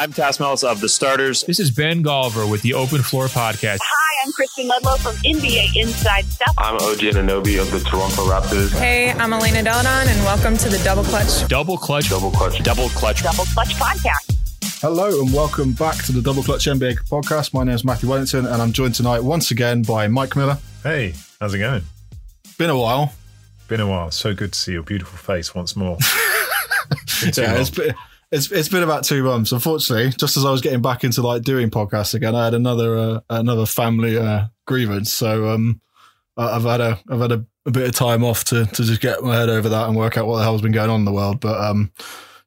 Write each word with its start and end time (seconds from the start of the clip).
I'm 0.00 0.14
Tas 0.14 0.40
Melas 0.40 0.64
of 0.64 0.80
The 0.80 0.88
Starters. 0.88 1.42
This 1.42 1.60
is 1.60 1.70
Ben 1.70 2.02
Golliver 2.02 2.50
with 2.50 2.62
the 2.62 2.72
Open 2.72 3.02
Floor 3.02 3.26
Podcast. 3.26 3.80
Hi, 3.82 4.24
I'm 4.24 4.32
Kristen 4.32 4.66
Ledlow 4.66 4.96
from 4.96 5.14
NBA 5.16 5.76
Inside 5.76 6.24
Stuff. 6.24 6.54
I'm 6.56 6.76
OG 6.76 7.00
Anunoby 7.00 7.60
of 7.60 7.70
the 7.70 7.80
Toronto 7.80 8.22
Raptors. 8.22 8.70
Hey, 8.78 9.10
I'm 9.10 9.34
Elena 9.34 9.62
Delle 9.62 9.82
Donne, 9.82 10.08
and 10.08 10.18
welcome 10.24 10.56
to 10.56 10.70
the 10.70 10.78
Double 10.78 11.04
Clutch. 11.04 11.46
Double 11.48 11.76
Clutch. 11.76 12.08
Double 12.08 12.30
Clutch. 12.30 12.62
Double 12.62 12.88
Clutch. 12.88 13.22
Double 13.22 13.44
Clutch 13.44 13.74
Podcast. 13.74 14.80
Hello 14.80 15.20
and 15.20 15.34
welcome 15.34 15.74
back 15.74 16.02
to 16.06 16.12
the 16.12 16.22
Double 16.22 16.42
Clutch 16.42 16.64
NBA 16.64 17.06
podcast. 17.10 17.52
My 17.52 17.64
name 17.64 17.74
is 17.74 17.84
Matthew 17.84 18.08
Wellington 18.08 18.46
and 18.46 18.62
I'm 18.62 18.72
joined 18.72 18.94
tonight 18.94 19.20
once 19.20 19.50
again 19.50 19.82
by 19.82 20.08
Mike 20.08 20.34
Miller. 20.34 20.56
Hey, 20.82 21.12
how's 21.42 21.52
it 21.52 21.58
going? 21.58 21.82
Been 22.56 22.70
a 22.70 22.78
while. 22.78 23.12
Been 23.68 23.80
a 23.80 23.86
while. 23.86 24.10
So 24.10 24.32
good 24.32 24.54
to 24.54 24.58
see 24.58 24.72
your 24.72 24.82
beautiful 24.82 25.18
face 25.18 25.54
once 25.54 25.76
more. 25.76 25.98
yeah, 27.36 27.60
it's 27.60 27.68
been, 27.68 27.94
it's, 28.32 28.50
it's 28.52 28.68
been 28.68 28.82
about 28.82 29.04
two 29.04 29.22
months. 29.24 29.52
Unfortunately, 29.52 30.10
just 30.10 30.36
as 30.36 30.44
I 30.44 30.50
was 30.50 30.60
getting 30.60 30.82
back 30.82 31.04
into 31.04 31.22
like 31.22 31.42
doing 31.42 31.70
podcasts 31.70 32.14
again, 32.14 32.34
I 32.34 32.44
had 32.44 32.54
another 32.54 32.96
uh, 32.96 33.20
another 33.28 33.66
family 33.66 34.16
uh, 34.16 34.46
grievance. 34.66 35.12
So 35.12 35.48
um, 35.48 35.80
I've 36.36 36.62
had 36.62 36.80
a 36.80 36.98
I've 37.08 37.20
had 37.20 37.32
a, 37.32 37.46
a, 37.66 37.70
bit 37.70 37.88
of 37.88 37.94
time 37.94 38.24
off 38.24 38.44
to 38.44 38.66
to 38.66 38.84
just 38.84 39.00
get 39.00 39.22
my 39.22 39.34
head 39.34 39.48
over 39.48 39.68
that 39.68 39.88
and 39.88 39.96
work 39.96 40.16
out 40.16 40.26
what 40.26 40.38
the 40.38 40.44
hell's 40.44 40.62
been 40.62 40.72
going 40.72 40.90
on 40.90 41.00
in 41.00 41.04
the 41.04 41.12
world. 41.12 41.40
But 41.40 41.60
um, 41.60 41.92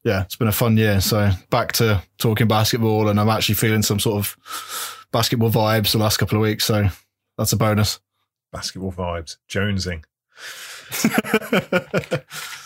yeah, 0.03 0.21
it's 0.21 0.37
been 0.37 0.47
a 0.47 0.53
fun 0.53 0.77
year. 0.77 1.01
So 1.01 1.31
back 1.49 1.73
to 1.73 2.01
talking 2.17 2.47
basketball, 2.47 3.09
and 3.09 3.19
I'm 3.19 3.29
actually 3.29 3.55
feeling 3.55 3.83
some 3.83 3.99
sort 3.99 4.17
of 4.17 5.07
basketball 5.11 5.51
vibes 5.51 5.91
the 5.91 5.97
last 5.97 6.17
couple 6.17 6.37
of 6.37 6.41
weeks. 6.41 6.65
So 6.65 6.87
that's 7.37 7.53
a 7.53 7.57
bonus. 7.57 7.99
Basketball 8.53 8.93
vibes, 8.93 9.37
jonesing. 9.49 10.03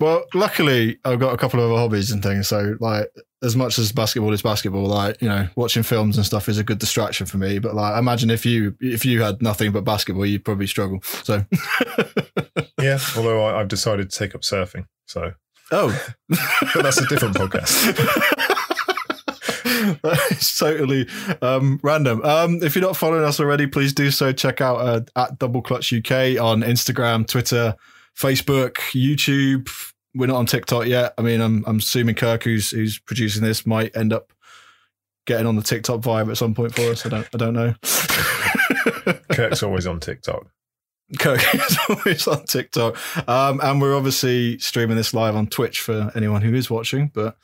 Well, 0.00 0.24
luckily 0.34 0.98
I've 1.04 1.20
got 1.20 1.34
a 1.34 1.36
couple 1.36 1.60
of 1.60 1.70
other 1.70 1.80
hobbies 1.80 2.10
and 2.10 2.22
things. 2.22 2.48
So 2.48 2.76
like 2.80 3.08
as 3.42 3.56
much 3.56 3.78
as 3.78 3.92
basketball 3.92 4.32
is 4.32 4.42
basketball, 4.42 4.86
like, 4.86 5.20
you 5.20 5.28
know, 5.28 5.48
watching 5.56 5.82
films 5.82 6.16
and 6.16 6.24
stuff 6.24 6.48
is 6.48 6.58
a 6.58 6.64
good 6.64 6.78
distraction 6.78 7.26
for 7.26 7.38
me. 7.38 7.58
But 7.58 7.74
like 7.74 7.94
I 7.94 7.98
imagine 7.98 8.30
if 8.30 8.46
you 8.46 8.76
if 8.80 9.04
you 9.04 9.22
had 9.22 9.42
nothing 9.42 9.72
but 9.72 9.84
basketball, 9.84 10.26
you'd 10.26 10.44
probably 10.44 10.66
struggle. 10.66 11.00
So 11.02 11.44
Yeah. 12.80 12.98
Although 13.16 13.44
I, 13.46 13.58
have 13.58 13.68
decided 13.68 14.10
to 14.10 14.18
take 14.18 14.34
up 14.34 14.42
surfing. 14.42 14.86
So 15.06 15.32
Oh. 15.72 15.98
but 16.28 16.82
that's 16.82 17.00
a 17.00 17.06
different 17.06 17.36
podcast. 17.36 18.60
is 20.30 20.56
totally 20.56 21.08
um, 21.42 21.80
random. 21.82 22.22
Um, 22.24 22.62
if 22.62 22.74
you're 22.74 22.84
not 22.84 22.96
following 22.96 23.24
us 23.24 23.40
already, 23.40 23.66
please 23.66 23.92
do 23.92 24.10
so. 24.10 24.32
Check 24.32 24.60
out 24.60 24.76
uh, 24.76 25.00
at 25.16 25.38
Double 25.38 25.62
Clutch 25.62 25.92
UK 25.92 26.40
on 26.40 26.62
Instagram, 26.62 27.26
Twitter, 27.26 27.74
Facebook, 28.16 28.74
YouTube. 28.92 29.70
We're 30.14 30.26
not 30.26 30.36
on 30.36 30.46
TikTok 30.46 30.86
yet. 30.86 31.14
I 31.18 31.22
mean, 31.22 31.40
I'm 31.40 31.64
I'm 31.66 31.78
assuming 31.78 32.14
Kirk, 32.14 32.44
who's 32.44 32.70
who's 32.70 32.98
producing 32.98 33.42
this, 33.42 33.66
might 33.66 33.96
end 33.96 34.12
up 34.12 34.32
getting 35.26 35.46
on 35.46 35.56
the 35.56 35.62
TikTok 35.62 36.00
vibe 36.00 36.30
at 36.30 36.36
some 36.36 36.54
point 36.54 36.74
for 36.74 36.82
us. 36.82 37.04
I 37.04 37.08
don't 37.08 37.28
I 37.34 37.38
don't 37.38 37.54
know. 37.54 37.74
Kirk's 39.34 39.62
always 39.62 39.86
on 39.86 40.00
TikTok. 40.00 40.46
Kirk 41.18 41.40
is 41.54 41.78
always 41.88 42.26
on 42.28 42.44
TikTok, 42.44 42.96
um, 43.28 43.60
and 43.62 43.80
we're 43.80 43.96
obviously 43.96 44.58
streaming 44.58 44.96
this 44.96 45.12
live 45.12 45.36
on 45.36 45.46
Twitch 45.46 45.80
for 45.80 46.10
anyone 46.14 46.42
who 46.42 46.54
is 46.54 46.70
watching. 46.70 47.10
But 47.12 47.36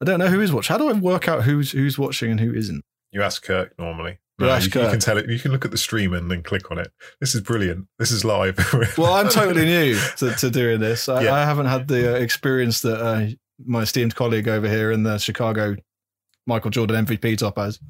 I 0.00 0.04
don't 0.04 0.18
know 0.18 0.28
who 0.28 0.40
is 0.40 0.52
watching. 0.52 0.74
How 0.74 0.78
do 0.78 0.88
I 0.88 0.92
work 0.92 1.28
out 1.28 1.42
who's 1.42 1.72
who's 1.72 1.98
watching 1.98 2.30
and 2.30 2.40
who 2.40 2.54
isn't? 2.54 2.84
You 3.12 3.22
ask 3.22 3.42
Kirk 3.42 3.78
normally. 3.78 4.18
No, 4.38 4.54
you, 4.56 4.64
you, 4.64 4.70
can 4.70 5.00
tell 5.00 5.16
it. 5.16 5.30
You 5.30 5.38
can 5.38 5.50
look 5.50 5.64
at 5.64 5.70
the 5.70 5.78
stream 5.78 6.12
and 6.12 6.30
then 6.30 6.42
click 6.42 6.70
on 6.70 6.78
it. 6.78 6.92
This 7.20 7.34
is 7.34 7.40
brilliant. 7.40 7.86
This 7.98 8.10
is 8.10 8.22
live. 8.22 8.58
well, 8.98 9.14
I'm 9.14 9.30
totally 9.30 9.64
new 9.64 9.98
to, 10.18 10.34
to 10.34 10.50
doing 10.50 10.78
this. 10.78 11.08
I, 11.08 11.22
yeah. 11.22 11.34
I, 11.34 11.44
haven't 11.44 11.66
had 11.66 11.88
the 11.88 12.14
uh, 12.14 12.18
experience 12.18 12.82
that 12.82 13.00
uh, 13.00 13.28
my 13.64 13.82
esteemed 13.82 14.14
colleague 14.14 14.46
over 14.46 14.68
here 14.68 14.92
in 14.92 15.04
the 15.04 15.16
Chicago 15.16 15.76
Michael 16.46 16.70
Jordan 16.70 17.06
MVP 17.06 17.38
top 17.38 17.56
has. 17.56 17.80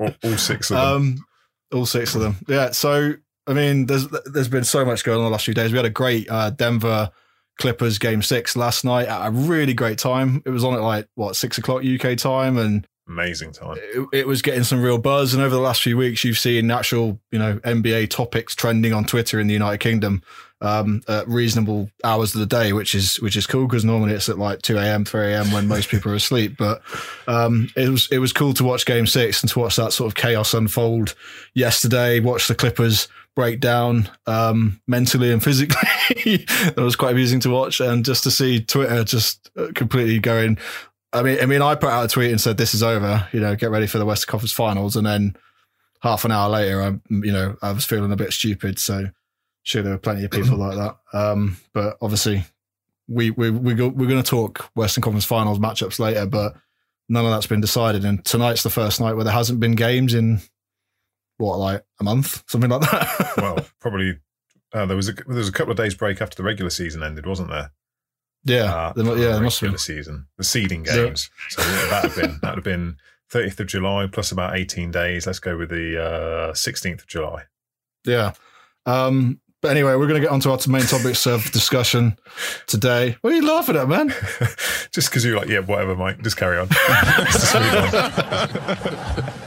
all, 0.00 0.14
all, 0.24 0.38
six 0.38 0.70
of 0.70 0.76
them. 0.76 0.86
Um, 0.86 1.24
all 1.72 1.86
six 1.86 2.14
of 2.14 2.22
them. 2.22 2.36
Yeah. 2.48 2.70
So 2.70 3.14
I 3.46 3.54
mean, 3.54 3.86
there's 3.86 4.08
there's 4.26 4.48
been 4.48 4.64
so 4.64 4.84
much 4.84 5.04
going 5.04 5.18
on 5.18 5.24
the 5.24 5.30
last 5.30 5.44
few 5.44 5.54
days. 5.54 5.72
We 5.72 5.78
had 5.78 5.84
a 5.84 5.90
great 5.90 6.30
uh, 6.30 6.50
Denver 6.50 7.10
Clippers 7.58 7.98
game 7.98 8.22
six 8.22 8.56
last 8.56 8.84
night 8.84 9.08
at 9.08 9.26
a 9.26 9.30
really 9.30 9.74
great 9.74 9.98
time. 9.98 10.42
It 10.46 10.50
was 10.50 10.64
on 10.64 10.74
at 10.74 10.80
like 10.80 11.08
what 11.14 11.36
six 11.36 11.58
o'clock 11.58 11.82
UK 11.84 12.16
time, 12.16 12.56
and 12.56 12.86
amazing 13.08 13.52
time. 13.52 13.76
It, 13.78 14.08
it, 14.12 14.26
was 14.26 14.42
getting 14.42 14.64
some 14.64 14.82
real 14.82 14.98
buzz, 14.98 15.34
and 15.34 15.42
over 15.42 15.54
the 15.54 15.60
last 15.60 15.82
few 15.82 15.96
weeks, 15.96 16.24
you've 16.24 16.38
seen 16.38 16.70
actual, 16.70 17.20
you 17.30 17.38
know, 17.38 17.58
NBA 17.58 18.10
topics 18.10 18.54
trending 18.54 18.92
on 18.92 19.04
Twitter 19.04 19.40
in 19.40 19.46
the 19.46 19.52
United 19.52 19.78
Kingdom 19.78 20.22
um, 20.62 21.02
at 21.08 21.28
reasonable 21.28 21.90
hours 22.04 22.34
of 22.34 22.40
the 22.40 22.46
day, 22.46 22.72
which 22.72 22.94
is 22.94 23.20
which 23.20 23.36
is 23.36 23.46
cool 23.46 23.66
because 23.66 23.84
normally 23.84 24.12
it's 24.12 24.28
at 24.28 24.38
like 24.38 24.62
two 24.62 24.78
a.m., 24.78 25.04
three 25.04 25.32
a.m. 25.32 25.50
when 25.50 25.66
most 25.68 25.88
people 25.88 26.12
are 26.12 26.16
asleep. 26.16 26.56
But 26.56 26.82
um, 27.26 27.68
it 27.76 27.88
was 27.88 28.08
it 28.10 28.18
was 28.18 28.32
cool 28.32 28.54
to 28.54 28.64
watch 28.64 28.86
Game 28.86 29.06
Six 29.06 29.42
and 29.42 29.50
to 29.50 29.58
watch 29.58 29.76
that 29.76 29.92
sort 29.92 30.08
of 30.08 30.14
chaos 30.14 30.54
unfold 30.54 31.14
yesterday. 31.54 32.20
Watch 32.20 32.48
the 32.48 32.54
Clippers 32.54 33.08
break 33.34 33.60
down 33.60 34.08
um, 34.26 34.80
mentally 34.86 35.32
and 35.32 35.42
physically. 35.42 35.88
that 36.46 36.74
was 36.76 36.96
quite 36.96 37.12
amusing 37.12 37.40
to 37.40 37.50
watch, 37.50 37.80
and 37.80 38.04
just 38.04 38.22
to 38.22 38.30
see 38.30 38.60
Twitter 38.60 39.02
just 39.04 39.50
completely 39.74 40.20
going 40.20 40.58
I 41.12 41.22
mean, 41.22 41.38
I 41.40 41.46
mean, 41.46 41.62
I 41.62 41.74
put 41.74 41.90
out 41.90 42.04
a 42.04 42.08
tweet 42.08 42.30
and 42.30 42.40
said 42.40 42.56
this 42.56 42.74
is 42.74 42.82
over. 42.82 43.28
You 43.32 43.40
know, 43.40 43.54
get 43.54 43.70
ready 43.70 43.86
for 43.86 43.98
the 43.98 44.06
Western 44.06 44.30
Conference 44.30 44.52
Finals, 44.52 44.96
and 44.96 45.06
then 45.06 45.36
half 46.00 46.24
an 46.24 46.32
hour 46.32 46.48
later, 46.48 46.82
I, 46.82 46.88
you 47.10 47.32
know, 47.32 47.56
I 47.62 47.72
was 47.72 47.84
feeling 47.84 48.12
a 48.12 48.16
bit 48.16 48.32
stupid. 48.32 48.78
So, 48.78 49.10
sure, 49.62 49.82
there 49.82 49.92
were 49.92 49.98
plenty 49.98 50.24
of 50.24 50.30
people 50.30 50.56
like 50.56 50.76
that. 50.76 50.96
Um, 51.12 51.58
but 51.72 51.96
obviously, 52.00 52.44
we 53.08 53.30
we 53.30 53.50
we 53.50 53.74
go, 53.74 53.88
we're 53.88 54.08
going 54.08 54.22
to 54.22 54.28
talk 54.28 54.70
Western 54.74 55.02
Conference 55.02 55.24
Finals 55.24 55.58
matchups 55.58 55.98
later, 55.98 56.26
but 56.26 56.54
none 57.08 57.24
of 57.24 57.30
that's 57.30 57.46
been 57.46 57.60
decided. 57.60 58.04
And 58.04 58.24
tonight's 58.24 58.62
the 58.62 58.70
first 58.70 59.00
night 59.00 59.14
where 59.14 59.24
there 59.24 59.34
hasn't 59.34 59.60
been 59.60 59.74
games 59.74 60.14
in 60.14 60.40
what, 61.36 61.58
like 61.58 61.84
a 62.00 62.04
month, 62.04 62.42
something 62.48 62.70
like 62.70 62.82
that. 62.90 63.32
well, 63.36 63.66
probably. 63.80 64.18
Uh, 64.74 64.86
there 64.86 64.96
was 64.96 65.10
a 65.10 65.12
there 65.12 65.36
was 65.36 65.50
a 65.50 65.52
couple 65.52 65.70
of 65.70 65.76
days 65.76 65.94
break 65.94 66.22
after 66.22 66.34
the 66.34 66.42
regular 66.42 66.70
season 66.70 67.02
ended, 67.02 67.26
wasn't 67.26 67.50
there? 67.50 67.72
Yeah, 68.44 68.74
uh, 68.74 68.92
the, 68.92 69.04
yeah, 69.14 69.32
the 69.34 69.40
must 69.40 69.60
have 69.60 69.68
been 69.68 69.72
the 69.72 69.78
season, 69.78 70.26
the 70.36 70.44
seeding 70.44 70.82
games. 70.82 71.30
Yeah. 71.56 71.64
So 71.64 71.88
that 71.90 72.04
have 72.04 72.16
been 72.16 72.38
that 72.42 72.54
have 72.56 72.64
been 72.64 72.96
30th 73.32 73.60
of 73.60 73.66
July 73.66 74.06
plus 74.06 74.32
about 74.32 74.56
18 74.56 74.90
days. 74.90 75.26
Let's 75.26 75.38
go 75.38 75.56
with 75.56 75.70
the 75.70 76.02
uh, 76.02 76.52
16th 76.52 77.00
of 77.00 77.06
July. 77.06 77.44
Yeah. 78.04 78.32
Um, 78.84 79.40
but 79.62 79.70
anyway, 79.70 79.94
we're 79.94 80.08
going 80.08 80.20
to 80.20 80.26
get 80.26 80.32
onto 80.32 80.50
our 80.50 80.58
main 80.66 80.82
topics 80.82 81.24
of 81.24 81.50
discussion 81.52 82.18
today. 82.66 83.16
What 83.20 83.32
are 83.32 83.36
you 83.36 83.46
laughing 83.46 83.76
at, 83.76 83.88
man? 83.88 84.08
just 84.90 85.08
because 85.08 85.24
you're 85.24 85.38
like, 85.38 85.48
yeah, 85.48 85.60
whatever, 85.60 85.94
Mike. 85.94 86.20
Just 86.22 86.36
carry 86.36 86.58
on. 86.58 86.66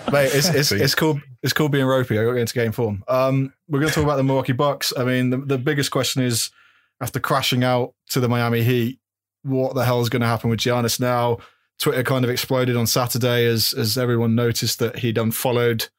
Mate, 0.14 0.32
it's, 0.34 0.48
it's, 0.48 0.72
it's 0.72 0.96
cool. 0.96 1.20
It's 1.44 1.52
cool 1.52 1.68
being 1.68 1.86
ropey. 1.86 2.18
I 2.18 2.24
got 2.24 2.38
into 2.38 2.54
game 2.54 2.72
form. 2.72 3.04
Um, 3.10 3.54
we're 3.68 3.82
going 3.82 3.90
to 3.90 3.96
talk 3.96 4.06
about 4.06 4.16
the 4.16 4.24
Milwaukee 4.24 4.54
Bucks. 4.54 4.94
I 4.98 5.04
mean, 5.04 5.32
the, 5.32 5.38
the 5.38 5.58
biggest 5.58 5.92
question 5.92 6.24
is 6.24 6.50
after 7.02 7.20
crashing 7.20 7.64
out 7.64 7.94
to 8.10 8.20
the 8.20 8.30
Miami 8.30 8.64
Heat, 8.64 9.00
what 9.44 9.76
the 9.76 9.86
hell 9.86 10.02
is 10.02 10.10
going 10.10 10.22
to 10.22 10.28
happen 10.28 10.50
with 10.50 10.60
Giannis 10.60 11.00
now? 11.00 11.38
Twitter 11.80 12.04
kind 12.04 12.24
of 12.24 12.32
exploded 12.32 12.76
on 12.76 12.88
Saturday 12.88 13.46
as 13.46 13.74
as 13.74 13.98
everyone 13.98 14.34
noticed 14.34 14.80
that 14.80 15.00
he'd 15.00 15.18
unfollowed 15.18 15.90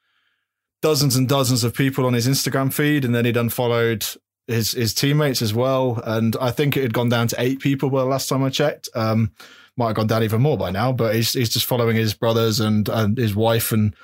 dozens 0.83 1.17
and 1.17 1.29
dozens 1.29 1.65
of 1.65 1.75
people 1.75 2.07
on 2.07 2.15
his 2.15 2.27
Instagram 2.27 2.73
feed, 2.73 3.05
and 3.05 3.15
then 3.15 3.25
he'd 3.25 3.37
unfollowed 3.37 4.07
his 4.47 4.73
his 4.73 4.95
teammates 4.95 5.43
as 5.43 5.53
well. 5.53 6.01
And 6.05 6.37
I 6.41 6.51
think 6.51 6.77
it 6.77 6.83
had 6.83 6.95
gone 6.95 7.09
down 7.09 7.29
to 7.29 7.37
eight 7.41 7.61
people 7.61 7.91
by 7.91 8.01
the 8.01 8.07
last 8.07 8.29
time 8.29 8.43
I 8.43 8.51
checked. 8.51 8.89
Um, 8.95 9.33
might 9.77 9.89
have 9.89 9.97
gone 9.97 10.07
down 10.07 10.23
even 10.23 10.41
more 10.41 10.57
by 10.57 10.71
now, 10.71 10.93
but 10.93 11.15
he's 11.15 11.33
he's 11.33 11.51
just 11.51 11.67
following 11.67 11.97
his 11.97 12.15
brothers 12.15 12.61
and 12.61 12.89
and 12.89 13.19
his 13.19 13.35
wife 13.35 13.73
and 13.73 13.95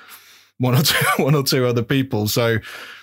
one 0.59 0.75
or 0.75 0.83
two 0.83 1.07
one 1.23 1.35
or 1.35 1.43
two 1.43 1.67
other 1.67 1.83
people. 1.83 2.29
So 2.29 2.59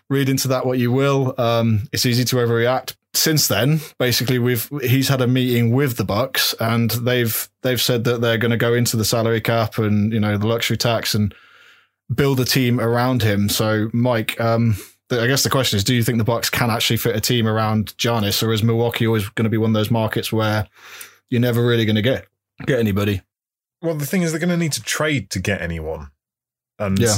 read 0.09 0.29
into 0.29 0.47
that 0.49 0.65
what 0.65 0.79
you 0.79 0.91
will. 0.91 1.33
Um, 1.37 1.87
it's 1.91 2.05
easy 2.05 2.25
to 2.25 2.35
overreact, 2.37 2.95
since 3.19 3.49
then, 3.49 3.81
basically, 3.97 4.39
we've 4.39 4.69
he's 4.81 5.09
had 5.09 5.21
a 5.21 5.27
meeting 5.27 5.71
with 5.71 5.97
the 5.97 6.05
Bucks, 6.05 6.55
and 6.59 6.89
they've 6.91 7.49
they've 7.61 7.81
said 7.81 8.05
that 8.05 8.21
they're 8.21 8.37
going 8.37 8.51
to 8.51 8.57
go 8.57 8.73
into 8.73 8.95
the 8.95 9.05
salary 9.05 9.41
cap 9.41 9.77
and 9.77 10.13
you 10.13 10.19
know 10.19 10.37
the 10.37 10.47
luxury 10.47 10.77
tax 10.77 11.13
and 11.13 11.35
build 12.13 12.39
a 12.39 12.45
team 12.45 12.79
around 12.79 13.21
him. 13.21 13.49
So, 13.49 13.89
Mike, 13.93 14.39
um, 14.39 14.77
I 15.11 15.27
guess 15.27 15.43
the 15.43 15.49
question 15.49 15.77
is, 15.77 15.83
do 15.83 15.93
you 15.93 16.01
think 16.01 16.17
the 16.17 16.23
Bucks 16.23 16.49
can 16.49 16.69
actually 16.69 16.97
fit 16.97 17.15
a 17.15 17.19
team 17.19 17.45
around 17.45 17.93
Giannis, 17.97 18.41
or 18.41 18.53
is 18.53 18.63
Milwaukee 18.63 19.05
always 19.05 19.27
going 19.29 19.43
to 19.43 19.49
be 19.49 19.57
one 19.57 19.71
of 19.71 19.75
those 19.75 19.91
markets 19.91 20.31
where 20.31 20.67
you're 21.29 21.41
never 21.41 21.65
really 21.65 21.85
going 21.85 21.97
to 21.97 22.01
get 22.01 22.25
get 22.65 22.79
anybody? 22.79 23.21
Well, 23.81 23.95
the 23.95 24.05
thing 24.05 24.21
is, 24.21 24.31
they're 24.31 24.39
going 24.39 24.49
to 24.49 24.57
need 24.57 24.73
to 24.73 24.83
trade 24.83 25.29
to 25.31 25.39
get 25.39 25.61
anyone, 25.61 26.11
and 26.79 26.97
yeah. 26.97 27.17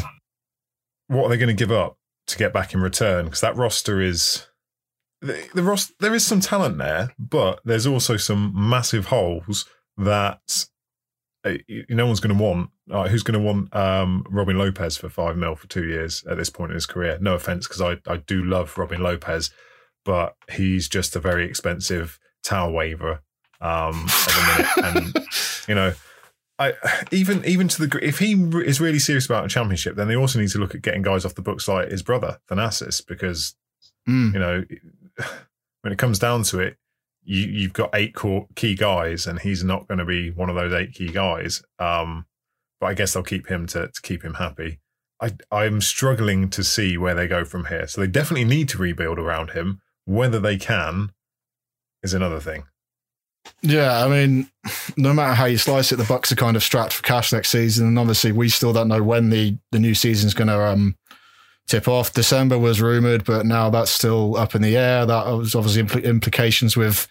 what 1.08 1.26
are 1.26 1.30
they 1.30 1.38
going 1.38 1.56
to 1.56 1.62
give 1.66 1.72
up 1.72 1.98
to 2.28 2.38
get 2.38 2.54
back 2.54 2.74
in 2.74 2.82
return? 2.82 3.26
Because 3.26 3.42
that 3.42 3.56
roster 3.56 4.02
is 4.02 4.48
the, 5.22 5.48
the 5.54 5.64
Ross, 5.64 5.92
there 6.00 6.14
is 6.16 6.26
some 6.26 6.40
talent 6.40 6.78
there, 6.78 7.14
but 7.20 7.60
there's 7.64 7.86
also 7.88 8.18
some 8.18 8.52
massive 8.56 9.06
holes 9.08 9.66
that 9.98 10.66
uh, 11.44 11.54
no 11.90 12.06
one's 12.06 12.20
going 12.20 12.36
to 12.36 12.44
want. 12.44 12.70
Uh, 12.90 13.08
who's 13.08 13.24
going 13.24 13.40
to 13.40 13.46
want 13.46 13.74
um, 13.76 14.26
Robin 14.30 14.58
Lopez 14.58 14.98
for 14.98 15.10
five 15.10 15.38
mil 15.38 15.56
for 15.56 15.68
two 15.68 15.86
years 15.86 16.24
at 16.30 16.38
this 16.38 16.50
point 16.50 16.72
in 16.72 16.76
his 16.76 16.86
career? 16.86 17.18
No 17.22 17.36
offense, 17.36 17.68
because 17.68 17.82
I, 17.82 17.98
I 18.12 18.18
do 18.18 18.44
love 18.44 18.78
Robin 18.78 19.02
Lopez, 19.02 19.52
but 20.04 20.36
he's 20.52 20.90
just 20.90 21.16
a 21.16 21.20
very 21.20 21.46
expensive 21.46 22.20
towel 22.44 22.72
waver 22.74 23.22
um, 23.62 24.06
at 24.08 24.28
the 24.76 24.82
minute. 24.84 25.16
and, 25.16 25.28
you 25.68 25.76
know, 25.76 25.94
I 26.60 26.74
even 27.12 27.46
even 27.46 27.68
to 27.70 27.88
the 27.88 28.00
if 28.06 28.20
he 28.20 28.34
is 28.34 28.82
really 28.82 29.00
serious 29.00 29.26
about 29.26 29.46
a 29.46 29.50
championship, 29.50 29.96
then 29.96 30.08
they 30.08 30.16
also 30.16 30.40
need 30.40 30.50
to 30.50 30.60
look 30.60 30.76
at 30.76 30.82
getting 30.82 31.02
guys 31.02 31.26
off 31.26 31.36
the 31.36 31.42
books 31.42 31.68
like 31.68 31.90
his 31.90 32.02
brother 32.04 32.40
Thanasis, 32.50 33.06
because 33.06 33.56
Mm. 34.10 34.34
you 34.34 34.40
know 34.40 34.64
when 35.82 35.94
it 35.94 36.00
comes 36.00 36.20
down 36.20 36.44
to 36.44 36.60
it, 36.60 36.78
you 37.24 37.40
you've 37.40 37.74
got 37.74 37.92
eight 37.94 38.16
key 38.56 38.76
guys, 38.76 39.28
and 39.28 39.40
he's 39.40 39.64
not 39.64 39.88
going 39.88 40.00
to 40.00 40.06
be 40.06 40.32
one 40.32 40.50
of 40.50 40.56
those 40.56 40.74
eight 40.74 40.94
key 40.94 41.10
guys. 41.10 41.62
Um, 41.80 42.26
but 42.80 42.88
I 42.88 42.94
guess 42.94 43.14
they'll 43.14 43.24
keep 43.24 43.48
him 43.48 43.68
to, 43.68 43.88
to 43.88 44.02
keep 44.02 44.24
him 44.24 44.36
happy. 44.36 44.80
I 45.22 45.32
I'm 45.52 45.82
struggling 45.82 46.50
to 46.50 46.64
see 46.64 46.98
where 46.98 47.14
they 47.14 47.28
go 47.28 47.46
from 47.46 47.66
here. 47.66 47.88
So 47.88 48.02
they 48.02 48.08
definitely 48.08 48.46
need 48.46 48.70
to 48.70 48.78
rebuild 48.78 49.20
around 49.20 49.52
him. 49.52 49.82
Whether 50.06 50.40
they 50.40 50.58
can 50.58 51.12
is 52.04 52.14
another 52.14 52.40
thing. 52.40 52.64
Yeah, 53.62 54.04
I 54.04 54.08
mean, 54.08 54.50
no 54.98 55.14
matter 55.14 55.34
how 55.34 55.46
you 55.46 55.58
slice 55.58 55.92
it, 55.92 55.98
the 55.98 56.04
Bucks 56.04 56.32
are 56.32 56.36
kind 56.36 56.56
of 56.56 56.64
strapped 56.64 56.94
for 56.94 57.04
cash 57.04 57.32
next 57.32 57.50
season, 57.50 57.88
and 57.88 58.00
obviously 58.00 58.32
we 58.32 58.50
still 58.50 58.74
don't 58.74 58.88
know 58.88 59.04
when 59.04 59.30
the 59.30 59.58
the 59.72 59.80
new 59.80 59.94
season's 59.94 60.34
going 60.34 60.48
to 60.48 60.60
um, 60.60 60.96
tip 61.72 61.88
off. 61.88 62.14
December 62.14 62.60
was 62.60 62.82
rumored, 62.82 63.24
but 63.24 63.46
now 63.46 63.70
that's 63.70 63.92
still 63.92 64.36
up 64.38 64.56
in 64.56 64.62
the 64.62 64.76
air. 64.78 65.06
That 65.06 65.26
was 65.28 65.56
obviously 65.56 65.84
impl- 65.84 66.04
implications 66.04 66.76
with 66.76 67.08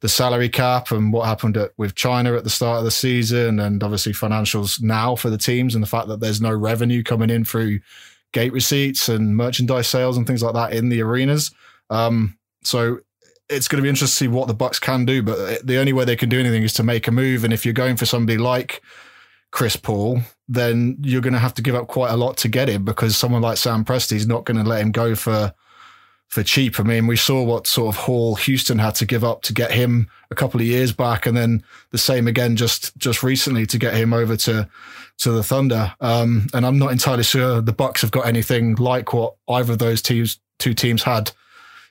the 0.00 0.08
salary 0.08 0.48
cap 0.48 0.90
and 0.90 1.12
what 1.12 1.26
happened 1.26 1.56
at, 1.56 1.72
with 1.76 1.94
China 1.94 2.34
at 2.34 2.44
the 2.44 2.50
start 2.50 2.78
of 2.78 2.84
the 2.84 2.90
season, 2.90 3.58
and 3.60 3.82
obviously 3.82 4.12
financials 4.12 4.80
now 4.80 5.16
for 5.16 5.30
the 5.30 5.38
teams, 5.38 5.74
and 5.74 5.82
the 5.82 5.88
fact 5.88 6.08
that 6.08 6.20
there's 6.20 6.40
no 6.40 6.52
revenue 6.52 7.02
coming 7.02 7.30
in 7.30 7.44
through 7.44 7.80
gate 8.32 8.52
receipts 8.52 9.08
and 9.08 9.36
merchandise 9.36 9.88
sales 9.88 10.16
and 10.16 10.26
things 10.26 10.42
like 10.42 10.54
that 10.54 10.72
in 10.72 10.88
the 10.88 11.00
arenas. 11.00 11.50
Um, 11.90 12.36
so 12.62 13.00
it's 13.48 13.68
going 13.68 13.78
to 13.78 13.82
be 13.82 13.88
interesting 13.88 14.28
to 14.28 14.32
see 14.32 14.38
what 14.38 14.48
the 14.48 14.54
Bucks 14.54 14.78
can 14.78 15.04
do. 15.04 15.22
But 15.22 15.66
the 15.66 15.78
only 15.78 15.92
way 15.92 16.04
they 16.04 16.16
can 16.16 16.28
do 16.28 16.40
anything 16.40 16.62
is 16.62 16.72
to 16.74 16.82
make 16.82 17.06
a 17.06 17.12
move. 17.12 17.44
And 17.44 17.52
if 17.52 17.64
you're 17.64 17.74
going 17.74 17.96
for 17.96 18.06
somebody 18.06 18.38
like 18.38 18.82
Chris 19.54 19.76
Paul, 19.76 20.18
then 20.48 20.96
you're 21.00 21.20
going 21.20 21.32
to 21.32 21.38
have 21.38 21.54
to 21.54 21.62
give 21.62 21.76
up 21.76 21.86
quite 21.86 22.10
a 22.10 22.16
lot 22.16 22.36
to 22.38 22.48
get 22.48 22.68
him 22.68 22.84
because 22.84 23.16
someone 23.16 23.40
like 23.40 23.56
Sam 23.56 23.84
Presti's 23.84 24.26
not 24.26 24.44
going 24.44 24.56
to 24.56 24.68
let 24.68 24.82
him 24.82 24.90
go 24.90 25.14
for 25.14 25.54
for 26.26 26.42
cheap. 26.42 26.80
I 26.80 26.82
mean, 26.82 27.06
we 27.06 27.16
saw 27.16 27.40
what 27.44 27.68
sort 27.68 27.94
of 27.94 28.00
haul 28.02 28.34
Houston 28.34 28.80
had 28.80 28.96
to 28.96 29.06
give 29.06 29.22
up 29.22 29.42
to 29.42 29.52
get 29.52 29.70
him 29.70 30.08
a 30.32 30.34
couple 30.34 30.60
of 30.60 30.66
years 30.66 30.90
back, 30.90 31.24
and 31.24 31.36
then 31.36 31.62
the 31.92 31.98
same 31.98 32.26
again 32.26 32.56
just 32.56 32.96
just 32.96 33.22
recently 33.22 33.64
to 33.66 33.78
get 33.78 33.94
him 33.94 34.12
over 34.12 34.36
to 34.38 34.68
to 35.18 35.30
the 35.30 35.44
Thunder. 35.44 35.94
Um, 36.00 36.48
and 36.52 36.66
I'm 36.66 36.80
not 36.80 36.90
entirely 36.90 37.22
sure 37.22 37.60
the 37.60 37.72
Bucks 37.72 38.02
have 38.02 38.10
got 38.10 38.26
anything 38.26 38.74
like 38.74 39.12
what 39.12 39.36
either 39.48 39.74
of 39.74 39.78
those 39.78 40.02
teams 40.02 40.40
two 40.58 40.74
teams 40.74 41.04
had 41.04 41.30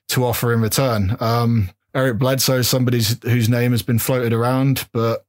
to 0.09 0.25
offer 0.25 0.51
in 0.51 0.59
return. 0.59 1.15
Um, 1.21 1.69
Eric 1.95 2.17
Bledsoe 2.17 2.61
somebody 2.61 3.01
whose 3.21 3.47
name 3.47 3.71
has 3.71 3.83
been 3.83 3.99
floated 3.99 4.33
around, 4.33 4.89
but 4.91 5.25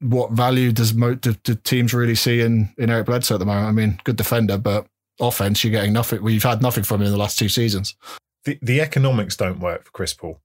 what 0.00 0.32
value 0.32 0.72
does 0.72 0.94
mo- 0.94 1.14
do, 1.14 1.34
do 1.44 1.54
teams 1.54 1.92
really 1.92 2.14
see 2.14 2.40
in, 2.40 2.70
in 2.78 2.90
Eric 2.90 3.06
Bledsoe 3.06 3.34
at 3.34 3.38
the 3.38 3.46
moment? 3.46 3.66
I 3.66 3.72
mean, 3.72 4.00
good 4.04 4.16
defender, 4.16 4.58
but 4.58 4.86
offense, 5.20 5.62
you're 5.62 5.70
getting 5.70 5.92
nothing. 5.92 6.22
We've 6.22 6.42
had 6.42 6.62
nothing 6.62 6.84
from 6.84 7.00
him 7.00 7.06
in 7.06 7.12
the 7.12 7.18
last 7.18 7.38
two 7.38 7.48
seasons. 7.48 7.94
The 8.44 8.58
the 8.62 8.80
economics 8.80 9.36
don't 9.36 9.60
work 9.60 9.84
for 9.84 9.90
Chris 9.90 10.14
Paul. 10.14 10.40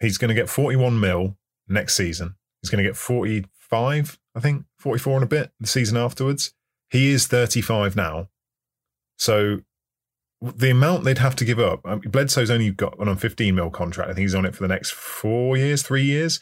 He's 0.00 0.18
going 0.18 0.28
to 0.28 0.34
get 0.34 0.48
41 0.48 1.00
mil 1.00 1.36
next 1.66 1.96
season. 1.96 2.36
He's 2.62 2.70
going 2.70 2.82
to 2.82 2.88
get 2.88 2.96
45, 2.96 4.18
I 4.34 4.40
think, 4.40 4.64
44 4.78 5.14
and 5.14 5.22
a 5.24 5.26
bit 5.26 5.52
the 5.58 5.66
season 5.66 5.96
afterwards. 5.96 6.52
He 6.90 7.10
is 7.10 7.26
35 7.26 7.96
now. 7.96 8.28
So 9.16 9.60
the 10.40 10.70
amount 10.70 11.04
they'd 11.04 11.18
have 11.18 11.36
to 11.36 11.44
give 11.44 11.58
up, 11.58 11.80
I 11.84 11.96
mean, 11.96 12.10
Bledsoe's 12.10 12.50
only 12.50 12.70
got 12.70 12.98
on 13.00 13.08
a 13.08 13.16
15 13.16 13.54
mil 13.54 13.70
contract. 13.70 14.10
I 14.10 14.14
think 14.14 14.22
he's 14.22 14.34
on 14.34 14.44
it 14.44 14.54
for 14.54 14.62
the 14.62 14.72
next 14.72 14.92
four 14.92 15.56
years, 15.56 15.82
three 15.82 16.04
years. 16.04 16.40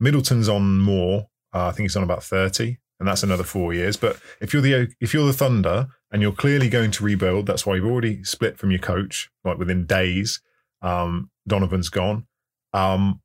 Middleton's 0.00 0.48
on 0.48 0.78
more. 0.78 1.28
Uh, 1.56 1.68
I 1.68 1.72
think 1.72 1.84
he's 1.84 1.96
on 1.96 2.02
about 2.02 2.22
30, 2.22 2.76
and 3.00 3.08
that's 3.08 3.22
another 3.22 3.42
four 3.42 3.72
years. 3.72 3.96
But 3.96 4.20
if 4.42 4.52
you're 4.52 4.60
the 4.60 4.94
if 5.00 5.14
you're 5.14 5.26
the 5.26 5.32
Thunder 5.32 5.88
and 6.12 6.20
you're 6.20 6.32
clearly 6.32 6.68
going 6.68 6.90
to 6.90 7.04
rebuild, 7.04 7.46
that's 7.46 7.64
why 7.64 7.76
you've 7.76 7.86
already 7.86 8.22
split 8.24 8.58
from 8.58 8.70
your 8.70 8.78
coach, 8.78 9.30
like 9.42 9.56
within 9.56 9.86
days. 9.86 10.42
Um, 10.82 11.30
Donovan's 11.48 11.88
gone. 11.88 12.26
Um, 12.74 13.22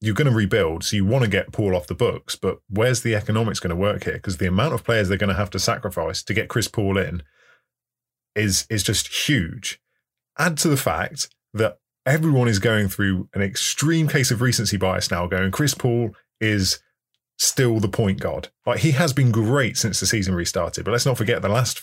you're 0.00 0.16
going 0.16 0.30
to 0.30 0.36
rebuild, 0.36 0.82
so 0.82 0.96
you 0.96 1.04
want 1.04 1.22
to 1.22 1.30
get 1.30 1.52
Paul 1.52 1.76
off 1.76 1.86
the 1.86 1.94
books. 1.94 2.34
But 2.34 2.58
where's 2.68 3.02
the 3.02 3.14
economics 3.14 3.60
going 3.60 3.70
to 3.70 3.76
work 3.76 4.02
here? 4.02 4.14
Because 4.14 4.38
the 4.38 4.48
amount 4.48 4.74
of 4.74 4.82
players 4.82 5.08
they're 5.08 5.16
going 5.16 5.28
to 5.28 5.36
have 5.36 5.50
to 5.50 5.60
sacrifice 5.60 6.24
to 6.24 6.34
get 6.34 6.48
Chris 6.48 6.66
Paul 6.66 6.98
in 6.98 7.22
is 8.34 8.66
is 8.68 8.82
just 8.82 9.28
huge. 9.28 9.80
Add 10.40 10.56
to 10.58 10.68
the 10.68 10.76
fact 10.76 11.28
that 11.52 11.78
everyone 12.04 12.48
is 12.48 12.58
going 12.58 12.88
through 12.88 13.28
an 13.32 13.42
extreme 13.42 14.08
case 14.08 14.32
of 14.32 14.40
recency 14.40 14.76
bias 14.76 15.08
now, 15.08 15.28
going 15.28 15.52
Chris 15.52 15.74
Paul 15.74 16.10
is 16.40 16.80
still 17.38 17.80
the 17.80 17.88
point 17.88 18.20
guard. 18.20 18.48
Like 18.66 18.80
he 18.80 18.92
has 18.92 19.12
been 19.12 19.32
great 19.32 19.76
since 19.76 20.00
the 20.00 20.06
season 20.06 20.34
restarted, 20.34 20.84
but 20.84 20.92
let's 20.92 21.06
not 21.06 21.18
forget 21.18 21.42
the 21.42 21.48
last 21.48 21.80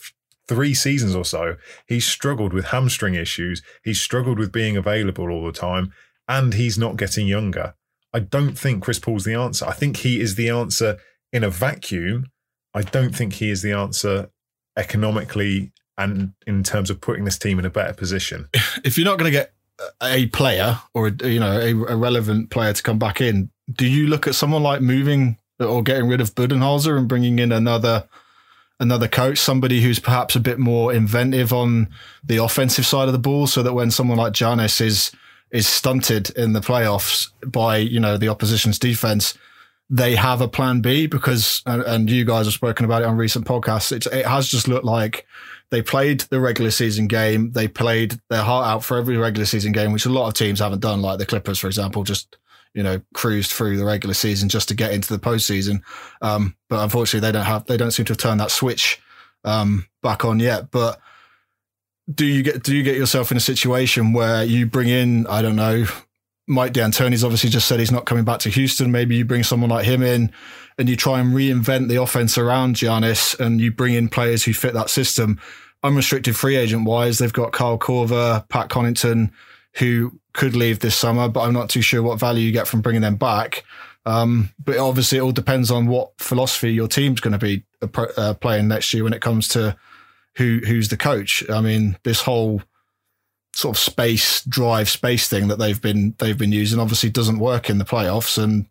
three 0.48 0.74
seasons 0.74 1.16
or 1.16 1.24
so, 1.24 1.56
he's 1.88 2.06
struggled 2.06 2.52
with 2.52 2.66
hamstring 2.66 3.16
issues. 3.16 3.62
He's 3.84 4.02
struggled 4.02 4.38
with 4.38 4.52
being 4.52 4.76
available 4.76 5.30
all 5.30 5.46
the 5.46 5.52
time, 5.52 5.94
and 6.28 6.54
he's 6.54 6.78
not 6.78 6.98
getting 6.98 7.26
younger. 7.28 7.76
I 8.14 8.20
don't 8.20 8.58
think 8.58 8.84
Chris 8.84 9.00
Paul's 9.00 9.24
the 9.24 9.34
answer. 9.34 9.66
I 9.66 9.72
think 9.72 9.98
he 9.98 10.20
is 10.20 10.36
the 10.36 10.50
answer 10.50 10.98
in 11.32 11.44
a 11.44 11.50
vacuum. 11.50 12.28
I 12.74 12.82
don't 12.82 13.16
think 13.16 13.34
he 13.34 13.50
is 13.50 13.62
the 13.62 13.72
answer 13.72 14.30
economically 14.78 15.72
and 15.98 16.34
in 16.48 16.64
terms 16.64 16.90
of 16.90 17.00
putting 17.00 17.26
this 17.26 17.38
team 17.38 17.60
in 17.60 17.66
a 17.66 17.70
better 17.70 17.94
position. 17.94 18.50
If 18.84 18.98
you're 18.98 19.06
not 19.06 19.20
going 19.20 19.32
to 19.32 19.38
get 19.38 19.54
a 20.02 20.28
player 20.28 20.80
or 20.94 21.10
you 21.10 21.40
know 21.40 21.60
a, 21.60 21.94
a, 21.94 21.96
relevant 21.96 22.50
player 22.50 22.74
to 22.74 22.84
come 22.84 23.00
back 23.00 23.22
in, 23.22 23.50
do 23.72 23.88
you 23.88 24.08
look 24.08 24.28
at 24.28 24.36
someone 24.36 24.64
like 24.64 24.82
moving 24.82 25.38
or 25.64 25.84
getting 25.84 26.08
rid 26.08 26.22
of 26.22 26.36
Budenholzer 26.36 26.98
and 26.98 27.08
bringing 27.08 27.40
in 27.40 27.52
another 27.52 28.08
another 28.80 29.08
coach, 29.08 29.38
somebody 29.38 29.82
who's 29.82 30.00
perhaps 30.00 30.36
a 30.36 30.40
bit 30.40 30.58
more 30.58 30.92
inventive 30.92 31.54
on 31.54 31.88
the 32.24 32.38
offensive 32.38 32.86
side 32.86 33.08
of 33.08 33.14
the 33.14 33.20
ball, 33.20 33.46
so 33.48 33.62
that 33.62 33.74
when 33.74 33.92
someone 33.92 34.18
like 34.18 34.34
Giannis 34.34 34.82
is 34.82 35.12
is 35.52 35.68
stunted 35.68 36.30
in 36.32 36.54
the 36.54 36.62
playoffs 36.62 37.30
by 37.46 37.78
you 37.78 38.00
know 38.00 38.18
the 38.18 38.30
opposition's 38.30 38.80
defense, 38.80 39.38
they 39.90 40.16
have 40.16 40.42
a 40.42 40.48
plan 40.48 40.82
B 40.82 41.06
because 41.06 41.62
and, 41.66 41.82
and 41.84 42.10
you 42.10 42.26
guys 42.26 42.46
have 42.46 42.54
spoken 42.54 42.86
about 42.86 43.02
it 43.02 43.08
on 43.08 43.18
recent 43.18 43.46
podcasts. 43.46 43.92
It, 43.92 44.08
it 44.08 44.26
has 44.26 44.48
just 44.48 44.68
looked 44.68 44.86
like 44.86 45.28
they 45.72 45.82
played 45.82 46.22
the 46.22 46.40
regular 46.40 46.70
season 46.70 47.08
game. 47.08 47.52
They 47.52 47.68
played 47.68 48.20
their 48.30 48.44
heart 48.44 48.68
out 48.68 48.84
for 48.84 48.98
every 48.98 49.18
regular 49.18 49.46
season 49.46 49.72
game, 49.72 49.92
which 49.94 50.06
a 50.06 50.10
lot 50.10 50.28
of 50.28 50.34
teams 50.34 50.60
haven't 50.60 50.82
done, 50.82 51.02
like 51.02 51.18
the 51.18 51.26
Clippers, 51.26 51.60
for 51.60 51.68
example, 51.68 52.04
just, 52.04 52.38
you 52.74 52.84
know, 52.84 53.02
cruised 53.14 53.52
through 53.52 53.78
the 53.78 53.86
regular 53.86 54.14
season 54.14 54.50
just 54.50 54.68
to 54.70 54.74
get 54.74 54.94
into 54.94 55.12
the 55.12 55.20
postseason. 55.20 55.82
Um, 56.22 56.56
but 56.70 56.84
unfortunately 56.84 57.28
they 57.28 57.32
don't 57.32 57.46
have, 57.46 57.66
they 57.66 57.78
don't 57.78 57.92
seem 57.92 58.06
to 58.06 58.12
have 58.12 58.18
turned 58.18 58.40
that 58.40 58.52
switch, 58.52 59.02
um, 59.44 59.88
back 60.02 60.24
on 60.24 60.40
yet. 60.40 60.72
But 60.72 61.00
do 62.14 62.26
you 62.26 62.44
get, 62.44 62.64
do 62.64 62.76
you 62.76 62.84
get 62.84 62.96
yourself 62.96 63.32
in 63.32 63.38
a 63.38 63.42
situation 63.42 64.14
where 64.14 64.44
you 64.44 64.66
bring 64.66 64.88
in, 64.88 65.28
I 65.28 65.42
don't 65.42 65.56
know, 65.56 65.86
Mike 66.48 66.74
D'Antoni's 66.74 67.24
obviously 67.24 67.50
just 67.50 67.68
said 67.68 67.80
he's 67.80 67.92
not 67.92 68.06
coming 68.06 68.26
back 68.26 68.40
to 68.40 68.50
Houston. 68.50 68.92
Maybe 68.92 69.16
you 69.16 69.26
bring 69.26 69.44
someone 69.44 69.70
like 69.70 69.86
him 69.86 70.02
in 70.02 70.32
and 70.78 70.90
you 70.90 70.96
try 70.96 71.20
and 71.20 71.34
reinvent 71.34 71.88
the 71.88 72.02
offense 72.02 72.38
around 72.38 72.76
Giannis 72.76 73.40
and 73.40 73.62
you 73.62 73.72
bring 73.72 73.94
in 73.94 74.10
players 74.10 74.44
who 74.44 74.54
fit 74.54 74.74
that 74.74 74.90
system. 74.90 75.40
Unrestricted 75.84 76.36
free 76.36 76.58
agent 76.58 76.86
wise, 76.86 77.20
they've 77.20 77.32
got 77.32 77.54
Kyle 77.54 77.78
Korver, 77.78 78.48
Pat 78.50 78.70
Connaughton, 78.70 79.32
who 79.76 80.20
could 80.34 80.56
leave 80.56 80.80
this 80.80 80.96
summer, 80.96 81.28
but 81.28 81.42
I'm 81.42 81.54
not 81.54 81.70
too 81.70 81.82
sure 81.82 82.04
what 82.04 82.20
value 82.20 82.46
you 82.46 82.52
get 82.52 82.68
from 82.68 82.82
bringing 82.82 83.02
them 83.02 83.16
back. 83.16 83.64
Um, 84.06 84.50
but 84.64 84.78
obviously, 84.78 85.18
it 85.18 85.22
all 85.22 85.32
depends 85.32 85.70
on 85.70 85.88
what 85.88 86.12
philosophy 86.18 86.74
your 86.74 86.88
team's 86.88 87.20
going 87.20 87.38
to 87.38 87.38
be 87.38 87.64
uh, 88.18 88.34
playing 88.36 88.68
next 88.68 88.94
year 88.94 89.04
when 89.04 89.14
it 89.14 89.22
comes 89.22 89.48
to 89.50 89.76
who 90.38 90.60
who's 90.66 90.90
the 90.90 90.98
coach. 90.98 91.48
I 91.50 91.62
mean, 91.62 91.98
this 92.04 92.22
whole 92.22 92.62
sort 93.54 93.76
of 93.76 93.82
space 93.82 94.44
drive 94.46 94.90
space 94.90 95.28
thing 95.28 95.48
that 95.50 95.60
they've 95.60 95.82
been 95.82 96.16
they've 96.20 96.38
been 96.38 96.52
using 96.52 96.80
obviously 96.80 97.10
doesn't 97.10 97.40
work 97.40 97.70
in 97.70 97.78
the 97.78 97.86
playoffs 97.86 98.42
and 98.42 98.66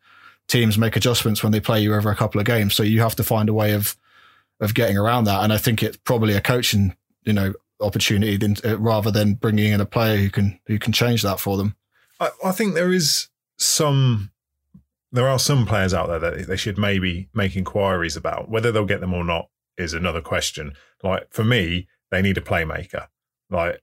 teams 0.48 0.78
make 0.78 0.96
adjustments 0.96 1.42
when 1.42 1.52
they 1.52 1.60
play 1.60 1.80
you 1.80 1.94
over 1.94 2.10
a 2.10 2.16
couple 2.16 2.40
of 2.40 2.46
games 2.46 2.74
so 2.74 2.82
you 2.82 3.00
have 3.00 3.14
to 3.14 3.22
find 3.22 3.48
a 3.48 3.54
way 3.54 3.72
of 3.72 3.96
of 4.58 4.74
getting 4.74 4.96
around 4.96 5.24
that 5.24 5.44
and 5.44 5.52
I 5.52 5.58
think 5.58 5.82
it's 5.82 5.98
probably 5.98 6.34
a 6.34 6.40
coaching 6.40 6.96
you 7.24 7.34
know 7.34 7.52
opportunity 7.80 8.36
than, 8.36 8.56
uh, 8.64 8.78
rather 8.78 9.10
than 9.10 9.34
bringing 9.34 9.72
in 9.72 9.80
a 9.80 9.86
player 9.86 10.16
who 10.16 10.30
can 10.30 10.58
who 10.66 10.78
can 10.78 10.92
change 10.92 11.22
that 11.22 11.40
for 11.40 11.56
them 11.56 11.74
I, 12.18 12.30
I 12.44 12.52
think 12.52 12.74
there 12.74 12.92
is 12.92 13.28
some 13.58 14.30
there 15.12 15.28
are 15.28 15.38
some 15.38 15.66
players 15.66 15.92
out 15.92 16.08
there 16.08 16.18
that 16.18 16.46
they 16.46 16.56
should 16.56 16.78
maybe 16.78 17.28
make 17.34 17.56
inquiries 17.56 18.16
about 18.16 18.48
whether 18.48 18.70
they'll 18.70 18.84
get 18.84 19.00
them 19.00 19.14
or 19.14 19.24
not 19.24 19.48
is 19.76 19.94
another 19.94 20.20
question 20.20 20.74
like 21.02 21.32
for 21.32 21.44
me 21.44 21.88
they 22.10 22.22
need 22.22 22.38
a 22.38 22.42
playmaker 22.42 23.06
like 23.50 23.80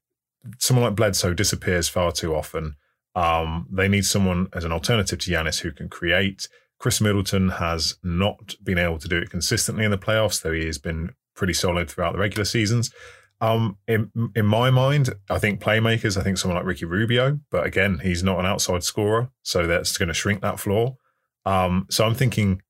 someone 0.57 0.85
like 0.85 0.95
Bledsoe 0.95 1.33
disappears 1.33 1.89
far 1.89 2.11
too 2.11 2.35
often. 2.35 2.75
Um, 3.15 3.67
they 3.71 3.87
need 3.87 4.05
someone 4.05 4.47
as 4.53 4.63
an 4.63 4.71
alternative 4.71 5.19
to 5.19 5.31
Giannis 5.31 5.61
who 5.61 5.71
can 5.71 5.89
create. 5.89 6.47
Khris 6.79 7.01
Middleton 7.01 7.49
has 7.49 7.97
not 8.03 8.55
been 8.63 8.77
able 8.77 8.99
to 8.99 9.07
do 9.07 9.17
it 9.17 9.29
consistently 9.29 9.83
in 9.83 9.91
the 9.91 9.97
playoffs, 9.97 10.41
though 10.41 10.53
he 10.53 10.65
has 10.65 10.77
been 10.77 11.13
pretty 11.35 11.53
solid 11.53 11.89
throughout 11.89 12.13
the 12.13 12.19
regular 12.19 12.45
seasons. 12.45 12.91
Um, 13.39 13.77
in 13.87 14.11
in 14.35 14.45
my 14.45 14.71
mind, 14.71 15.13
I 15.29 15.37
think 15.37 15.61
playmakers. 15.61 16.17
I 16.17 16.23
think 16.23 16.37
someone 16.37 16.57
like 16.57 16.65
Ricky 16.65 16.85
Rubio, 16.85 17.39
but 17.51 17.65
again, 17.65 17.99
he's 17.99 18.23
not 18.23 18.39
an 18.39 18.45
outside 18.45 18.83
scorer, 18.83 19.29
so 19.43 19.67
that's 19.67 19.97
going 19.97 20.07
to 20.07 20.13
shrink 20.13 20.41
that 20.41 20.59
floor. 20.59 20.97
Um, 21.45 21.85
so 21.89 22.05
I'm 22.05 22.15
thinking, 22.15 22.61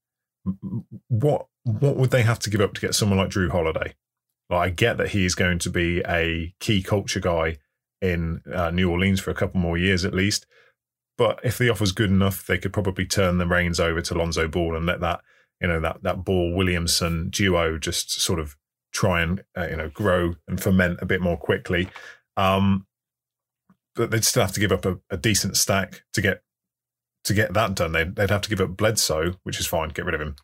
what 1.07 1.47
what 1.63 1.95
would 1.95 2.11
they 2.11 2.23
have 2.23 2.39
to 2.39 2.49
give 2.49 2.61
up 2.61 2.73
to 2.73 2.81
get 2.81 2.95
someone 2.95 3.17
like 3.17 3.29
Jrue 3.29 3.51
Holiday? 3.51 3.95
Like, 4.49 4.59
I 4.59 4.69
get 4.69 4.97
that 4.97 5.09
he's 5.09 5.35
going 5.35 5.59
to 5.59 5.69
be 5.69 6.01
a 6.07 6.53
key 6.59 6.83
culture 6.83 7.19
guy 7.19 7.57
in 8.01 8.41
uh, 8.53 8.71
New 8.71 8.89
Orleans 8.89 9.19
for 9.19 9.31
a 9.31 9.35
couple 9.35 9.59
more 9.59 9.77
years 9.77 10.05
at 10.05 10.13
least. 10.13 10.45
But 11.17 11.39
if 11.43 11.57
the 11.57 11.69
offer's 11.69 11.91
good 11.91 12.11
enough, 12.11 12.45
they 12.45 12.57
could 12.57 12.71
probably 12.73 13.05
turn 13.05 13.39
the 13.39 13.47
reins 13.47 13.79
over 13.79 14.01
to 14.01 14.13
Lonzo 14.13 14.47
Ball 14.47 14.75
and 14.75 14.85
let 14.85 14.99
that, 14.99 15.21
you 15.59 15.67
know, 15.67 15.79
that 15.79 16.03
that 16.03 16.23
Ball 16.23 16.53
Williamson 16.53 17.29
duo 17.29 17.77
just 17.77 18.21
sort 18.21 18.39
of 18.39 18.55
try 18.97 19.21
and 19.21 19.43
uh, 19.55 19.67
you 19.69 19.75
know 19.75 19.89
grow 19.89 20.33
and 20.47 20.59
ferment 20.59 20.97
a 21.01 21.05
bit 21.05 21.21
more 21.21 21.37
quickly. 21.37 21.87
Um, 22.35 22.87
but 23.95 24.11
they'd 24.11 24.25
still 24.25 24.41
have 24.41 24.51
to 24.53 24.59
give 24.59 24.71
up 24.71 24.85
a, 24.85 24.99
a, 25.09 25.17
decent 25.17 25.57
stack 25.57 26.03
to 26.13 26.21
get 26.21 26.41
to 27.23 27.33
get 27.33 27.53
that 27.53 27.75
done. 27.75 27.91
They'd, 27.91 28.15
they'd 28.15 28.29
have 28.29 28.41
to 28.41 28.49
give 28.49 28.61
up 28.61 28.75
Bledsoe, 28.77 29.35
which 29.43 29.59
is 29.59 29.67
fine. 29.67 29.89
Get 29.89 30.05
rid 30.05 30.15
of 30.15 30.21
him. 30.21 30.35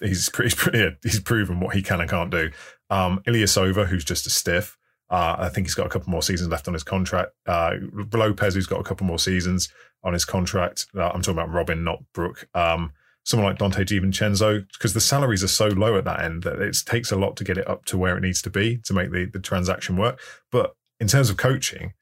He's 0.00 0.28
pretty, 0.28 0.50
he's 0.54 0.54
pretty 0.54 0.96
he's 1.02 1.20
proven 1.20 1.60
what 1.60 1.74
he 1.74 1.82
can 1.82 2.00
and 2.00 2.10
can't 2.10 2.30
do. 2.30 2.50
Um, 2.90 3.22
Ilyasova, 3.26 3.86
who's 3.86 4.04
just 4.04 4.26
a 4.26 4.30
stiff. 4.30 4.76
Uh, 5.08 5.34
I 5.38 5.48
think 5.48 5.66
he's 5.66 5.74
got 5.74 5.86
a 5.86 5.90
couple 5.90 6.10
more 6.10 6.22
seasons 6.22 6.50
left 6.50 6.68
on 6.68 6.74
his 6.74 6.84
contract. 6.84 7.32
Uh, 7.44 7.72
Lopez, 8.12 8.54
who's 8.54 8.68
got 8.68 8.78
a 8.78 8.84
couple 8.84 9.06
more 9.06 9.18
seasons 9.18 9.68
on 10.04 10.12
his 10.12 10.24
contract. 10.24 10.86
Uh, 10.96 11.08
I'm 11.08 11.22
talking 11.22 11.34
about 11.34 11.52
Robin, 11.52 11.82
not 11.82 12.04
Brook. 12.14 12.48
Um, 12.54 12.92
someone 13.30 13.48
like 13.48 13.58
Donte 13.58 13.86
DiVincenzo, 13.86 14.66
because 14.72 14.94
the 14.94 15.00
salaries 15.00 15.44
are 15.44 15.48
so 15.48 15.68
low 15.68 15.96
at 15.96 16.04
that 16.04 16.20
end 16.20 16.42
that 16.42 16.60
it 16.60 16.76
takes 16.84 17.10
a 17.10 17.16
lot 17.16 17.36
to 17.36 17.44
get 17.44 17.58
it 17.58 17.68
up 17.68 17.84
to 17.86 17.98
where 17.98 18.16
it 18.16 18.22
needs 18.22 18.42
to 18.42 18.50
be 18.50 18.78
to 18.84 18.92
make 18.92 19.10
the, 19.12 19.24
the 19.26 19.38
transaction 19.38 19.96
work. 19.96 20.20
But 20.50 20.74
in 20.98 21.08
terms 21.08 21.30
of 21.30 21.36
coaching, 21.36 21.94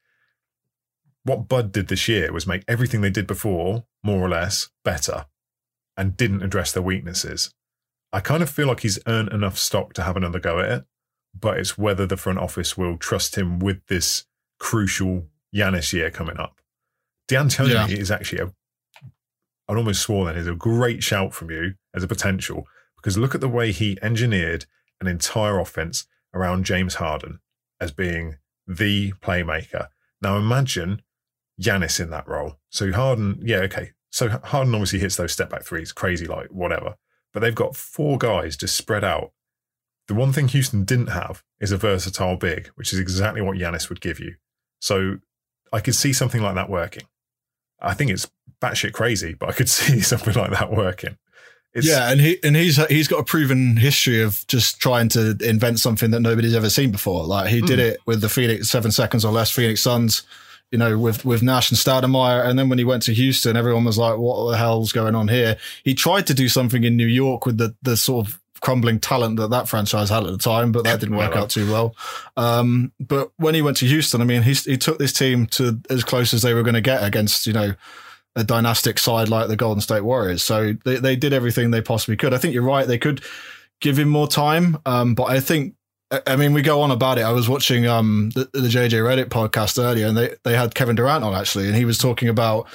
what 1.23 1.47
Bud 1.47 1.71
did 1.71 1.87
this 1.87 2.07
year 2.07 2.31
was 2.31 2.47
make 2.47 2.63
everything 2.67 3.01
they 3.01 3.09
did 3.09 3.27
before 3.27 3.85
more 4.03 4.19
or 4.19 4.29
less 4.29 4.69
better 4.83 5.25
and 5.95 6.17
didn't 6.17 6.43
address 6.43 6.71
their 6.71 6.83
weaknesses. 6.83 7.53
I 8.11 8.21
kind 8.21 8.41
of 8.41 8.49
feel 8.49 8.67
like 8.67 8.79
he's 8.79 8.99
earned 9.05 9.31
enough 9.31 9.57
stock 9.57 9.93
to 9.93 10.03
have 10.03 10.17
another 10.17 10.39
go 10.39 10.59
at 10.59 10.71
it 10.71 10.85
but 11.37 11.57
it's 11.57 11.77
whether 11.77 12.05
the 12.05 12.17
front 12.17 12.39
office 12.39 12.77
will 12.77 12.97
trust 12.97 13.37
him 13.37 13.59
with 13.59 13.85
this 13.87 14.25
crucial 14.59 15.27
Giannis 15.55 15.93
year 15.93 16.11
coming 16.11 16.37
up. 16.37 16.59
D'Antoni 17.27 17.73
yeah. 17.73 17.87
is 17.87 18.11
actually 18.11 18.41
a, 18.41 18.53
I'd 19.69 19.77
almost 19.77 20.01
swore 20.01 20.25
then, 20.25 20.35
is 20.35 20.47
a 20.47 20.55
great 20.55 21.03
shout 21.03 21.33
from 21.33 21.51
you 21.51 21.75
as 21.95 22.03
a 22.03 22.07
potential 22.07 22.65
because 22.97 23.17
look 23.17 23.35
at 23.35 23.41
the 23.41 23.47
way 23.47 23.71
he 23.71 23.97
engineered 24.01 24.65
an 24.99 25.07
entire 25.07 25.59
offense 25.59 26.07
around 26.33 26.65
James 26.65 26.95
Harden 26.95 27.39
as 27.79 27.91
being 27.91 28.37
the 28.67 29.13
playmaker. 29.21 29.87
Now 30.21 30.37
imagine 30.37 31.01
Giannis 31.61 31.99
in 31.99 32.09
that 32.09 32.27
role. 32.27 32.57
So 32.69 32.91
Harden, 32.91 33.39
yeah, 33.41 33.59
okay. 33.59 33.91
So 34.09 34.27
Harden 34.29 34.73
obviously 34.73 34.99
hits 34.99 35.15
those 35.15 35.31
step 35.31 35.51
back 35.51 35.63
threes, 35.63 35.91
crazy 35.91 36.25
like 36.25 36.47
whatever. 36.47 36.95
But 37.31 37.41
they've 37.41 37.53
got 37.53 37.75
four 37.75 38.17
guys 38.17 38.57
just 38.57 38.75
spread 38.75 39.03
out 39.03 39.31
the 40.09 40.15
one 40.15 40.33
thing 40.33 40.47
Houston 40.47 40.85
didn't 40.85 41.11
have 41.11 41.43
is 41.59 41.71
a 41.71 41.77
versatile 41.77 42.35
big, 42.35 42.71
which 42.73 42.91
is 42.91 42.99
exactly 42.99 43.41
what 43.41 43.57
Giannis 43.57 43.89
would 43.89 44.01
give 44.01 44.19
you. 44.19 44.35
So 44.81 45.17
I 45.71 45.81
could 45.81 45.93
see 45.93 46.13
something 46.13 46.41
like 46.41 46.55
that 46.55 46.67
working. 46.67 47.03
I 47.81 47.93
think 47.93 48.11
it's 48.11 48.29
batshit 48.61 48.93
crazy, 48.93 49.33
but 49.33 49.49
I 49.49 49.51
could 49.53 49.69
see 49.69 50.01
something 50.01 50.33
like 50.33 50.51
that 50.51 50.71
working. 50.71 51.17
It's, 51.73 51.87
yeah, 51.87 52.11
and 52.11 52.19
he 52.19 52.39
and 52.43 52.55
he's 52.55 52.83
he's 52.87 53.07
got 53.07 53.19
a 53.19 53.23
proven 53.23 53.77
history 53.77 54.21
of 54.21 54.45
just 54.47 54.79
trying 54.79 55.07
to 55.09 55.37
invent 55.41 55.79
something 55.79 56.09
that 56.11 56.19
nobody's 56.19 56.55
ever 56.55 56.69
seen 56.69 56.91
before. 56.91 57.25
Like 57.25 57.49
he 57.49 57.61
mm. 57.61 57.67
did 57.67 57.77
hmm. 57.77 57.85
it 57.85 57.99
with 58.07 58.21
the 58.21 58.29
Phoenix 58.29 58.69
seven 58.69 58.91
seconds 58.91 59.23
or 59.23 59.31
less 59.31 59.51
Phoenix 59.51 59.81
Suns, 59.81 60.23
you 60.71 60.79
know, 60.79 60.97
with 60.97 61.25
with 61.25 61.43
Nash 61.43 61.69
and 61.69 61.77
Stoudemire, 61.77 62.43
and 62.43 62.57
then 62.57 62.69
when 62.69 62.79
he 62.79 62.85
went 62.85 63.03
to 63.03 63.13
Houston, 63.13 63.55
everyone 63.55 63.85
was 63.85 63.99
like, 63.99 64.17
"What 64.17 64.49
the 64.49 64.57
hell's 64.57 64.91
going 64.91 65.13
on 65.13 65.27
here?" 65.27 65.57
He 65.83 65.93
tried 65.93 66.25
to 66.27 66.33
do 66.33 66.49
something 66.49 66.83
in 66.83 66.97
New 66.97 67.05
York 67.05 67.45
with 67.45 67.59
the 67.59 67.75
the 67.83 67.95
sort 67.95 68.27
of 68.27 68.39
crumbling 68.61 68.99
talent 68.99 69.37
that 69.37 69.49
that 69.49 69.67
franchise 69.67 70.09
had 70.09 70.23
at 70.23 70.31
the 70.31 70.37
time, 70.37 70.71
but 70.71 70.83
that 70.83 70.99
didn't 70.99 71.15
work 71.15 71.35
out 71.35 71.49
too 71.49 71.71
well. 71.71 71.95
Um, 72.37 72.91
but 72.99 73.31
when 73.37 73.55
he 73.55 73.61
went 73.61 73.77
to 73.77 73.85
Houston, 73.85 74.21
I 74.21 74.25
mean, 74.25 74.43
he, 74.43 74.53
he 74.53 74.77
took 74.77 74.99
this 74.99 75.13
team 75.13 75.45
to 75.47 75.79
as 75.89 76.03
close 76.03 76.33
as 76.33 76.41
they 76.41 76.53
were 76.53 76.63
going 76.63 76.75
to 76.75 76.81
get 76.81 77.03
against, 77.03 77.47
you 77.47 77.53
know, 77.53 77.73
a 78.35 78.43
dynastic 78.43 78.99
side 78.99 79.29
like 79.29 79.47
the 79.47 79.55
Golden 79.55 79.81
State 79.81 80.01
Warriors. 80.01 80.43
So 80.43 80.73
they, 80.85 80.97
they 80.97 81.15
did 81.15 81.33
everything 81.33 81.71
they 81.71 81.81
possibly 81.81 82.15
could. 82.15 82.33
I 82.33 82.37
think 82.37 82.53
you're 82.53 82.63
right. 82.63 82.87
They 82.87 82.97
could 82.97 83.23
give 83.81 83.97
him 83.97 84.09
more 84.09 84.27
time. 84.27 84.77
Um, 84.85 85.15
but 85.15 85.25
I 85.25 85.39
think, 85.39 85.75
I 86.25 86.35
mean, 86.35 86.53
we 86.53 86.61
go 86.61 86.81
on 86.81 86.91
about 86.91 87.17
it. 87.17 87.21
I 87.23 87.31
was 87.31 87.47
watching 87.47 87.85
um, 87.85 88.31
the, 88.33 88.49
the 88.53 88.67
JJ 88.67 88.91
Redick 88.91 89.25
podcast 89.25 89.81
earlier 89.81 90.07
and 90.07 90.17
they, 90.17 90.35
they 90.43 90.55
had 90.55 90.73
Kevin 90.73 90.95
Durant 90.95 91.23
on 91.23 91.35
actually, 91.35 91.67
and 91.67 91.75
he 91.75 91.85
was 91.85 91.97
talking 91.97 92.29
about 92.29 92.67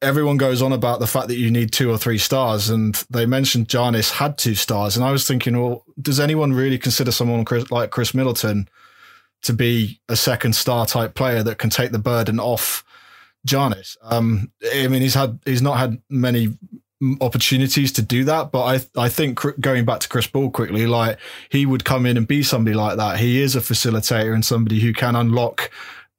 everyone 0.00 0.36
goes 0.36 0.62
on 0.62 0.72
about 0.72 1.00
the 1.00 1.06
fact 1.06 1.28
that 1.28 1.38
you 1.38 1.50
need 1.50 1.72
two 1.72 1.90
or 1.90 1.98
three 1.98 2.18
stars, 2.18 2.70
and 2.70 2.94
they 3.10 3.26
mentioned 3.26 3.68
Giannis 3.68 4.12
had 4.12 4.38
two 4.38 4.54
stars, 4.54 4.96
and 4.96 5.04
I 5.04 5.10
was 5.10 5.26
thinking, 5.26 5.60
well, 5.60 5.84
does 6.00 6.20
anyone 6.20 6.52
really 6.52 6.78
consider 6.78 7.10
someone 7.10 7.44
like 7.70 7.90
Khris 7.90 8.14
Middleton 8.14 8.68
to 9.42 9.52
be 9.52 10.00
a 10.08 10.16
second 10.16 10.54
star 10.54 10.86
type 10.86 11.14
player 11.14 11.42
that 11.42 11.58
can 11.58 11.70
take 11.70 11.90
the 11.90 11.98
burden 11.98 12.38
off 12.38 12.84
Giannis? 13.46 13.96
Um, 14.02 14.52
I 14.74 14.88
mean, 14.88 15.02
he's 15.02 15.14
had 15.14 15.38
he's 15.44 15.62
not 15.62 15.78
had 15.78 16.00
many 16.08 16.56
opportunities 17.20 17.92
to 17.92 18.02
do 18.02 18.24
that, 18.24 18.52
but 18.52 18.64
I 18.64 19.04
I 19.04 19.08
think 19.08 19.40
going 19.60 19.84
back 19.84 20.00
to 20.00 20.08
Chris 20.08 20.26
Paul 20.26 20.50
quickly, 20.50 20.86
like 20.86 21.18
he 21.48 21.66
would 21.66 21.84
come 21.84 22.06
in 22.06 22.16
and 22.16 22.26
be 22.26 22.42
somebody 22.42 22.74
like 22.74 22.96
that. 22.98 23.18
He 23.18 23.40
is 23.40 23.56
a 23.56 23.60
facilitator 23.60 24.32
and 24.32 24.44
somebody 24.44 24.80
who 24.80 24.92
can 24.92 25.16
unlock 25.16 25.70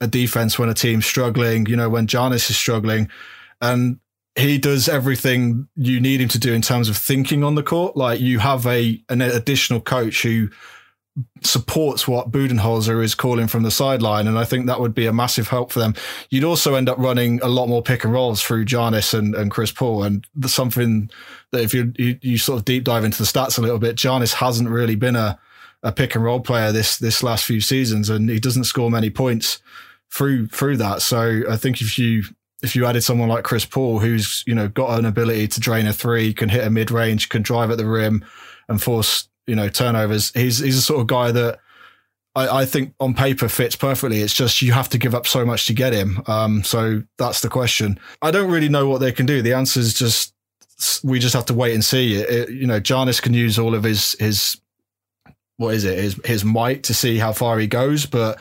a 0.01 0.07
defense 0.07 0.57
when 0.57 0.69
a 0.69 0.73
team's 0.73 1.05
struggling. 1.05 1.65
You 1.65 1.75
know, 1.77 1.89
when 1.89 2.07
Giannis 2.07 2.49
is 2.49 2.57
struggling 2.57 3.09
and 3.61 3.99
he 4.35 4.57
does 4.57 4.87
everything 4.87 5.67
you 5.75 5.99
need 5.99 6.21
him 6.21 6.29
to 6.29 6.39
do 6.39 6.53
in 6.53 6.61
terms 6.61 6.89
of 6.89 6.97
thinking 6.97 7.43
on 7.43 7.55
the 7.55 7.63
court. 7.63 7.97
Like 7.97 8.19
you 8.19 8.39
have 8.39 8.65
a 8.65 9.03
an 9.09 9.21
additional 9.21 9.81
coach 9.81 10.23
who 10.23 10.49
supports 11.43 12.07
what 12.07 12.31
Budenholzer 12.31 13.03
is 13.03 13.15
calling 13.15 13.47
from 13.47 13.63
the 13.63 13.71
sideline, 13.71 14.27
and 14.27 14.37
I 14.37 14.45
think 14.45 14.67
that 14.67 14.79
would 14.79 14.93
be 14.93 15.05
a 15.05 15.13
massive 15.13 15.49
help 15.49 15.71
for 15.71 15.79
them. 15.79 15.95
You'd 16.29 16.43
also 16.43 16.75
end 16.75 16.87
up 16.87 16.97
running 16.97 17.41
a 17.41 17.47
lot 17.47 17.67
more 17.67 17.81
pick 17.81 18.03
and 18.03 18.13
rolls 18.13 18.41
through 18.41 18.65
Giannis 18.65 19.17
and, 19.17 19.35
and 19.35 19.51
Chris 19.51 19.71
Paul, 19.71 20.03
and 20.03 20.25
something 20.45 21.09
that 21.51 21.61
if 21.61 21.73
you, 21.73 21.91
you, 21.97 22.17
you 22.21 22.37
sort 22.37 22.59
of 22.59 22.65
deep 22.65 22.83
dive 22.83 23.03
into 23.03 23.17
the 23.17 23.25
stats 23.25 23.57
a 23.57 23.61
little 23.61 23.79
bit, 23.79 23.95
Giannis 23.95 24.33
hasn't 24.33 24.69
really 24.69 24.95
been 24.95 25.15
a 25.15 25.39
a 25.81 25.93
pick 25.93 26.13
and 26.15 26.23
roll 26.23 26.41
player 26.41 26.71
this 26.71 26.97
this 26.97 27.23
last 27.23 27.45
few 27.45 27.61
seasons, 27.61 28.09
and 28.09 28.29
he 28.29 28.39
doesn't 28.39 28.65
score 28.65 28.91
many 28.91 29.09
points 29.09 29.61
through 30.11 30.47
through 30.47 30.77
that. 30.77 31.01
So 31.01 31.43
I 31.49 31.57
think 31.57 31.81
if 31.81 31.97
you 31.97 32.23
if 32.61 32.75
you 32.75 32.85
added 32.85 33.03
someone 33.03 33.29
like 33.29 33.43
Chris 33.43 33.65
Paul, 33.65 33.99
who's 33.99 34.43
you 34.45 34.55
know 34.55 34.67
got 34.67 34.97
an 34.97 35.05
ability 35.05 35.47
to 35.49 35.59
drain 35.59 35.87
a 35.87 35.93
three, 35.93 36.33
can 36.33 36.49
hit 36.49 36.65
a 36.65 36.69
mid 36.69 36.91
range, 36.91 37.29
can 37.29 37.41
drive 37.41 37.71
at 37.71 37.77
the 37.77 37.85
rim, 37.85 38.25
and 38.67 38.81
force 38.81 39.27
you 39.47 39.55
know 39.55 39.69
turnovers, 39.69 40.31
he's 40.33 40.59
he's 40.59 40.77
a 40.77 40.81
sort 40.81 41.01
of 41.01 41.07
guy 41.07 41.31
that 41.31 41.59
I, 42.35 42.61
I 42.61 42.65
think 42.65 42.93
on 42.99 43.13
paper 43.13 43.49
fits 43.49 43.75
perfectly. 43.75 44.21
It's 44.21 44.33
just 44.33 44.61
you 44.61 44.71
have 44.73 44.89
to 44.89 44.97
give 44.97 45.15
up 45.15 45.27
so 45.27 45.45
much 45.45 45.65
to 45.67 45.73
get 45.73 45.93
him. 45.93 46.21
Um, 46.27 46.63
so 46.63 47.03
that's 47.17 47.41
the 47.41 47.49
question. 47.49 47.99
I 48.21 48.31
don't 48.31 48.51
really 48.51 48.69
know 48.69 48.87
what 48.87 48.99
they 48.99 49.11
can 49.11 49.25
do. 49.25 49.41
The 49.41 49.53
answer 49.53 49.79
is 49.79 49.93
just 49.93 50.33
we 51.03 51.19
just 51.19 51.33
have 51.33 51.45
to 51.45 51.53
wait 51.53 51.73
and 51.73 51.83
see. 51.83 52.15
It, 52.15 52.29
it, 52.29 52.49
you 52.49 52.67
know, 52.67 52.79
Giannis 52.79 53.21
can 53.21 53.33
use 53.33 53.59
all 53.59 53.75
of 53.75 53.83
his 53.83 54.15
his 54.19 54.59
what 55.57 55.73
is 55.73 55.83
it 55.83 55.97
his 55.97 56.19
his 56.23 56.45
might 56.45 56.83
to 56.83 56.93
see 56.93 57.17
how 57.17 57.33
far 57.33 57.59
he 57.59 57.67
goes, 57.67 58.05
but 58.05 58.39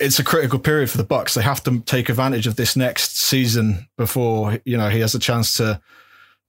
it's 0.00 0.18
a 0.18 0.24
critical 0.24 0.58
period 0.58 0.90
for 0.90 0.96
the 0.96 1.04
Bucks. 1.04 1.34
They 1.34 1.42
have 1.42 1.62
to 1.64 1.80
take 1.80 2.08
advantage 2.08 2.46
of 2.46 2.56
this 2.56 2.76
next 2.76 3.18
season 3.18 3.88
before 3.96 4.58
you 4.64 4.76
know 4.76 4.88
he 4.88 5.00
has 5.00 5.14
a 5.14 5.18
chance 5.18 5.56
to 5.56 5.80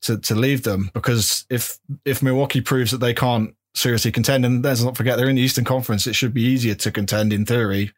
to 0.03 0.17
to 0.17 0.35
leave 0.35 0.63
them. 0.63 0.89
Because 0.93 1.45
if 1.49 1.77
if 2.05 2.23
Milwaukee 2.23 2.61
proves 2.61 2.91
that 2.91 2.99
they 2.99 3.13
can't 3.13 3.55
seriously 3.73 4.11
contend, 4.11 4.45
and 4.45 4.63
let's 4.63 4.83
not 4.83 4.97
forget 4.97 5.17
they're 5.17 5.29
in 5.29 5.35
the 5.35 5.41
Eastern 5.41 5.65
Conference, 5.65 6.07
it 6.07 6.15
should 6.15 6.33
be 6.33 6.43
easier 6.43 6.75
to 6.75 6.91
contend 6.91 7.33
in 7.33 7.45
theory. 7.45 7.91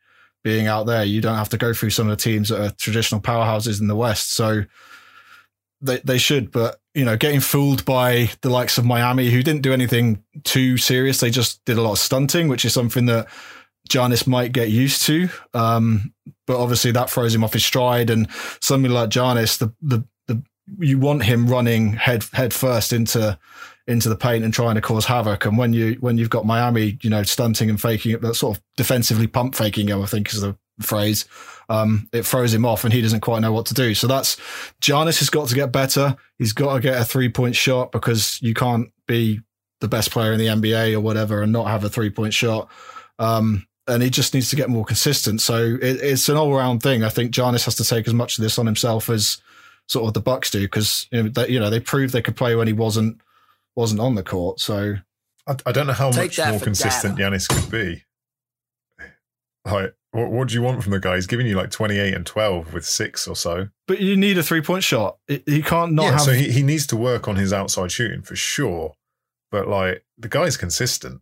Being 0.44 0.68
out 0.68 0.86
there, 0.86 1.04
you 1.04 1.20
don't 1.20 1.36
have 1.36 1.50
to 1.50 1.58
go 1.58 1.74
through 1.74 1.90
some 1.90 2.08
of 2.08 2.18
the 2.18 2.24
teams 2.24 2.50
that 2.50 2.62
are 2.62 2.72
traditional 2.72 3.20
powerhouses 3.20 3.82
in 3.82 3.88
the 3.88 3.96
West. 3.96 4.32
So 4.32 4.64
they 5.82 5.98
they 6.00 6.18
should, 6.18 6.52
but 6.52 6.80
you 6.94 7.06
know, 7.06 7.18
getting 7.18 7.40
fooled 7.40 7.86
by 7.86 8.30
the 8.42 8.50
likes 8.50 8.78
of 8.78 8.86
Miami, 8.86 9.30
who 9.30 9.44
didn't 9.44 9.62
do 9.62 9.74
anything 9.74 10.24
too 10.44 10.78
serious, 10.78 11.20
they 11.20 11.30
just 11.30 11.64
did 11.66 11.78
a 11.78 11.82
lot 11.82 11.92
of 11.94 12.00
stunting, 12.00 12.48
which 12.48 12.66
is 12.66 12.74
something 12.74 13.06
that 13.08 13.28
Giannis 13.88 14.28
might 14.28 14.52
get 14.52 14.70
used 14.70 15.04
to. 15.04 15.30
Um, 15.54 16.14
but 16.46 16.62
obviously 16.62 16.92
that 16.92 17.10
throws 17.10 17.34
him 17.34 17.44
off 17.44 17.54
his 17.54 17.66
stride. 17.66 18.10
And 18.10 18.28
somebody 18.60 18.94
like 18.94 19.10
Giannis, 19.10 19.58
the, 19.58 19.74
the, 19.82 20.06
the, 20.28 20.42
you 20.80 21.00
want 21.00 21.24
him 21.24 21.48
running 21.48 21.94
head, 21.94 22.26
head 22.34 22.54
first 22.54 22.94
into, 22.94 23.38
into 23.88 24.10
the 24.10 24.16
paint 24.16 24.44
and 24.44 24.54
trying 24.54 24.76
to 24.76 24.82
cause 24.82 25.06
havoc. 25.06 25.46
And 25.46 25.58
when 25.58 25.74
you, 25.74 25.98
when 26.00 26.18
you've 26.18 26.30
got 26.30 26.46
Miami, 26.46 26.98
you 27.02 27.10
know, 27.10 27.24
stunting 27.24 27.70
and 27.70 27.80
faking 27.80 28.12
it, 28.12 28.22
that 28.22 28.36
sort 28.36 28.58
of 28.58 28.64
defensively 28.76 29.28
pump 29.28 29.56
faking 29.56 29.88
him, 29.88 30.02
I 30.02 30.06
think 30.06 30.34
is 30.34 30.42
the 30.42 30.58
phrase. 30.82 31.26
Um, 31.70 32.08
it 32.14 32.26
throws 32.26 32.54
him 32.54 32.66
off 32.66 32.84
and 32.84 32.94
he 32.94 33.02
doesn't 33.02 33.22
quite 33.22 33.42
know 33.42 33.52
what 33.52 33.66
to 33.68 33.74
do. 33.74 33.94
So 33.94 34.08
that's 34.08 34.38
Giannis 34.82 35.20
has 35.20 35.30
got 35.30 35.50
to 35.50 35.56
get 35.56 35.72
better. 35.72 36.16
He's 36.38 36.54
got 36.54 36.76
to 36.76 36.80
get 36.80 37.00
a 37.02 37.06
three 37.06 37.30
point 37.30 37.56
shot 37.56 37.92
because 37.92 38.42
you 38.42 38.54
can't 38.54 38.90
be 39.08 39.42
the 39.80 39.88
best 39.88 40.12
player 40.12 40.34
in 40.34 40.40
the 40.40 40.48
NBA 40.48 40.94
or 40.94 41.00
whatever 41.00 41.42
and 41.42 41.52
not 41.52 41.68
have 41.68 41.84
a 41.84 41.90
three 41.90 42.10
point 42.10 42.34
shot. 42.34 42.70
Um, 43.20 43.68
and 43.88 44.04
he 44.04 44.10
just 44.10 44.34
needs 44.34 44.50
to 44.50 44.56
get 44.56 44.70
more 44.70 44.86
consistent. 44.86 45.42
So 45.42 45.78
it, 45.82 46.02
it's 46.02 46.30
an 46.30 46.38
all 46.38 46.54
round 46.54 46.84
thing. 46.84 47.04
I 47.04 47.10
think 47.10 47.32
Giannis 47.32 47.66
has 47.66 47.76
to 47.76 47.84
take 47.84 48.08
as 48.08 48.14
much 48.14 48.38
of 48.38 48.44
this 48.44 48.60
on 48.60 48.66
himself 48.66 49.10
as 49.10 49.42
sort 49.88 50.08
of 50.08 50.14
the 50.14 50.22
Bucks 50.22 50.52
do 50.52 50.62
because 50.62 51.08
you 51.12 51.24
know 51.24 51.30
they, 51.30 51.48
you 51.50 51.60
know 51.60 51.70
they 51.70 51.80
proved 51.80 52.14
they 52.14 52.22
could 52.22 52.36
play 52.36 52.56
when 52.56 52.68
he 52.68 52.74
wasn't 52.74 53.22
wasn't 53.76 54.02
on 54.02 54.16
the 54.16 54.24
court. 54.24 54.60
So 54.60 54.96
I, 55.48 55.56
I 55.66 55.72
don't 55.72 55.88
know 55.88 55.94
how 55.94 56.12
Take 56.12 56.38
much 56.38 56.50
more 56.50 56.60
consistent 56.60 57.18
data. 57.18 57.32
Giannis 57.36 57.48
could 57.48 57.72
be. 57.72 58.04
Like, 59.66 59.96
what, 60.12 60.32
what 60.32 60.48
do 60.48 60.54
you 60.54 60.62
want 60.62 60.82
from 60.82 60.92
the 60.92 61.00
guy? 61.00 61.16
He's 61.16 61.28
giving 61.28 61.46
you 61.46 61.56
like 61.56 61.72
28 61.72 62.14
and 62.14 62.26
12 62.26 62.74
with 62.74 62.86
six 62.86 63.28
or 63.28 63.36
so. 63.36 63.68
But 63.86 64.00
you 64.00 64.16
need 64.16 64.38
a 64.38 64.44
three 64.44 64.62
point 64.62 64.84
shot. 64.84 65.18
He 65.28 65.62
can't 65.62 65.94
not 65.94 66.04
yeah, 66.04 66.12
have. 66.12 66.22
so 66.22 66.32
he, 66.32 66.52
he 66.52 66.64
needs 66.64 66.88
to 66.88 66.98
work 66.98 67.28
on 67.28 67.36
his 67.36 67.54
outside 67.54 67.92
shooting 67.92 68.22
for 68.22 68.36
sure. 68.36 68.94
But 69.52 69.68
like, 69.68 70.04
the 70.18 70.30
guy's 70.30 70.58
consistent. 70.58 71.22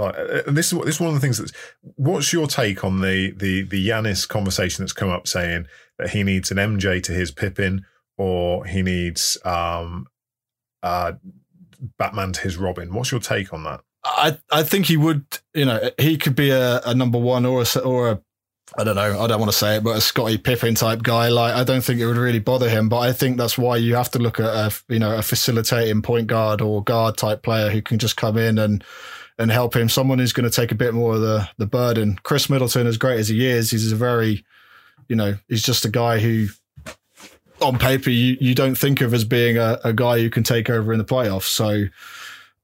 Like, 0.00 0.16
uh, 0.16 0.42
and 0.46 0.56
this 0.56 0.72
is 0.72 0.78
this 0.80 0.94
is 0.94 1.00
one 1.00 1.10
of 1.10 1.14
the 1.14 1.20
things 1.20 1.38
that's. 1.38 1.52
What's 1.96 2.32
your 2.32 2.46
take 2.46 2.82
on 2.84 3.00
the 3.00 3.32
the 3.32 3.62
the 3.62 3.88
Giannis 3.88 4.26
conversation 4.26 4.82
that's 4.82 4.94
come 4.94 5.10
up 5.10 5.28
saying 5.28 5.66
that 5.98 6.10
he 6.10 6.22
needs 6.22 6.50
an 6.50 6.56
MJ 6.56 7.02
to 7.02 7.12
his 7.12 7.30
Pippin, 7.30 7.84
or 8.16 8.64
he 8.64 8.82
needs 8.82 9.36
um, 9.44 10.06
uh, 10.82 11.12
Batman 11.98 12.32
to 12.32 12.40
his 12.40 12.56
Robin? 12.56 12.94
What's 12.94 13.12
your 13.12 13.20
take 13.20 13.52
on 13.52 13.64
that? 13.64 13.82
I 14.04 14.38
I 14.50 14.62
think 14.62 14.86
he 14.86 14.96
would. 14.96 15.26
You 15.54 15.66
know, 15.66 15.90
he 15.98 16.16
could 16.16 16.34
be 16.34 16.50
a, 16.50 16.80
a 16.80 16.94
number 16.94 17.18
one 17.18 17.44
or 17.44 17.62
a 17.62 17.78
or 17.80 18.10
a. 18.10 18.20
I 18.78 18.84
don't 18.84 18.94
know. 18.94 19.20
I 19.20 19.26
don't 19.26 19.40
want 19.40 19.50
to 19.50 19.58
say 19.58 19.76
it, 19.76 19.84
but 19.84 19.96
a 19.96 20.00
Scottie 20.00 20.38
Pippen 20.38 20.76
type 20.76 21.02
guy. 21.02 21.28
Like, 21.28 21.54
I 21.54 21.64
don't 21.64 21.82
think 21.82 21.98
it 21.98 22.06
would 22.06 22.16
really 22.16 22.38
bother 22.38 22.68
him. 22.68 22.88
But 22.88 23.00
I 23.00 23.12
think 23.12 23.36
that's 23.36 23.58
why 23.58 23.76
you 23.76 23.96
have 23.96 24.12
to 24.12 24.20
look 24.20 24.38
at 24.38 24.46
a 24.46 24.72
you 24.88 25.00
know 25.00 25.14
a 25.14 25.22
facilitating 25.22 26.00
point 26.00 26.28
guard 26.28 26.62
or 26.62 26.82
guard 26.82 27.18
type 27.18 27.42
player 27.42 27.68
who 27.68 27.82
can 27.82 27.98
just 27.98 28.16
come 28.16 28.38
in 28.38 28.58
and 28.58 28.82
and 29.40 29.50
help 29.50 29.74
him. 29.74 29.88
Someone 29.88 30.18
who's 30.18 30.32
going 30.32 30.48
to 30.48 30.54
take 30.54 30.70
a 30.70 30.76
bit 30.76 30.94
more 30.94 31.14
of 31.14 31.20
the 31.20 31.48
the 31.56 31.66
burden. 31.66 32.20
Khris 32.22 32.48
Middleton, 32.48 32.86
as 32.86 32.98
great 32.98 33.18
as 33.18 33.28
he 33.28 33.46
is, 33.46 33.70
he's 33.70 33.90
a 33.90 33.96
very, 33.96 34.44
you 35.08 35.16
know, 35.16 35.36
he's 35.48 35.62
just 35.62 35.84
a 35.84 35.88
guy 35.88 36.20
who, 36.20 36.48
on 37.60 37.78
paper, 37.78 38.10
you 38.10 38.36
you 38.40 38.54
don't 38.54 38.76
think 38.76 39.00
of 39.00 39.14
as 39.14 39.24
being 39.24 39.56
a, 39.56 39.80
a 39.82 39.92
guy 39.92 40.20
who 40.20 40.30
can 40.30 40.44
take 40.44 40.70
over 40.70 40.92
in 40.92 40.98
the 40.98 41.04
playoffs. 41.04 41.48
So 41.48 41.86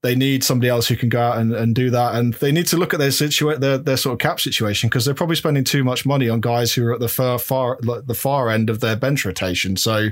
they 0.02 0.14
need 0.14 0.45
somebody 0.45 0.68
else 0.68 0.87
who 0.87 0.95
can 0.95 1.09
go 1.09 1.21
out 1.21 1.38
and, 1.38 1.52
and 1.52 1.75
do 1.75 1.90
that. 1.90 2.14
And 2.14 2.35
they 2.35 2.52
need 2.52 2.66
to 2.68 2.76
look 2.76 2.92
at 2.95 3.00
their 3.00 3.09
situa- 3.09 3.59
their, 3.59 3.78
their 3.78 3.97
sort 3.97 4.12
of 4.12 4.18
cap 4.21 4.38
situation 4.38 4.88
because 4.88 5.04
they're 5.04 5.14
probably 5.14 5.37
spending 5.37 5.64
too 5.64 5.83
much 5.83 6.06
money 6.06 6.28
on 6.28 6.40
guys 6.40 6.73
who 6.73 6.87
are 6.87 6.92
at 6.92 7.00
the 7.00 7.09
far, 7.09 7.38
far, 7.38 7.78
the 7.80 8.14
far 8.14 8.50
end 8.50 8.71
of 8.71 8.80
their 8.80 8.95
bench 8.95 9.25
rotation. 9.25 9.76
So 9.76 10.11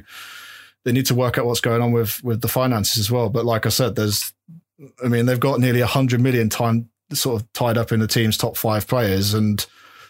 they 0.85 0.90
need 0.90 1.06
to 1.06 1.14
work 1.14 1.38
out 1.38 1.47
what's 1.47 1.61
going 1.61 1.80
on 1.80 1.92
with, 1.92 2.25
with 2.25 2.40
the 2.40 2.49
finances 2.49 2.99
as 2.99 3.11
well. 3.11 3.28
But 3.28 3.44
like 3.44 3.66
I 3.66 3.68
said, 3.68 3.94
there's, 3.94 4.33
I 5.05 5.09
mean, 5.09 5.26
they've 5.26 5.41
got 5.41 5.61
nearly 5.61 5.81
a 5.81 5.87
hundred 5.87 6.21
million 6.21 6.49
time 6.49 6.88
sort 7.12 7.41
of 7.41 7.53
tied 7.53 7.79
up 7.79 7.93
in 7.93 8.00
the 8.00 8.09
team's 8.09 8.37
top 8.37 8.57
five 8.57 8.87
players. 8.87 9.35
And 9.35 9.64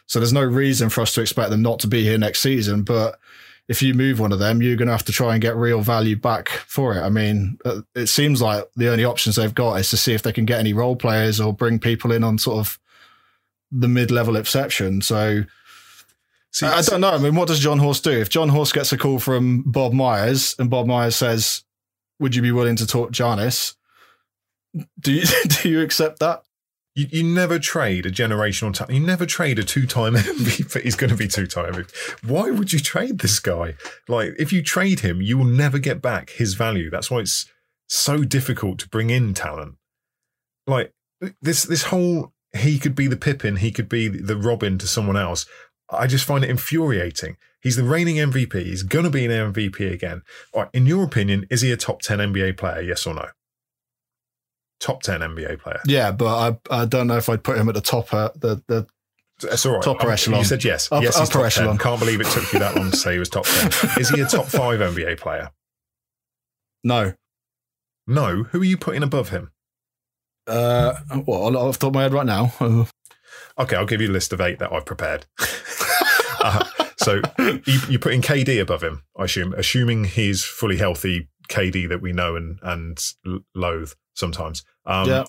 so 0.06 0.20
there's 0.20 0.32
no 0.32 0.44
reason 0.44 0.90
for 0.90 1.00
us 1.00 1.14
to 1.14 1.20
expect 1.20 1.50
them 1.50 1.62
not 1.62 1.80
to 1.80 1.86
be 1.86 2.02
here 2.02 2.18
next 2.18 2.40
season. 2.40 2.82
But 2.82 3.18
if 3.68 3.82
you 3.82 3.94
move 3.94 4.20
one 4.20 4.32
of 4.32 4.38
them, 4.38 4.62
you're 4.62 4.76
going 4.76 4.88
to 4.88 4.92
have 4.92 5.04
to 5.06 5.12
try 5.12 5.32
and 5.32 5.42
get 5.42 5.56
real 5.56 5.80
value 5.80 6.16
back 6.16 6.48
for 6.48 6.94
it. 6.94 7.02
I 7.02 7.08
mean, 7.08 7.58
uh, 7.64 7.80
it 7.94 8.06
seems 8.06 8.42
like 8.42 8.64
the 8.76 8.90
only 8.90 9.04
options 9.04 9.36
they've 9.36 9.54
got 9.54 9.80
is 9.80 9.90
to 9.90 9.96
see 9.96 10.12
if 10.12 10.22
they 10.22 10.32
can 10.32 10.44
get 10.44 10.60
any 10.60 10.72
role 10.72 10.96
players 10.96 11.40
or 11.40 11.52
bring 11.52 11.78
people 11.78 12.12
in 12.12 12.22
on 12.22 12.38
sort 12.38 12.58
of 12.58 12.78
the 13.72 13.88
mid-level 13.88 14.36
exception. 14.36 15.00
So 15.00 15.44
See, 16.54 16.66
I 16.66 16.82
don't 16.82 17.00
know. 17.00 17.10
I 17.10 17.18
mean, 17.18 17.34
what 17.34 17.48
does 17.48 17.58
Jon 17.58 17.80
Horst 17.80 18.04
do? 18.04 18.12
If 18.12 18.28
Jon 18.28 18.48
Horst 18.48 18.74
gets 18.74 18.92
a 18.92 18.96
call 18.96 19.18
from 19.18 19.64
Bob 19.66 19.92
Myers 19.92 20.54
and 20.56 20.70
Bob 20.70 20.86
Myers 20.86 21.16
says, 21.16 21.64
"Would 22.20 22.36
you 22.36 22.42
be 22.42 22.52
willing 22.52 22.76
to 22.76 22.86
talk 22.86 23.10
Giannis?" 23.10 23.74
Do 24.98 25.12
you 25.12 25.24
do 25.48 25.68
you 25.68 25.80
accept 25.80 26.20
that? 26.20 26.42
You, 26.94 27.06
you 27.10 27.22
never 27.24 27.58
trade 27.58 28.06
a 28.06 28.10
generational 28.10 28.72
talent. 28.72 28.94
You 28.94 29.00
never 29.00 29.26
trade 29.26 29.58
a 29.58 29.64
two-time 29.64 30.14
MVP. 30.14 30.82
He's 30.82 30.94
going 30.94 31.10
to 31.10 31.16
be 31.16 31.26
two-time 31.26 31.72
MVP. 31.72 32.28
Why 32.28 32.50
would 32.50 32.72
you 32.72 32.78
trade 32.78 33.18
this 33.18 33.40
guy? 33.40 33.74
Like, 34.06 34.34
if 34.38 34.52
you 34.52 34.62
trade 34.62 35.00
him, 35.00 35.20
you 35.20 35.36
will 35.36 35.44
never 35.44 35.78
get 35.78 36.00
back 36.00 36.30
his 36.30 36.54
value. 36.54 36.90
That's 36.90 37.10
why 37.10 37.18
it's 37.18 37.50
so 37.88 38.18
difficult 38.18 38.78
to 38.78 38.88
bring 38.88 39.10
in 39.10 39.34
talent. 39.34 39.74
Like 40.66 40.92
this, 41.42 41.64
this 41.64 41.84
whole 41.84 42.32
he 42.56 42.78
could 42.78 42.94
be 42.94 43.06
the 43.06 43.16
Pippin, 43.16 43.56
he 43.56 43.72
could 43.72 43.88
be 43.88 44.08
the 44.08 44.36
Robin 44.36 44.78
to 44.78 44.86
someone 44.86 45.16
else. 45.16 45.46
I 45.90 46.06
just 46.06 46.24
find 46.24 46.44
it 46.44 46.50
infuriating. 46.50 47.36
He's 47.60 47.76
the 47.76 47.84
reigning 47.84 48.16
MVP. 48.16 48.54
He's 48.62 48.82
going 48.82 49.04
to 49.04 49.10
be 49.10 49.24
an 49.24 49.52
MVP 49.52 49.92
again. 49.92 50.22
Right, 50.54 50.68
in 50.72 50.86
your 50.86 51.04
opinion, 51.04 51.46
is 51.50 51.62
he 51.62 51.72
a 51.72 51.76
top 51.76 52.02
ten 52.02 52.18
NBA 52.18 52.56
player? 52.56 52.80
Yes 52.80 53.06
or 53.06 53.14
no? 53.14 53.26
Top 54.80 55.02
ten 55.02 55.20
NBA 55.20 55.60
player. 55.60 55.80
Yeah, 55.86 56.10
but 56.12 56.58
I 56.70 56.82
I 56.82 56.84
don't 56.84 57.06
know 57.06 57.16
if 57.16 57.28
I'd 57.28 57.42
put 57.42 57.56
him 57.56 57.68
at 57.68 57.74
the 57.74 57.80
top 57.80 58.12
uh, 58.12 58.30
the 58.36 58.62
the 58.66 58.86
That's 59.40 59.64
all 59.66 59.76
right. 59.76 59.86
Um, 59.86 60.10
echelon. 60.10 60.40
You 60.40 60.44
said 60.44 60.64
yes. 60.64 60.88
Upper- 60.92 61.04
yes, 61.04 61.18
he's 61.18 61.28
top 61.28 61.44
echelon. 61.44 61.78
10. 61.78 61.78
Can't 61.78 62.00
believe 62.00 62.20
it 62.20 62.26
took 62.26 62.52
you 62.52 62.58
that 62.58 62.76
long 62.76 62.90
to 62.90 62.96
say 62.96 63.14
he 63.14 63.18
was 63.18 63.28
top 63.28 63.44
10. 63.46 63.90
Is 64.00 64.08
he 64.10 64.20
a 64.20 64.26
top 64.26 64.46
five 64.46 64.80
NBA 64.80 65.18
player? 65.18 65.50
no. 66.82 67.14
No. 68.06 68.42
Who 68.44 68.60
are 68.60 68.64
you 68.64 68.76
putting 68.76 69.02
above 69.02 69.30
him? 69.30 69.50
Uh, 70.46 70.92
well, 71.26 71.56
off 71.56 71.78
the 71.78 71.86
top 71.86 71.88
of 71.88 71.94
my 71.94 72.02
head 72.02 72.12
right 72.12 72.26
now. 72.26 72.52
Okay, 73.56 73.76
I'll 73.76 73.86
give 73.86 74.00
you 74.00 74.08
a 74.08 74.12
list 74.12 74.32
of 74.32 74.40
eight 74.40 74.58
that 74.58 74.72
I've 74.72 74.84
prepared. 74.84 75.26
uh, 76.40 76.64
so 76.96 77.20
you, 77.38 77.80
you're 77.88 78.00
putting 78.00 78.20
KD 78.20 78.60
above 78.60 78.82
him, 78.82 79.04
I 79.16 79.24
assume, 79.24 79.54
assuming 79.54 80.04
he's 80.04 80.44
fully 80.44 80.76
healthy 80.76 81.28
KD 81.48 81.88
that 81.88 82.00
we 82.02 82.12
know 82.12 82.36
and, 82.36 82.58
and 82.62 82.98
loathe 83.54 83.92
sometimes. 84.14 84.64
Um, 84.86 85.08
Yeah. 85.08 85.24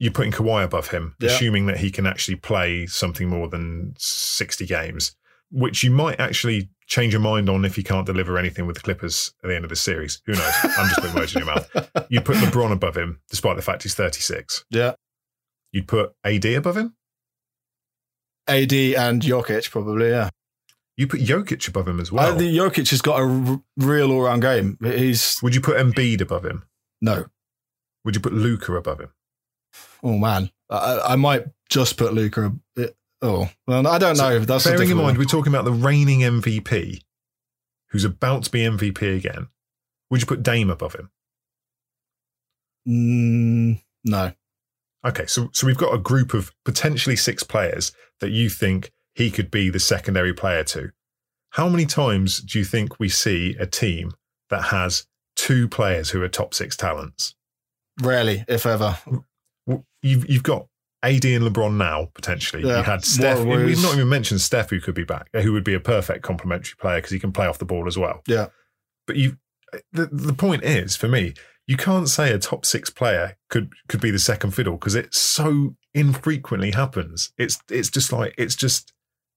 You're 0.00 0.12
putting 0.12 0.32
Kawhi 0.32 0.64
above 0.64 0.88
him, 0.88 1.14
Yeah. 1.20 1.30
assuming 1.30 1.66
that 1.66 1.78
he 1.78 1.90
can 1.90 2.04
actually 2.06 2.36
play 2.36 2.86
something 2.86 3.28
more 3.28 3.48
than 3.48 3.94
60 3.96 4.66
games, 4.66 5.14
which 5.50 5.84
you 5.84 5.90
might 5.92 6.18
actually 6.18 6.68
change 6.86 7.12
your 7.14 7.20
mind 7.22 7.48
on 7.48 7.64
if 7.64 7.76
he 7.76 7.82
can't 7.82 8.04
deliver 8.04 8.36
anything 8.36 8.66
with 8.66 8.74
the 8.76 8.82
Clippers 8.82 9.32
at 9.42 9.48
the 9.48 9.54
end 9.54 9.64
of 9.64 9.68
the 9.70 9.76
series. 9.76 10.20
Who 10.26 10.32
knows? 10.32 10.52
I'm 10.64 10.88
just 10.88 11.00
putting 11.00 11.14
words 11.14 11.34
in 11.34 11.44
your 11.44 11.54
mouth. 11.54 11.70
You'd 12.10 12.24
put 12.24 12.36
LeBron 12.38 12.72
above 12.72 12.96
him, 12.96 13.20
despite 13.30 13.56
the 13.56 13.62
fact 13.62 13.84
he's 13.84 13.94
36. 13.94 14.64
Yeah. 14.70 14.94
You'd 15.72 15.88
put 15.88 16.12
AD 16.24 16.44
above 16.44 16.76
him. 16.76 16.94
AD 18.48 18.72
and 18.72 19.22
Jokic 19.22 19.70
probably. 19.70 20.10
Yeah. 20.10 20.28
You 20.96 21.06
put 21.08 21.20
Jokic 21.20 21.66
above 21.68 21.88
him 21.88 21.98
as 22.00 22.12
well. 22.12 22.34
I 22.34 22.38
think 22.38 22.52
Jokic 22.52 22.90
has 22.90 23.02
got 23.02 23.18
a 23.20 23.24
r- 23.24 23.60
real 23.76 24.12
all-round 24.12 24.42
game. 24.42 24.78
He's 24.82 25.42
Would 25.42 25.54
you 25.54 25.60
put 25.60 25.76
Embiid 25.76 26.20
above 26.20 26.44
him? 26.44 26.64
no. 27.00 27.26
Would 28.04 28.14
you 28.14 28.20
put 28.20 28.34
Luka 28.34 28.74
above 28.74 29.00
him? 29.00 29.08
Oh 30.02 30.18
man, 30.18 30.50
I, 30.68 31.00
I 31.08 31.16
might 31.16 31.46
just 31.70 31.96
put 31.96 32.12
Luka. 32.12 32.52
Oh, 33.22 33.48
well, 33.66 33.86
I 33.86 33.96
don't 33.96 34.18
know. 34.18 34.40
That's 34.40 34.64
Bearing 34.64 34.90
in 34.90 34.96
mind, 34.98 35.06
one. 35.06 35.18
we're 35.18 35.24
talking 35.24 35.50
about 35.50 35.64
the 35.64 35.72
reigning 35.72 36.20
MVP 36.20 37.00
who's 37.88 38.04
about 38.04 38.42
to 38.42 38.50
be 38.50 38.60
MVP 38.60 39.16
again. 39.16 39.48
Would 40.10 40.20
you 40.20 40.26
put 40.26 40.42
Dame 40.42 40.68
above 40.68 40.94
him? 40.94 41.10
Mm, 42.86 43.80
no. 44.04 44.32
Okay, 45.06 45.26
so 45.26 45.48
so 45.52 45.66
we've 45.66 45.76
got 45.78 45.94
a 45.94 45.98
group 45.98 46.34
of 46.34 46.52
potentially 46.64 47.16
six 47.16 47.42
players 47.42 47.92
that 48.20 48.30
you 48.30 48.48
think 48.50 48.92
he 49.14 49.30
could 49.30 49.50
be 49.50 49.70
the 49.70 49.80
secondary 49.80 50.34
player 50.34 50.64
to. 50.64 50.90
How 51.50 51.68
many 51.68 51.86
times 51.86 52.40
do 52.40 52.58
you 52.58 52.64
think 52.64 52.98
we 52.98 53.08
see 53.08 53.56
a 53.58 53.66
team 53.66 54.12
that 54.50 54.64
has 54.64 55.06
two 55.36 55.68
players 55.68 56.10
who 56.10 56.22
are 56.22 56.28
top 56.28 56.52
six 56.52 56.76
talents? 56.76 57.34
Rarely, 58.02 58.44
if 58.48 58.66
ever. 58.66 58.98
You've 60.02 60.28
you've 60.28 60.42
got 60.42 60.66
AD 61.04 61.24
and 61.26 61.44
LeBron 61.44 61.76
now 61.76 62.08
potentially. 62.14 62.62
Yeah, 62.66 62.78
You 62.78 62.82
had 62.82 63.04
Steph. 63.04 63.44
We've 63.44 63.82
not 63.82 63.94
even 63.94 64.08
mentioned 64.08 64.40
Steph, 64.40 64.70
who 64.70 64.80
could 64.80 64.94
be 64.94 65.04
back, 65.04 65.28
who 65.32 65.52
would 65.52 65.64
be 65.64 65.74
a 65.74 65.80
perfect 65.80 66.22
complementary 66.22 66.76
player 66.78 66.98
because 66.98 67.12
he 67.12 67.20
can 67.20 67.30
play 67.30 67.46
off 67.46 67.58
the 67.58 67.64
ball 67.64 67.86
as 67.86 67.98
well. 67.98 68.22
Yeah. 68.26 68.46
But 69.06 69.16
you, 69.16 69.36
the 69.92 70.06
the 70.06 70.32
point 70.32 70.64
is 70.64 70.96
for 70.96 71.08
me, 71.08 71.34
you 71.66 71.76
can't 71.76 72.08
say 72.08 72.32
a 72.32 72.38
top 72.38 72.64
six 72.64 72.88
player 72.88 73.36
could 73.50 73.72
could 73.88 74.00
be 74.00 74.10
the 74.10 74.18
second 74.18 74.52
fiddle 74.52 74.74
because 74.74 74.94
it 74.94 75.14
so 75.14 75.76
infrequently 75.92 76.70
happens. 76.70 77.32
It's 77.36 77.58
it's 77.70 77.90
just 77.90 78.10
like 78.10 78.34
it's 78.38 78.56
just 78.56 78.93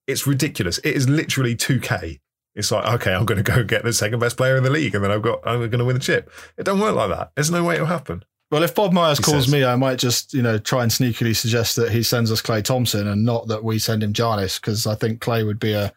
it's 0.08 0.26
ridiculous. 0.26 0.78
It 0.80 0.96
is 0.96 1.08
literally 1.10 1.56
two 1.56 1.80
K. 1.80 2.20
It's 2.56 2.72
like 2.72 2.86
okay, 2.96 3.14
I'm 3.14 3.26
going 3.26 3.44
to 3.44 3.52
go 3.52 3.64
get 3.64 3.84
the 3.84 3.94
second 3.94 4.20
best 4.20 4.36
player 4.38 4.58
in 4.58 4.64
the 4.64 4.70
league, 4.72 4.96
and 4.96 5.04
then 5.04 5.12
I've 5.12 5.22
got 5.22 5.46
I'm 5.46 5.60
going 5.60 5.72
to 5.80 5.86
win 5.86 5.96
the 5.96 6.02
chip. 6.02 6.32
It 6.58 6.64
don't 6.64 6.80
work 6.80 6.96
like 6.96 7.10
that. 7.10 7.32
There's 7.36 7.52
no 7.52 7.64
way 7.64 7.76
it'll 7.76 7.86
happen. 7.88 8.24
Well, 8.50 8.64
if 8.64 8.74
Bob 8.74 8.94
Myers 8.94 9.18
He 9.18 9.26
calls 9.26 9.44
says. 9.46 9.54
me, 9.54 9.66
I 9.66 9.76
might 9.76 10.00
just, 10.00 10.34
you 10.34 10.42
know, 10.42 10.58
try 10.58 10.82
and 10.82 10.90
sneakily 10.90 11.36
suggest 11.36 11.76
that 11.76 11.92
he 11.92 12.02
sends 12.02 12.32
us 12.32 12.42
Klay 12.42 12.64
Thompson 12.64 13.06
and 13.06 13.26
not 13.26 13.50
that 13.50 13.62
we 13.62 13.78
send 13.78 14.02
him 14.02 14.14
Giannis 14.14 14.60
because 14.62 14.88
I 14.88 14.96
think 14.96 15.20
Klay 15.20 15.46
would 15.46 15.60
be 15.60 15.74
a 15.74 15.94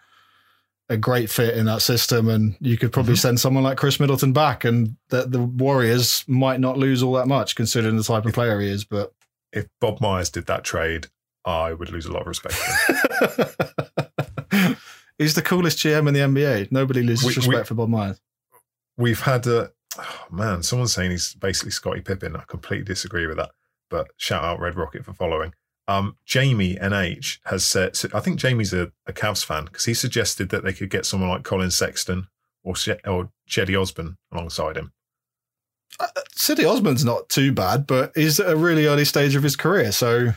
a 0.88 0.96
great 0.96 1.30
fit 1.30 1.56
in 1.56 1.66
that 1.66 1.80
system, 1.82 2.28
and 2.28 2.56
you 2.60 2.76
could 2.76 2.90
probably 2.92 3.14
Mhm. 3.14 3.18
send 3.18 3.40
someone 3.40 3.62
like 3.62 3.78
Khris 3.78 4.00
Middleton 4.00 4.32
back, 4.32 4.64
and 4.64 4.96
that 5.10 5.30
the 5.30 5.40
Warriors 5.40 6.24
might 6.26 6.58
not 6.58 6.76
lose 6.76 7.00
all 7.04 7.12
that 7.12 7.28
much 7.28 7.54
considering 7.54 7.96
the 7.96 8.02
type 8.02 8.26
of 8.26 8.32
player 8.34 8.60
he 8.60 8.68
is. 8.68 8.84
But 8.84 9.12
If 9.52 9.66
Bob 9.80 10.00
Myers 10.00 10.30
did 10.30 10.46
that 10.46 10.64
trade, 10.64 11.06
I 11.44 11.72
would 11.72 11.90
lose 11.90 12.06
a 12.06 12.12
lot 12.12 12.22
of 12.22 12.28
respect. 12.28 12.54
For 12.54 13.56
him. 14.52 14.76
he's 15.18 15.34
the 15.34 15.42
coolest 15.42 15.78
GM 15.78 16.06
in 16.08 16.14
the 16.14 16.20
NBA. 16.20 16.70
Nobody 16.72 17.02
loses 17.02 17.24
We- 17.24 17.32
we- 17.42 17.48
respect 17.48 17.68
for 17.68 17.74
Bob 17.74 17.88
Myers. 17.88 18.20
We've 18.96 19.20
had 19.20 19.46
a 19.46 19.70
oh 19.98 20.24
man, 20.30 20.62
someone's 20.62 20.92
saying 20.92 21.10
he's 21.10 21.34
basically 21.34 21.70
Scottie 21.70 22.02
Pippen. 22.02 22.36
I 22.36 22.42
completely 22.46 22.84
disagree 22.84 23.26
with 23.26 23.38
that. 23.38 23.50
But 23.88 24.08
shout 24.18 24.44
out 24.44 24.60
Red 24.60 24.76
Rocket 24.76 25.04
for 25.06 25.14
following. 25.14 25.54
Um, 25.88 26.16
Jamie 26.26 26.76
NH 26.76 27.38
has 27.46 27.64
said, 27.66 27.96
so 27.96 28.08
I 28.14 28.20
think 28.20 28.38
Jamie's 28.38 28.72
a, 28.74 28.92
a 29.06 29.12
Cavs 29.12 29.44
fan 29.44 29.64
because 29.64 29.86
he 29.86 29.94
suggested 29.94 30.50
that 30.50 30.62
they 30.64 30.72
could 30.74 30.90
get 30.90 31.06
someone 31.06 31.30
like 31.30 31.42
Collin 31.44 31.70
Sexton 31.70 32.28
or 32.62 32.74
or 33.06 33.30
Osman 33.76 34.18
alongside 34.30 34.76
him. 34.76 34.92
uh, 35.98 36.06
Cedi 36.36 36.70
Osman's 36.70 37.04
not 37.04 37.28
too 37.30 37.50
bad, 37.52 37.86
but 37.86 38.12
he's 38.14 38.38
at 38.38 38.50
a 38.50 38.56
really 38.56 38.86
early 38.86 39.04
stage 39.06 39.34
of 39.34 39.42
his 39.42 39.56
career. 39.56 39.90
So 39.92 40.34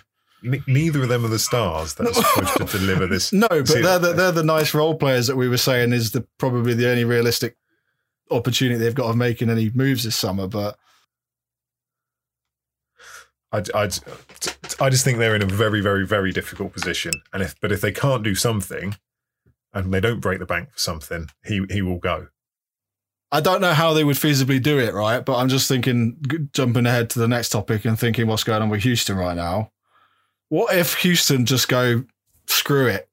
neither 0.67 1.03
of 1.03 1.10
them 1.10 1.25
are 1.25 1.29
the 1.29 1.39
stars 1.39 1.95
that 1.95 2.08
are 2.08 2.13
supposed 2.13 2.71
to 2.71 2.79
deliver 2.79 3.08
this. 3.08 3.32
No, 3.34 3.47
but 3.47 3.67
they're 3.67 3.99
the, 3.99 4.13
they're 4.13 4.32
the 4.32 4.43
nice 4.43 4.73
role 4.73 4.95
players 4.95 5.27
that 5.27 5.36
we 5.36 5.47
were 5.47 5.58
saying 5.58 5.93
is 5.93 6.12
the 6.12 6.25
probably 6.38 6.73
the 6.73 6.89
only 6.89 7.06
realistic 7.06 7.56
opportunity 8.32 8.77
they've 8.77 8.95
got 8.95 9.10
of 9.10 9.17
making 9.17 9.49
any 9.49 9.71
moves 9.73 10.03
this 10.03 10.15
summer. 10.15 10.47
But 10.47 10.77
I, 13.51 13.63
I, 13.73 13.89
I 14.79 14.89
just 14.89 15.03
think 15.03 15.17
they're 15.17 15.36
in 15.36 15.41
a 15.41 15.47
very, 15.47 15.82
very, 15.82 16.06
very 16.06 16.32
difficult 16.32 16.73
position. 16.73 17.13
And 17.32 17.43
if, 17.43 17.60
but 17.60 17.71
if 17.71 17.82
they 17.82 17.91
can't 17.91 18.23
do 18.23 18.36
something, 18.36 18.95
and 19.73 19.93
they 19.93 19.99
don't 19.99 20.19
break 20.19 20.39
the 20.39 20.45
bank 20.45 20.71
for 20.71 20.79
something, 20.79 21.29
he 21.43 21.65
he 21.69 21.82
will 21.82 21.97
go. 21.97 22.27
I 23.32 23.41
don't 23.41 23.62
know 23.62 23.73
how 23.73 23.93
they 23.93 24.03
would 24.03 24.17
feasibly 24.17 24.62
do 24.62 24.77
it, 24.77 24.93
right? 24.93 25.25
But 25.25 25.38
I'm 25.38 25.49
just 25.49 25.67
thinking, 25.67 26.49
jumping 26.53 26.86
ahead 26.86 27.10
to 27.12 27.19
the 27.19 27.27
next 27.27 27.49
topic 27.49 27.84
and 27.84 27.97
thinking 27.97 28.27
what's 28.27 28.43
going 28.43 28.62
on 28.62 28.69
with 28.69 28.84
Houston 28.84 29.17
right 29.17 29.36
now. 29.36 29.71
What 30.54 30.76
if 30.76 30.94
Houston 31.00 31.48
just 31.48 31.68
go, 31.68 32.04
screw 32.46 32.86
it, 32.86 33.10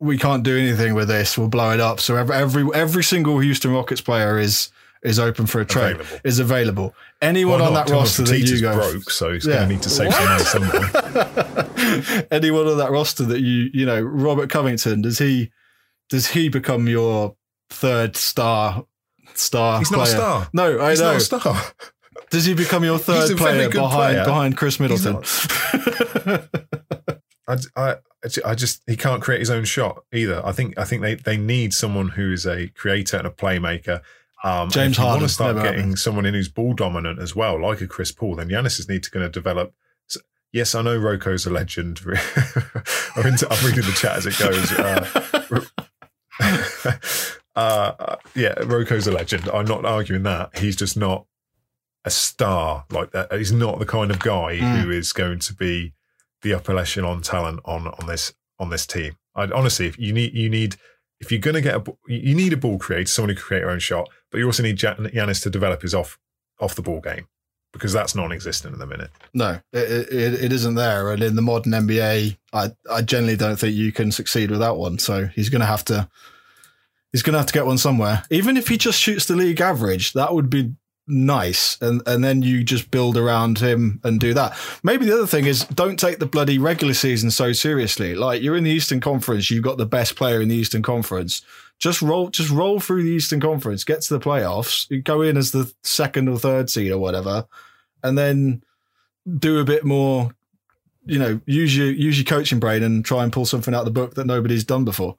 we 0.00 0.18
can't 0.18 0.42
do 0.42 0.54
anything 0.54 0.92
with 0.92 1.08
this, 1.08 1.38
we'll 1.38 1.48
blow 1.48 1.70
it 1.70 1.80
up. 1.80 1.98
So 1.98 2.14
every 2.14 2.36
every, 2.36 2.68
every 2.74 3.02
single 3.02 3.38
Houston 3.38 3.72
Rockets 3.72 4.02
player 4.02 4.38
is 4.38 4.68
is 5.02 5.18
open 5.18 5.46
for 5.46 5.62
a 5.62 5.64
trade, 5.64 5.92
available. 5.92 6.20
is 6.24 6.38
available. 6.40 6.94
Anyone 7.22 7.62
on 7.62 7.72
that 7.72 7.88
roster 7.88 8.24
that 8.24 8.38
you 8.38 8.60
go 8.60 8.74
broke, 8.74 9.10
so 9.10 9.32
he's 9.32 9.46
yeah. 9.46 9.54
going 9.54 9.68
to 9.68 9.74
need 9.76 9.82
to 9.82 9.88
save 9.88 10.12
some 10.12 10.26
money 10.26 10.44
somewhere. 10.44 12.26
Anyone 12.30 12.68
on 12.68 12.76
that 12.76 12.90
roster 12.90 13.24
that 13.24 13.40
you 13.40 13.70
you 13.72 13.86
know, 13.86 14.02
Robert 14.02 14.50
Covington, 14.50 15.00
does 15.00 15.18
he 15.18 15.50
does 16.10 16.26
he 16.32 16.50
become 16.50 16.86
your 16.86 17.34
third 17.70 18.14
star 18.14 18.84
star? 19.32 19.78
He's 19.78 19.88
player? 19.88 20.00
not 20.00 20.08
a 20.08 20.10
star. 20.10 20.48
No, 20.52 20.80
I 20.82 20.90
he's 20.90 21.00
know. 21.00 21.12
Not 21.12 21.16
a 21.16 21.20
star. 21.20 21.62
Does 22.30 22.44
he 22.44 22.54
become 22.54 22.84
your 22.84 22.98
third 22.98 23.36
player 23.36 23.68
behind 23.68 23.92
player. 23.92 24.24
behind 24.24 24.56
Khris 24.56 24.80
Middleton? 24.80 25.22
I, 27.46 27.56
I, 27.76 27.96
I 28.44 28.54
just 28.54 28.82
he 28.86 28.96
can't 28.96 29.22
create 29.22 29.40
his 29.40 29.50
own 29.50 29.64
shot 29.64 30.04
either. 30.12 30.44
I 30.44 30.52
think 30.52 30.78
I 30.78 30.84
think 30.84 31.02
they, 31.02 31.14
they 31.14 31.36
need 31.36 31.74
someone 31.74 32.10
who 32.10 32.32
is 32.32 32.46
a 32.46 32.68
creator 32.68 33.18
and 33.18 33.26
a 33.26 33.30
playmaker. 33.30 34.00
Um, 34.42 34.70
James 34.70 34.96
Harden. 34.96 35.20
Want 35.20 35.28
to 35.28 35.34
start 35.34 35.56
getting 35.62 35.96
someone 35.96 36.26
in 36.26 36.34
who's 36.34 36.48
ball 36.48 36.74
dominant 36.74 37.18
as 37.18 37.34
well, 37.34 37.60
like 37.60 37.80
a 37.80 37.86
Chris 37.86 38.12
Paul. 38.12 38.36
Then 38.36 38.48
Giannis 38.48 38.78
is 38.78 38.88
need 38.88 39.02
to 39.04 39.10
going 39.10 39.24
to 39.24 39.30
develop. 39.30 39.74
Yes, 40.52 40.74
I 40.76 40.82
know 40.82 40.96
Roko's 40.96 41.46
a 41.46 41.50
legend. 41.50 42.00
I'm, 43.16 43.26
into, 43.26 43.48
I'm, 43.50 43.66
reading 43.66 43.82
the 43.82 43.96
chat 43.98 44.18
as 44.18 44.26
it 44.26 44.38
goes. 44.38 44.70
Uh, 46.38 47.56
uh, 47.56 48.16
yeah, 48.36 48.54
Roko's 48.64 49.08
a 49.08 49.12
legend. 49.12 49.48
I'm 49.52 49.66
not 49.66 49.84
arguing 49.84 50.22
that. 50.22 50.56
He's 50.56 50.76
just 50.76 50.96
not 50.96 51.26
a 52.04 52.10
star 52.10 52.84
like 52.90 53.10
that. 53.12 53.32
He's 53.32 53.52
not 53.52 53.78
the 53.78 53.86
kind 53.86 54.10
of 54.10 54.18
guy 54.18 54.58
mm. 54.58 54.82
who 54.82 54.90
is 54.90 55.12
going 55.12 55.38
to 55.40 55.54
be 55.54 55.92
the 56.42 56.54
upper 56.54 56.76
echelon 56.76 57.22
talent 57.22 57.60
on 57.64 57.88
on 57.88 58.06
this 58.06 58.34
on 58.58 58.70
this 58.70 58.86
team. 58.86 59.16
I'd, 59.34 59.52
honestly, 59.52 59.86
if 59.86 59.98
you 59.98 60.12
need 60.12 60.34
you 60.34 60.48
need 60.48 60.76
if 61.20 61.32
you're 61.32 61.40
going 61.40 61.54
to 61.54 61.60
get 61.60 61.76
a 61.76 61.92
you 62.06 62.34
need 62.34 62.52
a 62.52 62.56
ball 62.56 62.78
creator, 62.78 63.06
someone 63.06 63.30
who 63.30 63.34
can 63.34 63.44
create 63.44 63.60
their 63.60 63.70
own 63.70 63.78
shot, 63.78 64.08
but 64.30 64.38
you 64.38 64.46
also 64.46 64.62
need 64.62 64.76
Giannis 64.76 65.42
to 65.42 65.50
develop 65.50 65.82
his 65.82 65.94
off 65.94 66.18
off 66.60 66.74
the 66.74 66.82
ball 66.82 67.00
game 67.00 67.26
because 67.72 67.92
that's 67.92 68.14
non-existent 68.14 68.72
at 68.72 68.78
the 68.78 68.86
minute. 68.86 69.10
No, 69.32 69.58
it, 69.72 70.12
it, 70.12 70.44
it 70.44 70.52
isn't 70.52 70.76
there. 70.76 71.10
And 71.10 71.22
in 71.22 71.34
the 71.34 71.42
modern 71.42 71.72
NBA, 71.72 72.36
I 72.52 72.70
I 72.90 73.02
generally 73.02 73.36
don't 73.36 73.56
think 73.56 73.74
you 73.74 73.90
can 73.92 74.12
succeed 74.12 74.50
without 74.50 74.78
one. 74.78 74.98
So 74.98 75.26
he's 75.26 75.48
going 75.48 75.60
to 75.60 75.66
have 75.66 75.84
to 75.86 76.08
he's 77.12 77.22
going 77.22 77.32
to 77.32 77.38
have 77.38 77.46
to 77.46 77.54
get 77.54 77.66
one 77.66 77.78
somewhere. 77.78 78.24
Even 78.30 78.56
if 78.56 78.68
he 78.68 78.76
just 78.76 79.00
shoots 79.00 79.26
the 79.26 79.36
league 79.36 79.60
average, 79.60 80.12
that 80.12 80.34
would 80.34 80.50
be 80.50 80.74
nice 81.06 81.76
and 81.82 82.00
and 82.06 82.24
then 82.24 82.40
you 82.40 82.64
just 82.64 82.90
build 82.90 83.16
around 83.16 83.58
him 83.58 84.00
and 84.04 84.18
do 84.18 84.32
that 84.32 84.56
maybe 84.82 85.04
the 85.04 85.12
other 85.12 85.26
thing 85.26 85.44
is 85.44 85.64
don't 85.66 85.98
take 85.98 86.18
the 86.18 86.24
bloody 86.26 86.58
regular 86.58 86.94
season 86.94 87.30
so 87.30 87.52
seriously 87.52 88.14
like 88.14 88.40
you're 88.40 88.56
in 88.56 88.64
the 88.64 88.70
eastern 88.70 89.00
conference 89.00 89.50
you've 89.50 89.64
got 89.64 89.76
the 89.76 89.84
best 89.84 90.16
player 90.16 90.40
in 90.40 90.48
the 90.48 90.54
eastern 90.54 90.82
conference 90.82 91.42
just 91.78 92.00
roll 92.00 92.30
just 92.30 92.48
roll 92.48 92.80
through 92.80 93.02
the 93.02 93.10
eastern 93.10 93.38
conference 93.38 93.84
get 93.84 94.00
to 94.00 94.14
the 94.14 94.24
playoffs 94.24 94.88
you 94.88 95.02
go 95.02 95.20
in 95.20 95.36
as 95.36 95.50
the 95.50 95.70
second 95.82 96.26
or 96.26 96.38
third 96.38 96.70
seed 96.70 96.90
or 96.90 96.98
whatever 96.98 97.46
and 98.02 98.16
then 98.16 98.62
do 99.38 99.58
a 99.58 99.64
bit 99.64 99.84
more 99.84 100.34
you 101.04 101.18
know 101.18 101.38
use 101.44 101.76
your 101.76 101.90
use 101.90 102.16
your 102.16 102.24
coaching 102.24 102.58
brain 102.58 102.82
and 102.82 103.04
try 103.04 103.22
and 103.22 103.30
pull 103.30 103.44
something 103.44 103.74
out 103.74 103.80
of 103.80 103.84
the 103.84 103.90
book 103.90 104.14
that 104.14 104.26
nobody's 104.26 104.64
done 104.64 104.86
before 104.86 105.18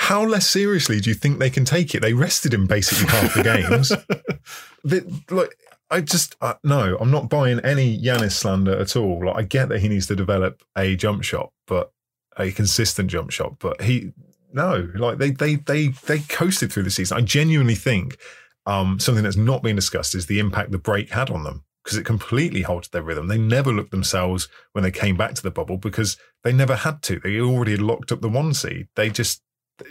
how 0.00 0.24
less 0.24 0.48
seriously 0.48 0.98
do 0.98 1.10
you 1.10 1.14
think 1.14 1.38
they 1.38 1.50
can 1.50 1.66
take 1.66 1.94
it? 1.94 2.00
They 2.00 2.14
rested 2.14 2.54
him 2.54 2.66
basically 2.66 3.06
half 3.12 3.34
the 3.34 3.42
games. 3.42 3.92
they, 4.84 5.00
like, 5.30 5.56
I 5.90 6.00
just 6.00 6.36
uh, 6.40 6.54
no, 6.62 6.96
I'm 7.00 7.10
not 7.10 7.28
buying 7.28 7.60
any 7.60 8.00
Giannis 8.00 8.32
slander 8.32 8.78
at 8.78 8.96
all. 8.96 9.24
Like, 9.24 9.36
I 9.36 9.42
get 9.42 9.68
that 9.68 9.80
he 9.80 9.88
needs 9.88 10.06
to 10.06 10.16
develop 10.16 10.62
a 10.76 10.96
jump 10.96 11.24
shot, 11.24 11.52
but 11.66 11.92
a 12.36 12.52
consistent 12.52 13.10
jump 13.10 13.30
shot. 13.30 13.58
But 13.58 13.82
he 13.82 14.12
no, 14.52 14.90
like 14.94 15.18
they 15.18 15.30
they 15.30 15.56
they 15.56 15.88
they 15.88 16.20
coasted 16.20 16.72
through 16.72 16.84
the 16.84 16.90
season. 16.90 17.18
I 17.18 17.20
genuinely 17.22 17.74
think 17.74 18.18
um, 18.66 18.98
something 18.98 19.24
that's 19.24 19.36
not 19.36 19.62
been 19.62 19.76
discussed 19.76 20.14
is 20.14 20.26
the 20.26 20.38
impact 20.38 20.70
the 20.70 20.78
break 20.78 21.10
had 21.10 21.30
on 21.30 21.44
them 21.44 21.64
because 21.84 21.98
it 21.98 22.04
completely 22.04 22.62
halted 22.62 22.92
their 22.92 23.02
rhythm. 23.02 23.28
They 23.28 23.38
never 23.38 23.72
looked 23.72 23.90
themselves 23.90 24.48
when 24.72 24.84
they 24.84 24.90
came 24.90 25.16
back 25.16 25.34
to 25.34 25.42
the 25.42 25.50
bubble 25.50 25.78
because 25.78 26.16
they 26.44 26.52
never 26.52 26.76
had 26.76 27.02
to. 27.04 27.20
They 27.20 27.40
already 27.40 27.76
locked 27.76 28.12
up 28.12 28.20
the 28.20 28.28
one 28.28 28.54
seed. 28.54 28.88
They 28.96 29.10
just 29.10 29.42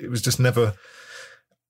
it 0.02 0.10
was 0.10 0.22
just 0.22 0.40
never. 0.40 0.74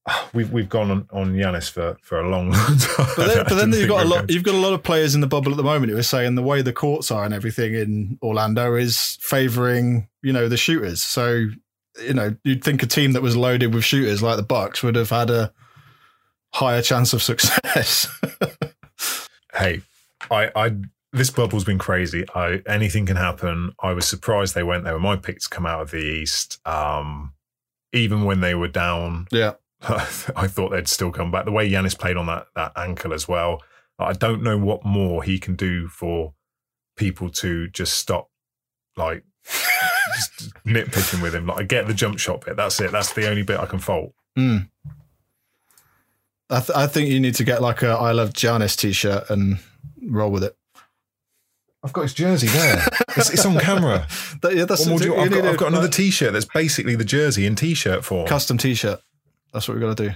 We've 0.34 0.52
we've 0.52 0.70
gone 0.70 0.92
on, 0.92 1.08
on 1.12 1.34
Giannis 1.34 1.70
for, 1.70 1.98
for 2.02 2.20
a 2.20 2.30
long, 2.30 2.52
long 2.52 2.78
time. 2.78 3.08
But 3.16 3.28
then, 3.28 3.46
but 3.48 3.56
then 3.56 3.74
you've 3.74 3.90
got 3.90 4.06
a 4.06 4.10
lot. 4.10 4.30
You've 4.30 4.44
got 4.44 4.56
a 4.56 4.60
lot 4.60 4.74
of 4.74 4.84
players 4.84 5.16
in 5.16 5.22
the 5.22 5.28
bubble 5.28 5.52
at 5.52 5.58
the 5.58 5.64
moment 5.64 5.92
who 5.92 5.98
are 5.98 6.04
saying 6.04 6.36
the 6.36 6.44
way 6.44 6.62
the 6.62 6.74
courts 6.74 7.12
are 7.12 7.26
and 7.26 7.34
everything 7.34 7.74
in 7.74 8.20
Orlando 8.22 8.76
is 8.76 9.18
favouring 9.22 10.08
you 10.22 10.34
know 10.34 10.48
the 10.48 10.58
shooters. 10.58 11.02
So 11.02 11.48
you 12.02 12.14
know 12.14 12.36
you'd 12.44 12.64
think 12.64 12.84
a 12.84 12.88
team 12.88 13.14
that 13.14 13.22
was 13.22 13.36
loaded 13.36 13.74
with 13.74 13.84
shooters 13.84 14.22
like 14.22 14.38
the 14.38 14.44
Bucks 14.44 14.84
would 14.84 14.96
have 14.96 15.10
had 15.10 15.30
a 15.30 15.52
higher 16.54 16.82
chance 16.82 17.14
of 17.14 17.22
success. 17.22 18.08
hey, 19.54 19.82
I 20.32 20.52
I 20.56 20.76
this 21.12 21.30
bubble's 21.30 21.64
been 21.64 21.80
crazy. 21.80 22.26
I 22.36 22.62
anything 22.68 23.06
can 23.06 23.18
happen. 23.18 23.74
I 23.82 23.94
was 23.94 24.08
surprised 24.08 24.56
they 24.56 24.64
went 24.64 24.84
there. 24.84 24.98
My 25.00 25.16
picks 25.16 25.48
come 25.48 25.66
out 25.66 25.82
of 25.82 25.92
the 25.92 25.98
East. 25.98 26.60
Um, 26.66 27.34
even 27.94 28.24
when 28.24 28.42
they 28.42 28.56
were 28.56 28.68
down. 28.68 29.28
Yeah. 29.32 29.54
I 29.88 30.48
thought 30.48 30.70
they'd 30.70 30.88
still 30.88 31.12
come 31.12 31.32
back. 31.32 31.46
The 31.46 31.52
way 31.52 31.70
Giannis 31.70 31.98
played 31.98 32.18
on 32.18 32.26
that 32.26 32.48
that 32.56 32.74
ankle 32.76 33.13
as 33.13 33.28
well. 33.28 33.62
I 33.98 34.13
don't 34.13 34.44
know 34.44 34.58
what 34.58 34.86
more 34.86 35.24
he 35.24 35.39
can 35.39 35.56
do 35.56 35.88
for 35.88 36.34
people 36.96 37.30
to 37.30 37.68
just 37.70 37.94
stop 37.94 38.30
like 38.96 39.24
just 39.46 40.54
nitpicking 40.65 41.22
with 41.22 41.34
him. 41.34 41.48
Like 41.48 41.60
I 41.60 41.63
get 41.63 41.88
the 41.88 41.94
jump 41.94 42.20
shot 42.20 42.46
bit. 42.46 42.58
That's 42.58 42.80
it. 42.82 42.92
That's 42.92 43.13
the 43.13 43.30
only 43.30 43.44
bit 43.44 43.60
I 43.60 43.65
can 43.65 43.80
fault. 43.80 44.13
Mm. 44.38 44.70
I, 46.50 46.60
th- 46.60 46.78
I 46.78 46.88
think 46.88 47.10
you 47.10 47.20
need 47.20 47.36
to 47.36 47.44
get 47.44 47.62
like 47.62 47.82
a 47.82 47.89
I 47.89 48.12
love 48.12 48.34
Giannis 48.34 48.78
t-shirt 48.78 49.30
and 49.30 49.60
roll 50.02 50.32
with 50.32 50.44
it. 50.44 50.56
I've 51.84 51.94
got 51.94 52.02
his 52.02 52.13
jersey 52.13 52.48
there. 52.48 52.86
it's, 53.15 53.30
it's, 53.30 53.46
on 53.46 53.58
camera. 53.58 54.06
that, 54.42 54.54
yeah, 54.54 54.65
that's 54.65 54.86
what 54.86 55.04
you, 55.04 55.15
I've, 55.15 55.32
got, 55.32 55.46
I've 55.46 55.58
got 55.58 55.70
another 55.70 55.88
T-shirt 55.88 56.34
that's 56.34 56.46
basically 56.46 56.98
the 56.98 57.06
jersey 57.06 57.46
in 57.46 57.56
T-shirt 57.56 58.04
form. 58.04 58.28
Custom 58.28 58.58
T-shirt. 58.58 59.00
That's 59.54 59.68
what 59.68 59.76
we've 59.76 59.82
got 59.82 59.98
to 59.98 60.10
do. 60.10 60.16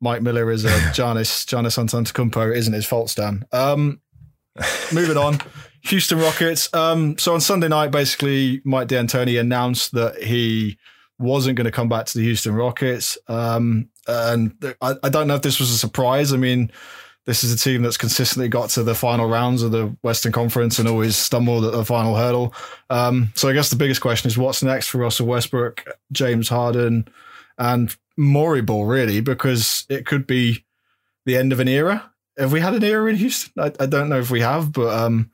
Mike 0.00 0.22
Miller 0.22 0.50
is 0.50 0.64
a 0.64 0.68
Giannis 0.94 1.44
Giannis 1.44 1.78
Antetokounmpo. 1.78 2.54
isn't 2.54 2.72
his 2.72 2.86
fault, 2.86 3.10
Stan. 3.10 3.44
Um, 3.52 4.00
moving 4.92 5.16
on. 5.16 5.40
Houston 5.82 6.18
Rockets. 6.18 6.72
Um, 6.74 7.16
so 7.18 7.34
on 7.34 7.40
Sunday 7.40 7.68
night, 7.68 7.90
basically, 7.90 8.60
Mike 8.64 8.88
D'Antoni 8.88 9.40
announced 9.40 9.92
that 9.92 10.22
he 10.22 10.78
wasn't 11.18 11.56
going 11.56 11.66
to 11.66 11.70
come 11.70 11.88
back 11.88 12.06
to 12.06 12.18
the 12.18 12.24
Houston 12.24 12.54
Rockets. 12.54 13.16
Um, 13.28 13.88
and 14.06 14.54
I, 14.80 14.94
I 15.02 15.08
don't 15.08 15.26
know 15.26 15.34
if 15.36 15.42
this 15.42 15.60
was 15.60 15.70
a 15.70 15.78
surprise. 15.78 16.32
I 16.32 16.36
mean, 16.36 16.70
this 17.26 17.44
is 17.44 17.52
a 17.52 17.58
team 17.58 17.82
that's 17.82 17.96
consistently 17.96 18.48
got 18.48 18.70
to 18.70 18.82
the 18.82 18.94
final 18.94 19.28
rounds 19.28 19.62
of 19.62 19.72
the 19.72 19.94
Western 20.02 20.32
Conference 20.32 20.78
and 20.78 20.88
always 20.88 21.16
stumbled 21.16 21.64
at 21.64 21.72
the 21.72 21.84
final 21.84 22.16
hurdle. 22.16 22.54
Um, 22.88 23.32
so 23.36 23.48
I 23.48 23.52
guess 23.52 23.70
the 23.70 23.76
biggest 23.76 24.00
question 24.00 24.28
is 24.28 24.38
what's 24.38 24.62
next 24.62 24.88
for 24.88 24.98
Russell 24.98 25.26
Westbrook, 25.26 25.84
James 26.12 26.48
Harden, 26.48 27.06
and 27.58 27.94
Morey 28.16 28.62
Ball, 28.62 28.84
really, 28.84 29.20
because 29.20 29.86
it 29.88 30.06
could 30.06 30.26
be 30.26 30.64
the 31.26 31.36
end 31.36 31.52
of 31.52 31.60
an 31.60 31.68
era. 31.68 32.12
Have 32.38 32.52
we 32.52 32.60
had 32.60 32.74
an 32.74 32.84
era 32.84 33.10
in 33.10 33.16
Houston? 33.16 33.52
I, 33.62 33.72
I 33.80 33.86
don't 33.86 34.08
know 34.08 34.18
if 34.18 34.30
we 34.30 34.40
have, 34.40 34.72
but 34.72 34.96
um, 34.96 35.30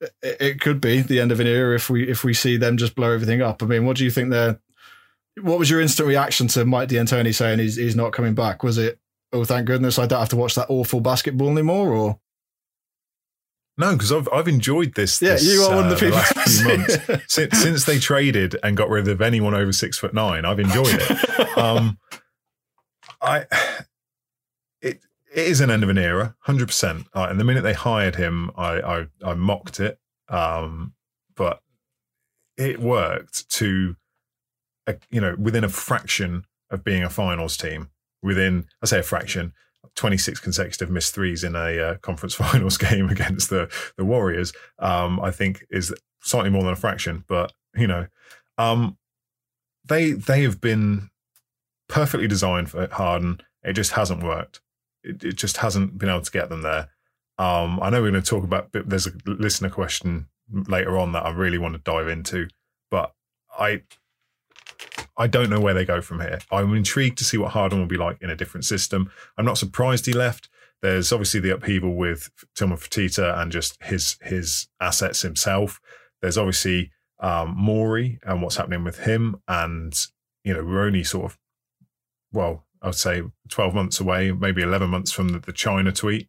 it, 0.00 0.36
it, 0.40 0.60
could 0.60 0.80
be 0.80 1.00
the 1.00 1.20
end 1.20 1.32
of 1.32 1.40
an 1.40 1.46
era 1.46 1.74
if 1.74 1.90
we 1.90 2.08
if 2.08 2.24
we 2.24 2.34
see 2.34 2.56
them 2.56 2.76
just 2.76 2.94
blow 2.94 3.12
everything 3.12 3.42
up. 3.42 3.62
I 3.62 3.66
mean, 3.66 3.84
what 3.84 3.96
do 3.96 4.04
you 4.04 4.10
think? 4.10 4.30
There, 4.30 4.60
what 5.40 5.58
was 5.58 5.70
your 5.70 5.80
instant 5.80 6.08
reaction 6.08 6.48
to 6.48 6.64
Mike 6.64 6.88
D'Antoni 6.88 7.34
saying 7.34 7.58
he's 7.58 7.76
he's 7.76 7.96
not 7.96 8.12
coming 8.12 8.34
back? 8.34 8.62
Was 8.62 8.78
it 8.78 8.98
oh, 9.32 9.44
thank 9.44 9.66
goodness 9.66 9.98
I 9.98 10.06
don't 10.06 10.20
have 10.20 10.28
to 10.30 10.36
watch 10.36 10.54
that 10.54 10.70
awful 10.70 11.00
basketball 11.00 11.50
anymore, 11.50 11.92
or 11.92 12.20
no, 13.78 13.92
because 13.92 14.12
I've 14.12 14.28
I've 14.32 14.48
enjoyed 14.48 14.94
this. 14.94 15.20
Yeah, 15.20 15.32
this, 15.32 15.44
you 15.44 15.62
are 15.62 15.72
uh, 15.72 15.76
one 15.76 15.92
of 15.92 15.98
the 15.98 16.06
people. 16.06 16.18
The 16.18 16.50
few 16.50 16.68
months 16.68 17.34
since, 17.34 17.58
since 17.58 17.84
they 17.84 17.98
traded 17.98 18.56
and 18.62 18.76
got 18.76 18.88
rid 18.88 19.08
of 19.08 19.20
anyone 19.20 19.54
over 19.54 19.72
six 19.72 19.98
foot 19.98 20.14
nine. 20.14 20.44
I've 20.44 20.60
enjoyed 20.60 20.88
it. 20.88 21.58
um, 21.58 21.98
I 23.20 23.46
it 24.80 25.00
it 25.34 25.48
is 25.48 25.60
an 25.60 25.70
end 25.70 25.82
of 25.82 25.88
an 25.88 25.98
era, 25.98 26.36
hundred 26.40 26.66
percent. 26.66 27.06
And 27.14 27.38
the 27.38 27.44
minute 27.44 27.62
they 27.62 27.74
hired 27.74 28.16
him, 28.16 28.50
I 28.56 28.80
I, 28.80 29.06
I 29.24 29.34
mocked 29.34 29.80
it, 29.80 29.98
um, 30.28 30.94
but 31.34 31.60
it 32.56 32.80
worked 32.80 33.48
to, 33.50 33.96
a, 34.86 34.96
you 35.10 35.20
know, 35.20 35.36
within 35.38 35.64
a 35.64 35.68
fraction 35.68 36.44
of 36.70 36.82
being 36.82 37.02
a 37.02 37.10
finals 37.10 37.56
team. 37.56 37.90
Within, 38.22 38.66
I 38.82 38.86
say 38.86 38.98
a 39.00 39.02
fraction, 39.02 39.52
26 39.94 40.40
consecutive 40.40 40.90
missed 40.90 41.14
threes 41.14 41.44
in 41.44 41.54
a 41.54 41.78
uh, 41.78 41.96
conference 41.98 42.34
finals 42.42 42.76
game 42.76 43.08
against 43.08 43.50
the 43.50 43.70
the 43.96 44.04
Warriors, 44.04 44.52
um, 44.78 45.20
I 45.20 45.30
think 45.30 45.64
is 45.70 45.94
slightly 46.22 46.50
more 46.50 46.62
than 46.62 46.72
a 46.72 46.76
fraction. 46.76 47.24
But 47.26 47.52
you 47.74 47.86
know, 47.86 48.06
um, 48.58 48.96
they 49.84 50.12
they 50.12 50.42
have 50.42 50.60
been 50.60 51.10
perfectly 51.88 52.28
designed 52.28 52.70
for 52.70 52.88
Harden. 52.90 53.40
It 53.62 53.74
just 53.74 53.92
hasn't 53.92 54.22
worked. 54.22 54.60
It, 55.02 55.24
it 55.24 55.36
just 55.36 55.58
hasn't 55.58 55.98
been 55.98 56.08
able 56.08 56.22
to 56.22 56.30
get 56.30 56.48
them 56.48 56.62
there. 56.62 56.88
Um, 57.38 57.80
I 57.82 57.90
know 57.90 58.00
we're 58.00 58.10
going 58.10 58.22
to 58.22 58.28
talk 58.28 58.44
about. 58.44 58.70
There's 58.72 59.06
a 59.06 59.12
listener 59.26 59.70
question 59.70 60.28
later 60.50 60.96
on 60.96 61.12
that 61.12 61.24
I 61.24 61.30
really 61.30 61.58
want 61.58 61.74
to 61.74 61.80
dive 61.80 62.08
into, 62.08 62.48
but 62.90 63.12
I 63.58 63.82
I 65.18 65.26
don't 65.26 65.50
know 65.50 65.60
where 65.60 65.74
they 65.74 65.84
go 65.84 66.00
from 66.00 66.20
here. 66.20 66.38
I'm 66.50 66.74
intrigued 66.74 67.18
to 67.18 67.24
see 67.24 67.38
what 67.38 67.52
Harden 67.52 67.78
will 67.78 67.86
be 67.86 67.96
like 67.96 68.20
in 68.20 68.30
a 68.30 68.36
different 68.36 68.64
system. 68.64 69.10
I'm 69.38 69.44
not 69.44 69.58
surprised 69.58 70.06
he 70.06 70.12
left. 70.12 70.48
There's 70.82 71.12
obviously 71.12 71.40
the 71.40 71.54
upheaval 71.54 71.94
with 71.94 72.30
Tillman 72.54 72.76
Fertitta 72.76 73.38
and 73.38 73.50
just 73.50 73.82
his 73.82 74.16
his 74.22 74.68
assets 74.80 75.22
himself. 75.22 75.80
There's 76.20 76.36
obviously 76.36 76.92
um, 77.20 77.54
Morey 77.56 78.18
and 78.24 78.42
what's 78.42 78.56
happening 78.56 78.84
with 78.84 78.98
him, 79.00 79.36
and 79.48 79.94
you 80.44 80.52
know 80.52 80.64
we're 80.64 80.84
only 80.84 81.02
sort 81.02 81.32
of 81.32 81.38
well, 82.32 82.66
I'd 82.82 82.94
say 82.94 83.22
12 83.48 83.74
months 83.74 84.00
away, 84.00 84.32
maybe 84.32 84.62
11 84.62 84.90
months 84.90 85.10
from 85.10 85.30
the, 85.30 85.38
the 85.38 85.52
China 85.52 85.92
tweet. 85.92 86.28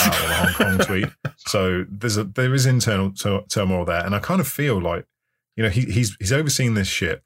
Uh, 0.00 0.06
or 0.06 0.28
the 0.28 0.34
Hong 0.34 0.54
Kong 0.54 0.86
tweet. 0.86 1.08
So 1.46 1.86
there's 1.88 2.18
a 2.18 2.24
there 2.24 2.52
is 2.52 2.66
internal 2.66 3.10
t- 3.10 3.40
turmoil 3.48 3.86
there, 3.86 4.04
and 4.04 4.14
I 4.14 4.18
kind 4.18 4.38
of 4.38 4.46
feel 4.46 4.78
like, 4.78 5.06
you 5.56 5.62
know, 5.62 5.70
he, 5.70 5.82
he's 5.82 6.14
he's 6.18 6.32
overseeing 6.32 6.74
this 6.74 6.88
ship, 6.88 7.22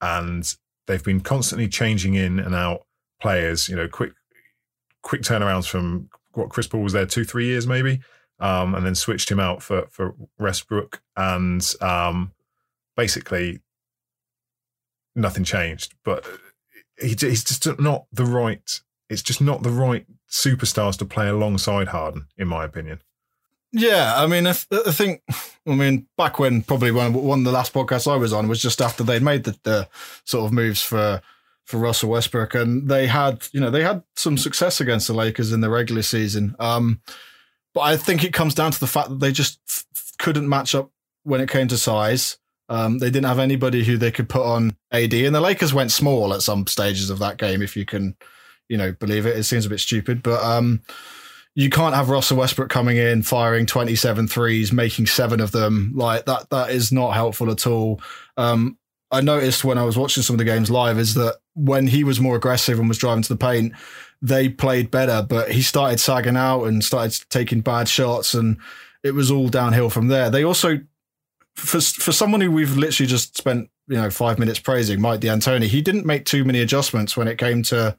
and 0.00 0.54
they've 0.86 1.04
been 1.04 1.20
constantly 1.20 1.68
changing 1.68 2.14
in 2.14 2.38
and 2.38 2.54
out 2.54 2.86
players. 3.20 3.68
You 3.68 3.76
know, 3.76 3.88
quick 3.88 4.12
quick 5.02 5.22
turnarounds 5.22 5.68
from 5.68 6.08
what 6.32 6.50
Chris 6.50 6.66
Paul 6.66 6.82
was 6.82 6.92
there 6.92 7.06
two 7.06 7.24
three 7.24 7.46
years 7.46 7.66
maybe, 7.66 8.00
um, 8.40 8.74
and 8.74 8.84
then 8.84 8.94
switched 8.94 9.30
him 9.30 9.40
out 9.40 9.62
for 9.62 9.86
for 9.90 10.14
Westbrook, 10.38 11.00
and 11.16 11.66
um, 11.80 12.32
basically 12.96 13.60
nothing 15.14 15.44
changed. 15.44 15.94
But 16.04 16.26
he, 17.00 17.08
he's 17.18 17.44
just 17.44 17.78
not 17.78 18.06
the 18.12 18.24
right. 18.24 18.80
It's 19.08 19.22
just 19.22 19.40
not 19.40 19.62
the 19.62 19.70
right 19.70 20.06
superstars 20.30 20.98
to 20.98 21.04
play 21.04 21.28
alongside 21.28 21.88
Harden, 21.88 22.26
in 22.36 22.48
my 22.48 22.64
opinion. 22.64 23.00
Yeah, 23.72 24.14
I 24.16 24.26
mean, 24.26 24.46
I, 24.46 24.50
I, 24.50 24.92
think, 24.92 25.22
I 25.66 25.74
mean, 25.74 26.06
back 26.16 26.38
when 26.38 26.62
probably 26.62 26.90
one, 26.90 27.12
one 27.12 27.40
of 27.40 27.44
the 27.44 27.52
last 27.52 27.74
podcasts 27.74 28.10
I 28.10 28.16
was 28.16 28.32
on 28.32 28.48
was 28.48 28.62
just 28.62 28.80
after 28.80 29.04
they'd 29.04 29.22
made 29.22 29.44
the, 29.44 29.58
the 29.62 29.88
sort 30.24 30.46
of 30.46 30.52
moves 30.52 30.82
for 30.82 31.20
for 31.68 31.76
Russell 31.76 32.08
Westbrook, 32.08 32.54
and 32.54 32.88
they 32.88 33.06
had, 33.06 33.46
you 33.52 33.60
know, 33.60 33.70
they 33.70 33.82
had 33.82 34.02
some 34.16 34.38
success 34.38 34.80
against 34.80 35.06
the 35.06 35.12
Lakers 35.12 35.52
in 35.52 35.60
the 35.60 35.68
regular 35.68 36.00
season. 36.00 36.56
Um, 36.58 37.02
but 37.74 37.82
I 37.82 37.98
think 37.98 38.24
it 38.24 38.32
comes 38.32 38.54
down 38.54 38.72
to 38.72 38.80
the 38.80 38.86
fact 38.86 39.10
that 39.10 39.20
they 39.20 39.32
just 39.32 39.60
couldn't 40.18 40.48
match 40.48 40.74
up 40.74 40.90
when 41.24 41.42
it 41.42 41.50
came 41.50 41.68
to 41.68 41.76
size. 41.76 42.38
Um, 42.70 42.98
they 43.00 43.10
didn't 43.10 43.26
have 43.26 43.38
anybody 43.38 43.84
who 43.84 43.98
they 43.98 44.10
could 44.10 44.30
put 44.30 44.46
on 44.46 44.76
AD, 44.92 45.12
and 45.12 45.34
the 45.34 45.42
Lakers 45.42 45.74
went 45.74 45.92
small 45.92 46.32
at 46.32 46.40
some 46.40 46.66
stages 46.66 47.10
of 47.10 47.18
that 47.18 47.36
game, 47.36 47.60
if 47.60 47.76
you 47.76 47.84
can, 47.84 48.16
you 48.70 48.78
know, 48.78 48.92
believe 48.92 49.26
it. 49.26 49.36
It 49.36 49.44
seems 49.44 49.66
a 49.66 49.70
bit 49.70 49.80
stupid, 49.80 50.22
but 50.22 50.42
um, 50.42 50.80
you 51.58 51.70
can't 51.70 51.96
have 51.96 52.08
Russell 52.08 52.36
Westbrook 52.36 52.70
coming 52.70 52.98
in, 52.98 53.24
firing 53.24 53.66
27 53.66 54.28
threes, 54.28 54.72
making 54.72 55.06
seven 55.06 55.40
of 55.40 55.50
them. 55.50 55.90
Like 55.92 56.24
that, 56.26 56.50
that 56.50 56.70
is 56.70 56.92
not 56.92 57.14
helpful 57.14 57.50
at 57.50 57.66
all. 57.66 58.00
Um, 58.36 58.78
I 59.10 59.22
noticed 59.22 59.64
when 59.64 59.76
I 59.76 59.82
was 59.82 59.98
watching 59.98 60.22
some 60.22 60.34
of 60.34 60.38
the 60.38 60.44
games 60.44 60.70
live 60.70 61.00
is 61.00 61.14
that 61.14 61.38
when 61.54 61.88
he 61.88 62.04
was 62.04 62.20
more 62.20 62.36
aggressive 62.36 62.78
and 62.78 62.86
was 62.86 62.98
driving 62.98 63.24
to 63.24 63.28
the 63.28 63.36
paint, 63.36 63.72
they 64.22 64.48
played 64.48 64.92
better, 64.92 65.26
but 65.28 65.50
he 65.50 65.62
started 65.62 65.98
sagging 65.98 66.36
out 66.36 66.62
and 66.62 66.84
started 66.84 67.18
taking 67.28 67.60
bad 67.60 67.88
shots 67.88 68.34
and 68.34 68.58
it 69.02 69.10
was 69.10 69.28
all 69.28 69.48
downhill 69.48 69.90
from 69.90 70.06
there. 70.06 70.30
They 70.30 70.44
also, 70.44 70.78
for, 71.56 71.80
for 71.80 72.12
someone 72.12 72.40
who 72.40 72.52
we've 72.52 72.76
literally 72.76 73.08
just 73.08 73.36
spent, 73.36 73.68
you 73.88 73.96
know, 73.96 74.10
five 74.10 74.38
minutes 74.38 74.60
praising, 74.60 75.00
Mike 75.00 75.18
D'Antoni, 75.18 75.64
he 75.64 75.82
didn't 75.82 76.06
make 76.06 76.24
too 76.24 76.44
many 76.44 76.60
adjustments 76.60 77.16
when 77.16 77.26
it 77.26 77.36
came 77.36 77.64
to 77.64 77.96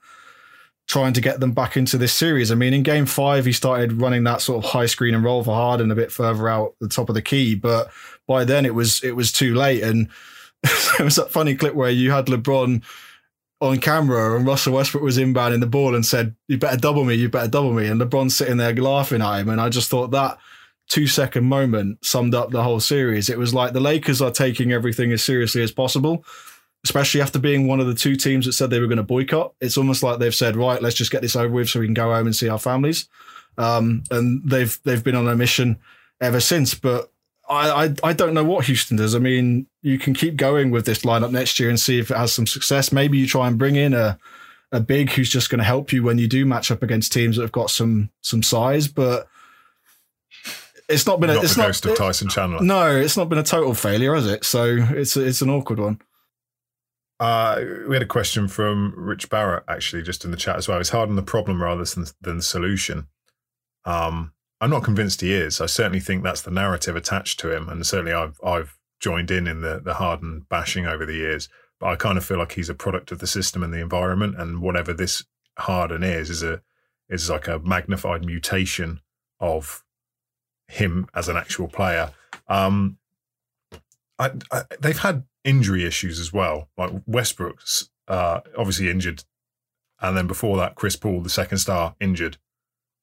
trying 0.90 1.14
to 1.14 1.22
get 1.22 1.40
them 1.40 1.52
back 1.52 1.78
into 1.78 2.00
this 2.00 2.12
series. 2.12 2.52
I 2.52 2.56
mean, 2.56 2.74
in 2.74 2.82
game 2.82 3.06
five, 3.06 3.46
he 3.46 3.52
started 3.52 4.02
running 4.02 4.24
that 4.24 4.42
sort 4.42 4.66
of 4.66 4.72
high 4.72 4.88
screen 4.88 5.14
and 5.14 5.24
roll 5.24 5.44
for 5.44 5.54
Harden 5.54 5.92
a 5.92 5.96
bit 5.96 6.12
further 6.12 6.50
out 6.50 6.74
the 6.82 6.90
top 6.90 7.10
of 7.10 7.16
the 7.16 7.22
key, 7.22 7.54
but 7.54 7.92
by 8.28 8.44
then 8.44 8.66
it 8.66 8.74
was 8.74 9.02
it 9.04 9.16
was 9.16 9.32
too 9.32 9.54
late. 9.54 9.84
And 9.84 10.10
it 10.64 11.04
was 11.04 11.16
that 11.16 11.32
funny 11.32 11.56
clip 11.56 11.76
where 11.76 11.92
you 11.92 12.10
had 12.10 12.26
LeBron 12.26 12.84
on 13.62 13.78
camera 13.80 14.36
and 14.36 14.48
Russell 14.48 14.74
Westbrook 14.74 15.04
was 15.04 15.20
inbounding 15.20 15.60
the 15.60 15.68
ball 15.68 15.94
and 15.94 16.04
said, 16.04 16.36
"You 16.48 16.58
better 16.58 16.78
double 16.78 17.06
me, 17.06 17.14
you 17.14 17.30
better 17.30 17.50
double 17.50 17.72
me," 17.72 17.86
and 17.86 18.02
LeBron 18.02 18.32
sitting 18.32 18.58
there 18.58 18.74
laughing 18.74 19.22
at 19.22 19.42
him. 19.42 19.50
And 19.50 19.62
I 19.62 19.70
just 19.70 19.92
thought 19.92 20.10
that 20.12 20.40
two 20.88 21.06
second 21.06 21.46
moment 21.46 22.04
summed 22.04 22.34
up 22.34 22.50
the 22.50 22.64
whole 22.64 22.80
series. 22.80 23.30
It 23.30 23.38
was 23.38 23.54
like 23.54 23.74
the 23.74 23.80
Lakers 23.80 24.24
are 24.24 24.32
taking 24.32 24.72
everything 24.72 25.12
as 25.12 25.24
seriously 25.24 25.62
as 25.62 25.72
possible 25.72 26.26
especially 26.84 27.22
after 27.22 27.40
being 27.40 27.68
one 27.68 27.80
of 27.80 27.88
the 27.88 27.94
two 27.94 28.16
teams 28.16 28.46
that 28.46 28.54
said 28.54 28.70
they 28.70 28.80
were 28.80 28.88
going 28.88 28.98
to 28.98 29.04
boycott. 29.04 29.54
It's 29.60 29.78
almost 29.78 30.04
like 30.04 30.20
they've 30.20 30.34
said, 30.34 30.56
right, 30.56 30.82
let's 30.82 30.96
just 30.96 31.12
get 31.12 31.22
this 31.22 31.36
over 31.36 31.54
with 31.54 31.70
so 31.70 31.80
we 31.80 31.88
can 31.88 31.94
go 31.94 32.14
home 32.14 32.26
and 32.26 32.36
see 32.36 32.50
our 32.50 32.60
families. 32.60 33.08
Um, 33.58 34.04
and 34.10 34.42
they've 34.50 34.80
they've 34.84 35.04
been 35.04 35.16
on 35.16 35.28
a 35.28 35.36
mission 35.36 35.78
ever 36.22 36.40
since. 36.40 36.76
But 36.76 37.12
I, 37.50 37.86
I, 37.86 37.94
I 38.04 38.14
don't 38.14 38.34
know 38.34 38.46
what 38.46 38.66
Houston 38.66 38.98
does. 38.98 39.16
I 39.16 39.20
mean, 39.20 39.68
you 39.82 40.00
can 40.00 40.14
keep 40.14 40.38
going 40.38 40.72
with 40.72 40.86
this 40.86 41.00
lineup 41.00 41.32
next 41.32 41.60
year 41.60 41.70
and 41.70 41.80
see 41.80 42.00
if 42.00 42.12
it 42.12 42.18
has 42.18 42.34
some 42.34 42.48
success. 42.48 42.92
Maybe 42.92 43.18
you 43.18 43.28
try 43.28 43.48
and 43.48 43.58
bring 43.58 43.76
in 43.76 43.94
a 43.94 44.18
a 44.72 44.80
big 44.80 45.10
who's 45.10 45.30
just 45.30 45.50
going 45.50 45.58
to 45.58 45.66
help 45.66 45.92
you 45.92 46.04
when 46.04 46.20
you 46.20 46.28
do 46.28 46.46
match 46.46 46.70
up 46.70 46.84
against 46.84 47.12
teams 47.12 47.36
that 47.36 47.42
have 47.42 47.52
got 47.52 47.70
some 47.70 48.10
some 48.22 48.44
size, 48.44 48.88
but. 48.88 49.28
It's 50.88 51.06
not 51.06 51.20
been 51.20 51.30
a 51.30 51.36
not 51.36 51.44
it's 51.44 51.54
the 51.54 51.62
not, 51.62 51.68
ghost 51.68 51.86
of 51.86 51.96
Tyson 51.96 52.30
Chandler. 52.30 52.64
No, 52.64 52.96
it's 52.96 53.16
not 53.16 53.30
been 53.30 53.38
a 53.38 53.44
total 53.44 53.76
failure, 53.76 54.16
has 54.16 54.26
it? 54.26 54.44
So 54.44 54.76
it's 54.90 55.16
it's 55.16 55.44
an 55.44 55.52
awkward 55.52 55.78
one. 55.78 56.02
Uh, 57.20 57.62
we 57.88 57.96
had 57.96 58.04
a 58.04 58.08
question 58.08 58.48
from 58.48 58.94
Rich 58.96 59.30
Barrett 59.30 59.64
actually, 59.68 60.04
just 60.04 60.24
in 60.24 60.32
the 60.32 60.38
chat 60.38 60.56
as 60.56 60.68
well. 60.68 60.78
He's 60.78 60.90
Harden 60.90 61.16
the 61.16 61.22
problem 61.22 61.62
rather 61.62 61.84
than, 61.84 62.06
than 62.22 62.38
the 62.38 62.44
solution? 62.44 63.08
Um, 63.86 64.34
I'm 64.62 64.70
not 64.70 64.84
convinced 64.84 65.22
he 65.22 65.34
is. 65.34 65.62
I 65.62 65.66
certainly 65.66 66.00
think 66.00 66.24
that's 66.24 66.42
the 66.42 66.52
narrative 66.52 66.96
attached 66.96 67.40
to 67.42 67.56
him, 67.56 67.70
and 67.70 67.86
certainly 67.86 68.14
I've 68.14 68.40
I've 68.44 68.78
joined 69.00 69.32
in 69.32 69.48
in 69.48 69.62
the 69.62 69.80
the 69.84 69.96
Harden 69.96 70.46
bashing 70.50 70.86
over 70.86 71.06
the 71.06 71.16
years. 71.16 71.50
But 71.80 71.88
I 71.88 71.96
kind 71.96 72.18
of 72.18 72.26
feel 72.26 72.38
like 72.38 72.54
he's 72.54 72.70
a 72.70 72.74
product 72.74 73.12
of 73.12 73.20
the 73.20 73.28
system 73.28 73.64
and 73.64 73.74
the 73.74 73.80
environment, 73.80 74.36
and 74.38 74.62
whatever 74.62 74.94
this 74.94 75.24
Harden 75.58 76.04
is 76.04 76.30
is 76.30 76.44
a 76.44 76.62
is 77.10 77.30
like 77.30 77.48
a 77.48 77.60
magnified 77.60 78.26
mutation 78.26 79.00
of 79.40 79.84
him 80.68 81.08
as 81.16 81.28
an 81.30 81.38
actual 81.38 81.68
player. 81.68 82.12
Um, 82.48 82.98
I, 84.20 84.32
I, 84.52 84.64
they've 84.80 85.00
had 85.00 85.24
injury 85.44 85.86
issues 85.86 86.20
as 86.20 86.34
well. 86.34 86.70
Like 86.78 86.92
Westbrook's 87.06 87.90
uh, 88.08 88.42
obviously 88.58 88.90
injured, 88.90 89.24
and 90.02 90.16
then 90.16 90.28
before 90.28 90.58
that, 90.58 90.76
Chris 90.76 90.96
Paul, 90.96 91.22
the 91.22 91.30
second 91.30 91.58
star, 91.60 91.96
injured, 92.00 92.38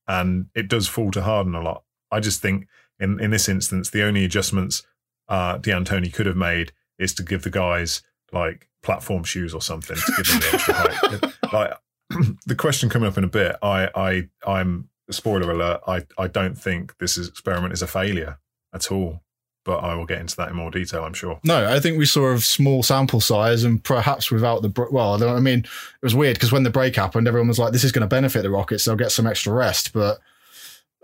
and 0.06 0.46
it 0.54 0.68
does 0.68 0.88
fall 0.88 1.10
to 1.12 1.22
Harden 1.22 1.54
a 1.54 1.62
lot. 1.62 1.84
I 2.10 2.20
just 2.20 2.40
think 2.40 2.66
in 2.98 3.20
in 3.20 3.30
this 3.30 3.48
instance, 3.48 3.90
the 3.90 4.04
only 4.04 4.24
adjustments 4.24 4.82
uh, 5.28 5.58
D'Antoni 5.58 6.12
could 6.12 6.26
have 6.26 6.36
made 6.36 6.72
is 6.98 7.14
to 7.14 7.22
give 7.22 7.42
the 7.42 7.50
guys 7.50 8.02
like 8.32 8.68
platform 8.82 9.24
shoes 9.24 9.52
or 9.52 9.60
something 9.60 9.96
to 9.96 10.12
give 10.16 10.26
them 10.26 10.40
the 10.40 10.50
extra 10.52 10.74
height. 10.74 11.32
Like 11.52 11.74
the 12.46 12.56
question 12.56 12.88
coming 12.88 13.08
up 13.08 13.18
in 13.18 13.24
a 13.24 13.28
bit, 13.28 13.56
I 13.62 13.88
I 13.94 14.28
I'm 14.46 14.88
spoiler 15.10 15.50
alert. 15.50 15.80
I 15.86 16.04
I 16.18 16.28
don't 16.28 16.56
think 16.56 16.96
this 16.98 17.16
is, 17.16 17.28
experiment 17.28 17.72
is 17.72 17.82
a 17.82 17.86
failure 17.86 18.38
at 18.72 18.90
all 18.90 19.22
but 19.66 19.82
I 19.82 19.94
will 19.96 20.06
get 20.06 20.20
into 20.20 20.36
that 20.36 20.50
in 20.50 20.56
more 20.56 20.70
detail, 20.70 21.02
I'm 21.02 21.12
sure. 21.12 21.40
No, 21.42 21.68
I 21.68 21.80
think 21.80 21.98
we 21.98 22.06
saw 22.06 22.32
a 22.32 22.38
small 22.38 22.84
sample 22.84 23.20
size 23.20 23.64
and 23.64 23.82
perhaps 23.82 24.30
without 24.30 24.62
the, 24.62 24.88
well, 24.92 25.22
I 25.22 25.40
mean, 25.40 25.58
it 25.58 26.02
was 26.02 26.14
weird 26.14 26.36
because 26.36 26.52
when 26.52 26.62
the 26.62 26.70
break 26.70 26.94
happened, 26.94 27.26
everyone 27.26 27.48
was 27.48 27.58
like, 27.58 27.72
this 27.72 27.82
is 27.82 27.90
going 27.90 28.02
to 28.02 28.06
benefit 28.06 28.42
the 28.42 28.50
Rockets. 28.50 28.84
They'll 28.84 28.94
get 28.94 29.10
some 29.10 29.26
extra 29.26 29.52
rest. 29.52 29.92
But 29.92 30.20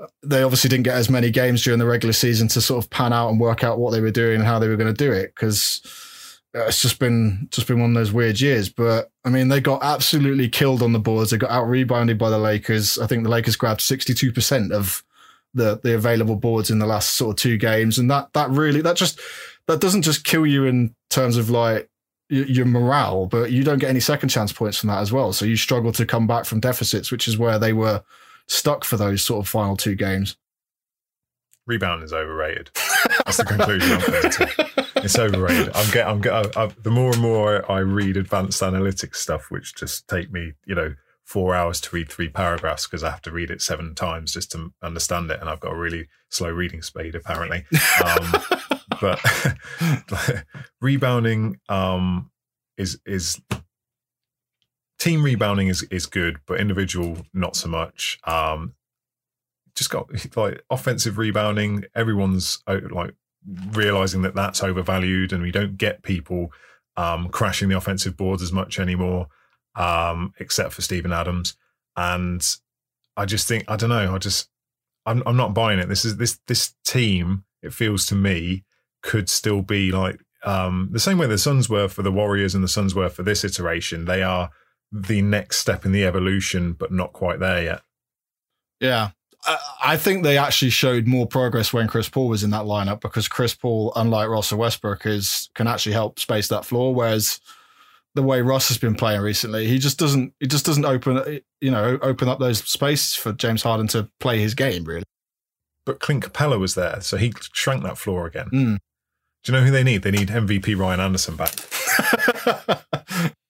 uh, 0.01 0.07
they 0.23 0.45
obviously 0.45 0.71
didn't 0.71 0.85
get 0.85 0.95
as 0.95 1.11
many 1.11 1.31
games 1.31 1.65
during 1.65 1.81
the 1.81 1.87
regular 1.87 2.13
season 2.13 2.47
to 2.49 2.61
sort 2.61 2.83
of 2.83 2.89
pan 2.89 3.13
out 3.13 3.31
and 3.31 3.41
work 3.41 3.65
out 3.65 3.81
what 3.81 3.91
they 3.91 4.01
were 4.01 4.13
doing 4.13 4.37
and 4.37 4.45
how 4.45 4.61
they 4.61 4.69
were 4.69 4.77
going 4.77 4.95
to 4.95 5.05
do 5.05 5.11
it 5.11 5.35
because 5.35 5.83
uh, 6.55 6.67
it's 6.67 6.81
just 6.81 7.01
been 7.01 7.49
just 7.51 7.67
been 7.67 7.81
one 7.81 7.91
of 7.91 7.97
those 7.97 8.13
weird 8.13 8.41
years. 8.41 8.69
But 8.69 9.11
I 9.25 9.31
mean, 9.31 9.49
they 9.49 9.61
got 9.61 9.83
absolutely 9.83 10.49
killed 10.49 10.83
on 10.83 10.93
the 10.93 11.01
boards. 11.01 11.33
They 11.33 11.37
got 11.37 11.51
out 11.51 11.69
rebounded 11.69 12.17
by 12.17 12.31
the 12.31 12.39
Lakers. 12.39 12.97
I 12.97 13.09
think 13.09 13.25
the 13.25 13.29
Lakers 13.31 13.57
grabbed 13.57 13.81
62% 13.81 14.71
of 14.71 15.03
the 15.55 15.81
the 15.83 15.95
available 15.95 16.37
boards 16.37 16.71
in 16.71 16.79
the 16.79 16.87
last 16.87 17.11
sort 17.11 17.37
of 17.37 17.43
two 17.43 17.57
games, 17.57 17.99
and 17.99 18.11
that 18.11 18.33
that 18.33 18.51
really 18.51 18.81
that 18.83 18.97
just 18.97 19.21
that 19.67 19.81
doesn't 19.81 20.03
just 20.03 20.25
kill 20.25 20.47
you 20.47 20.65
in 20.65 20.95
terms 21.11 21.37
of 21.37 21.51
like 21.51 21.89
your 22.29 22.65
morale, 22.65 23.27
but 23.27 23.53
you 23.53 23.63
don't 23.63 23.79
get 23.79 23.91
any 23.91 24.01
second 24.01 24.31
chance 24.31 24.53
points 24.53 24.79
from 24.79 24.89
that 24.89 25.01
as 25.01 25.13
well. 25.13 25.33
So 25.33 25.45
you 25.45 25.57
struggle 25.57 25.93
to 25.93 26.07
come 26.07 26.27
back 26.27 26.47
from 26.47 26.61
deficits, 26.61 27.11
which 27.11 27.29
is 27.29 27.37
where 27.37 27.59
they 27.59 27.75
were 27.75 28.03
stuck 28.49 28.85
for 28.85 28.97
those 28.97 29.23
sort 29.23 29.45
of 29.45 29.49
final 29.49 29.77
two 29.77 29.95
games. 29.95 30.37
Rebound 31.67 32.03
is 32.03 32.13
overrated. 32.13 32.71
That's 33.25 33.37
the 33.37 33.45
conclusion 33.45 33.93
I'm 33.93 34.01
coming 34.01 34.31
to. 34.31 34.83
It's 34.97 35.19
overrated. 35.19 35.71
I'm 35.75 35.91
get. 35.91 36.09
I'm 36.09 36.21
get. 36.21 36.83
the 36.83 36.91
more 36.91 37.13
and 37.13 37.21
more 37.21 37.71
I 37.71 37.81
read 37.81 38.17
advanced 38.17 38.63
analytics 38.63 39.17
stuff, 39.17 39.51
which 39.51 39.75
just 39.75 40.09
take 40.09 40.33
me, 40.33 40.55
you 40.65 40.75
know, 40.75 40.95
four 41.25 41.55
hours 41.55 41.81
to 41.81 41.95
read 41.95 42.11
three 42.11 42.29
paragraphs 42.29 42.87
because 42.87 43.03
I 43.03 43.11
have 43.11 43.23
to 43.23 43.31
read 43.31 43.51
it 43.51 43.63
seven 43.63 43.95
times 43.95 44.33
just 44.33 44.53
to 44.53 44.73
understand 44.83 45.31
it, 45.31 45.41
and 45.41 45.49
I've 45.49 45.61
got 45.61 45.73
a 45.73 45.79
really 45.79 46.09
slow 46.31 46.51
reading 46.51 46.83
speed 46.83 47.15
apparently. 47.15 47.65
Um, 48.05 48.33
but 49.01 49.21
rebounding 50.81 51.59
um, 51.69 52.31
is 52.77 52.99
is 53.07 53.41
team 54.99 55.23
rebounding 55.23 55.69
is 55.69 55.83
is 55.85 56.07
good, 56.07 56.39
but 56.47 56.61
individual 56.61 57.19
not 57.33 57.57
so 57.57 57.69
much. 57.69 58.19
Um, 58.25 58.75
just 59.75 59.91
got 59.91 60.09
like 60.37 60.63
offensive 60.71 61.19
rebounding. 61.19 61.85
Everyone's 61.95 62.63
like 62.67 63.15
realizing 63.73 64.23
that 64.23 64.35
that's 64.35 64.63
overvalued, 64.63 65.33
and 65.33 65.43
we 65.43 65.51
don't 65.51 65.77
get 65.77 66.03
people 66.03 66.53
um, 66.97 67.29
crashing 67.29 67.69
the 67.69 67.77
offensive 67.77 68.17
boards 68.17 68.43
as 68.43 68.53
much 68.53 68.79
anymore, 68.79 69.29
um, 69.75 70.35
except 70.39 70.73
for 70.73 70.83
Steven 70.83 71.13
Adams. 71.13 71.57
And 71.97 72.45
I 73.17 73.25
just 73.25 73.47
think 73.47 73.65
I 73.69 73.77
don't 73.77 73.91
know. 73.91 74.15
I 74.15 74.19
just 74.19 74.49
I'm 75.07 75.23
I'm 75.27 75.37
not 75.37 75.55
buying 75.55 75.79
it. 75.79 75.89
This 75.89 76.05
is 76.05 76.17
this 76.17 76.39
this 76.47 76.75
team. 76.85 77.45
It 77.63 77.73
feels 77.73 78.07
to 78.07 78.15
me 78.15 78.65
could 79.03 79.29
still 79.29 79.63
be 79.63 79.93
like 79.93 80.21
um, 80.45 80.89
the 80.93 81.01
same 81.01 81.19
way 81.19 81.27
the 81.27 81.39
Suns 81.39 81.69
were 81.69 81.89
for 81.89 82.03
the 82.03 82.13
Warriors 82.13 82.55
and 82.55 82.65
the 82.65 82.69
Suns 82.69 82.95
were 82.95 83.09
for 83.09 83.23
this 83.23 83.45
iteration. 83.45 84.05
They 84.05 84.23
are 84.23 84.51
the 84.91 85.23
next 85.23 85.59
step 85.59 85.85
in 85.85 85.93
the 85.93 86.05
evolution, 86.05 86.73
but 86.73 86.93
not 86.93 87.13
quite 87.13 87.41
there 87.41 87.63
yet. 87.63 87.83
Yeah. 88.81 89.11
I 89.83 89.97
think 89.97 90.23
they 90.23 90.39
actually 90.39 90.71
showed 90.71 91.09
more 91.09 91.27
progress 91.27 91.73
when 91.73 91.89
Chris 91.89 92.09
Paul 92.09 92.29
was 92.29 92.45
in 92.45 92.51
that 92.51 92.65
lineup 92.65 93.01
because 93.01 93.27
Chris 93.27 93.55
Paul, 93.55 93.93
unlike 93.97 94.29
Russell 94.29 94.59
Westbrook, 94.59 95.05
is 95.05 95.51
can 95.55 95.67
actually 95.67 95.95
help 95.95 96.21
space 96.21 96.47
that 96.49 96.65
floor. 96.65 96.95
Whereas 96.95 97.41
the 98.15 98.23
way 98.23 98.43
Russ 98.43 98.69
has 98.69 98.79
been 98.79 98.95
playing 98.95 99.21
recently, 99.21 99.67
he 99.67 99.79
just 99.79 99.99
doesn't 99.99 100.35
he 100.41 100.47
just 100.47 100.67
doesn't 100.67 100.85
open 100.85 101.41
you 101.61 101.71
know 101.71 101.99
open 102.03 102.29
up 102.29 102.39
those 102.39 102.59
spaces 102.59 103.15
for 103.15 103.33
James 103.33 103.63
Harden 103.63 103.89
to 103.89 104.09
play 104.21 104.41
his 104.41 104.55
game 104.55 104.85
really. 104.85 105.05
But 105.85 105.99
Clint 106.01 106.25
Capela 106.25 106.61
was 106.61 106.75
there, 106.75 107.01
so 107.01 107.17
he 107.17 107.33
shrank 107.53 107.83
that 107.83 107.99
floor 107.99 108.27
again. 108.27 108.49
Mm. 108.53 108.79
Do 109.43 109.53
you 109.53 109.59
know 109.59 109.65
who 109.65 109.73
they 109.73 109.83
need? 109.83 110.03
They 110.03 110.13
need 110.13 110.29
MVP 110.29 110.79
Ryan 110.79 111.01
Anderson 111.01 111.35
back. 111.37 111.55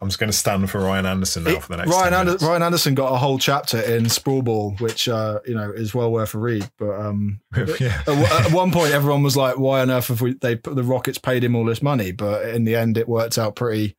I'm 0.00 0.08
just 0.08 0.20
going 0.20 0.30
to 0.30 0.36
stand 0.36 0.70
for 0.70 0.78
Ryan 0.78 1.06
Anderson 1.06 1.42
now 1.42 1.58
for 1.58 1.70
the 1.70 1.78
next. 1.78 1.90
Ryan, 1.90 2.14
Ander- 2.14 2.36
Ryan 2.36 2.62
Anderson 2.62 2.94
got 2.94 3.12
a 3.12 3.16
whole 3.16 3.36
chapter 3.36 3.80
in 3.80 4.08
Sprawl 4.08 4.42
Ball, 4.42 4.76
which 4.78 5.08
uh, 5.08 5.40
you 5.44 5.54
know 5.54 5.72
is 5.72 5.92
well 5.92 6.12
worth 6.12 6.34
a 6.34 6.38
read. 6.38 6.70
But 6.78 7.00
um, 7.00 7.40
yeah. 7.80 8.02
at, 8.06 8.46
at, 8.46 8.52
one 8.52 8.70
point, 8.70 8.92
everyone 8.92 9.24
was 9.24 9.36
like, 9.36 9.58
"Why 9.58 9.80
on 9.80 9.90
earth 9.90 10.06
have 10.08 10.20
we, 10.20 10.34
they 10.34 10.54
the 10.54 10.84
Rockets 10.84 11.18
paid 11.18 11.42
him 11.42 11.56
all 11.56 11.64
this 11.64 11.82
money?" 11.82 12.12
But 12.12 12.48
in 12.50 12.64
the 12.64 12.76
end, 12.76 12.96
it 12.96 13.08
worked 13.08 13.38
out 13.38 13.56
pretty. 13.56 13.96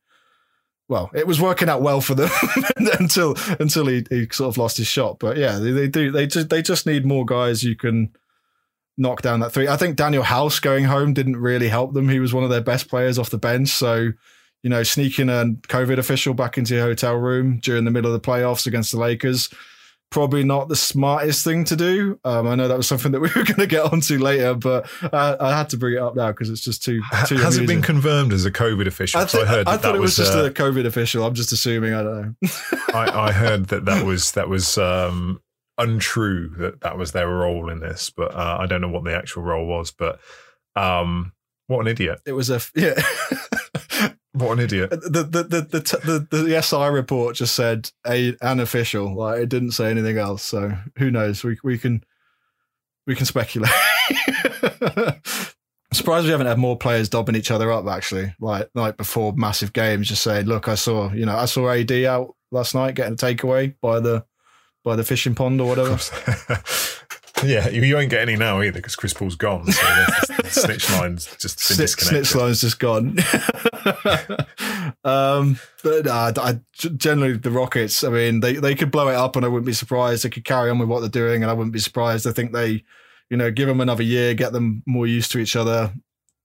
Well, 0.88 1.10
it 1.14 1.26
was 1.26 1.40
working 1.40 1.68
out 1.68 1.82
well 1.82 2.00
for 2.00 2.14
them 2.14 2.30
until 2.98 3.36
until 3.60 3.86
he, 3.86 4.04
he 4.08 4.26
sort 4.32 4.48
of 4.48 4.58
lost 4.58 4.78
his 4.78 4.86
shot. 4.86 5.18
But 5.18 5.36
yeah, 5.36 5.58
they, 5.58 5.70
they 5.70 5.88
do 5.88 6.10
they 6.10 6.26
just 6.26 6.48
they 6.48 6.62
just 6.62 6.86
need 6.86 7.04
more 7.04 7.26
guys 7.26 7.62
you 7.62 7.76
can 7.76 8.10
knock 8.96 9.20
down 9.20 9.40
that 9.40 9.52
three. 9.52 9.68
I 9.68 9.76
think 9.76 9.98
Danuel 9.98 10.22
House 10.22 10.60
going 10.60 10.84
home 10.84 11.12
didn't 11.12 11.36
really 11.36 11.68
help 11.68 11.92
them. 11.92 12.08
He 12.08 12.20
was 12.20 12.32
one 12.32 12.42
of 12.42 12.50
their 12.50 12.62
best 12.62 12.88
players 12.88 13.18
off 13.18 13.30
the 13.30 13.38
bench, 13.38 13.68
so 13.68 14.12
you 14.62 14.70
know, 14.70 14.82
sneaking 14.82 15.28
a 15.28 15.44
COVID 15.68 15.98
official 15.98 16.34
back 16.34 16.58
into 16.58 16.74
your 16.74 16.84
hotel 16.84 17.14
room 17.14 17.58
during 17.58 17.84
the 17.84 17.90
middle 17.90 18.12
of 18.14 18.20
the 18.20 18.26
playoffs 18.26 18.66
against 18.66 18.92
the 18.92 18.98
Lakers. 18.98 19.48
Probably 20.10 20.42
not 20.42 20.68
the 20.68 20.74
smartest 20.74 21.44
thing 21.44 21.64
to 21.66 21.76
do. 21.76 22.18
Um, 22.24 22.48
I 22.48 22.56
know 22.56 22.66
that 22.66 22.76
was 22.76 22.88
something 22.88 23.12
that 23.12 23.20
we 23.20 23.28
were 23.36 23.44
going 23.44 23.60
to 23.60 23.66
get 23.66 23.92
onto 23.92 24.18
later, 24.18 24.54
but 24.54 24.90
I, 25.12 25.36
I 25.38 25.56
had 25.56 25.68
to 25.70 25.76
bring 25.76 25.94
it 25.94 26.00
up 26.00 26.16
now 26.16 26.32
because 26.32 26.50
it's 26.50 26.62
just 26.62 26.82
too. 26.82 27.00
too 27.26 27.36
Has 27.36 27.56
amusing. 27.56 27.64
it 27.64 27.66
been 27.68 27.82
confirmed 27.82 28.32
as 28.32 28.44
a 28.44 28.50
COVID 28.50 28.88
official? 28.88 29.20
I, 29.20 29.24
th- 29.24 29.44
I 29.44 29.46
heard. 29.46 29.68
I 29.68 29.72
that 29.72 29.82
thought 29.82 29.92
that 29.92 29.98
it 29.98 30.00
was, 30.00 30.18
was 30.18 30.28
just 30.28 30.36
uh, 30.36 30.44
a 30.46 30.50
COVID 30.50 30.84
official. 30.84 31.24
I'm 31.24 31.34
just 31.34 31.52
assuming. 31.52 31.94
I 31.94 32.02
don't 32.02 32.36
know. 32.42 32.48
I, 32.92 33.28
I 33.28 33.32
heard 33.32 33.66
that 33.66 33.84
that 33.84 34.04
was 34.04 34.32
that 34.32 34.48
was 34.48 34.76
um, 34.78 35.40
untrue. 35.78 36.54
That 36.58 36.80
that 36.80 36.98
was 36.98 37.12
their 37.12 37.28
role 37.28 37.70
in 37.70 37.78
this, 37.78 38.10
but 38.10 38.34
uh, 38.34 38.58
I 38.60 38.66
don't 38.66 38.80
know 38.80 38.88
what 38.88 39.04
the 39.04 39.16
actual 39.16 39.44
role 39.44 39.66
was. 39.66 39.92
But 39.92 40.18
um, 40.74 41.32
what 41.68 41.82
an 41.82 41.86
idiot! 41.86 42.20
It 42.26 42.32
was 42.32 42.50
a 42.50 42.60
yeah. 42.74 43.00
What 44.32 44.52
an 44.52 44.60
idiot! 44.60 44.92
Uh, 44.92 44.96
the 44.96 45.22
the 45.24 45.42
the 45.42 45.60
the, 45.62 45.80
t- 45.80 45.96
the, 46.04 46.26
the 46.30 46.62
SI 46.62 46.88
report 46.88 47.36
just 47.36 47.54
said 47.54 47.90
a 48.06 48.36
an 48.40 48.60
official. 48.60 49.14
Like 49.16 49.40
it 49.40 49.48
didn't 49.48 49.72
say 49.72 49.90
anything 49.90 50.18
else. 50.18 50.42
So 50.42 50.72
who 50.98 51.10
knows? 51.10 51.42
We 51.42 51.58
we 51.64 51.78
can 51.78 52.04
we 53.06 53.16
can 53.16 53.26
speculate. 53.26 53.72
surprised 55.92 56.26
we 56.26 56.30
haven't 56.30 56.46
had 56.46 56.58
more 56.58 56.76
players 56.76 57.08
dobbing 57.08 57.34
each 57.34 57.50
other 57.50 57.72
up. 57.72 57.86
Actually, 57.86 58.34
like 58.40 58.68
like 58.74 58.96
before 58.96 59.32
massive 59.32 59.72
games, 59.72 60.08
just 60.08 60.22
saying, 60.22 60.46
"Look, 60.46 60.68
I 60.68 60.74
saw 60.74 61.12
you 61.12 61.26
know 61.26 61.36
I 61.36 61.46
saw 61.46 61.68
AD 61.70 61.92
out 62.04 62.34
last 62.50 62.74
night 62.74 62.94
getting 62.94 63.14
a 63.14 63.16
takeaway 63.16 63.74
by 63.80 64.00
the 64.00 64.24
by 64.84 64.96
the 64.96 65.04
fishing 65.04 65.34
pond 65.34 65.60
or 65.60 65.68
whatever." 65.68 65.98
yeah, 67.44 67.68
you, 67.68 67.82
you 67.82 67.94
won't 67.94 68.10
get 68.10 68.22
any 68.22 68.36
now 68.36 68.60
either 68.60 68.78
because 68.78 68.96
Chris 68.96 69.12
Paul's 69.12 69.36
gone. 69.36 69.70
So 69.70 69.82
the, 69.82 70.44
snitch 70.50 70.90
line's 70.90 71.26
just 71.36 71.56
been 71.56 71.76
Snitch, 71.76 71.78
disconnected. 71.78 72.26
snitch 72.26 72.40
line's 72.40 72.60
just 72.60 72.78
gone. 72.78 73.18
um, 75.04 75.58
but 75.82 76.06
uh, 76.06 76.32
I, 76.36 76.60
generally, 76.72 77.36
the 77.36 77.50
Rockets, 77.50 78.04
I 78.04 78.10
mean, 78.10 78.40
they, 78.40 78.54
they 78.54 78.74
could 78.74 78.90
blow 78.90 79.08
it 79.08 79.14
up 79.14 79.36
and 79.36 79.44
I 79.44 79.48
wouldn't 79.48 79.66
be 79.66 79.72
surprised. 79.72 80.24
They 80.24 80.30
could 80.30 80.44
carry 80.44 80.70
on 80.70 80.78
with 80.78 80.88
what 80.88 81.00
they're 81.00 81.08
doing 81.08 81.42
and 81.42 81.50
I 81.50 81.54
wouldn't 81.54 81.72
be 81.72 81.80
surprised. 81.80 82.26
I 82.26 82.32
think 82.32 82.52
they, 82.52 82.84
you 83.28 83.36
know, 83.36 83.50
give 83.50 83.68
them 83.68 83.80
another 83.80 84.02
year, 84.02 84.34
get 84.34 84.52
them 84.52 84.82
more 84.86 85.06
used 85.06 85.32
to 85.32 85.38
each 85.38 85.56
other, 85.56 85.92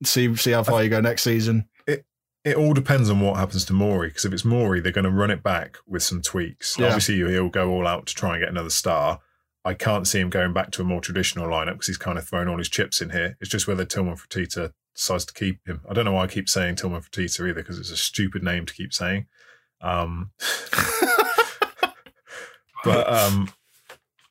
see 0.03 0.35
see 0.35 0.51
how 0.51 0.63
far 0.63 0.83
you 0.83 0.89
go 0.89 1.01
next 1.01 1.23
season. 1.23 1.67
It 1.87 2.05
it 2.43 2.55
all 2.55 2.73
depends 2.73 3.09
on 3.09 3.19
what 3.19 3.37
happens 3.37 3.65
to 3.65 3.73
Morey 3.73 4.09
because 4.09 4.25
if 4.25 4.31
it's 4.31 4.45
Morey, 4.45 4.81
they're 4.81 4.91
going 4.91 5.05
to 5.05 5.11
run 5.11 5.31
it 5.31 5.41
back 5.41 5.77
with 5.87 6.03
some 6.03 6.21
tweaks. 6.21 6.77
Yeah. 6.77 6.87
Obviously, 6.87 7.15
he'll 7.15 7.49
go 7.49 7.71
all 7.71 7.87
out 7.87 8.05
to 8.05 8.15
try 8.15 8.35
and 8.35 8.41
get 8.43 8.49
another 8.49 8.69
star. 8.69 9.19
I 9.65 9.73
can't 9.73 10.07
see 10.07 10.19
him 10.19 10.29
going 10.29 10.53
back 10.53 10.71
to 10.71 10.83
a 10.83 10.85
more 10.85 11.01
traditional 11.01 11.47
lineup 11.47 11.73
because 11.73 11.87
he's 11.87 11.97
kind 11.97 12.19
of 12.19 12.27
thrown 12.27 12.47
all 12.47 12.59
his 12.59 12.69
chips 12.69 13.01
in 13.01 13.09
here. 13.09 13.35
It's 13.41 13.49
just 13.49 13.67
whether 13.67 13.83
Tillman 13.83 14.15
Fertitta 14.15 14.71
decides 14.95 15.25
to 15.25 15.33
keep 15.33 15.67
him. 15.67 15.81
I 15.89 15.93
don't 15.93 16.05
know 16.05 16.13
why 16.13 16.23
I 16.23 16.27
keep 16.27 16.47
saying 16.47 16.75
Tillman 16.75 17.01
Fertitta 17.01 17.41
either 17.41 17.55
because 17.55 17.79
it's 17.79 17.89
a 17.89 17.97
stupid 17.97 18.43
name 18.43 18.67
to 18.67 18.73
keep 18.73 18.93
saying. 18.93 19.25
Um, 19.81 20.31
but 22.83 23.11
um, 23.11 23.49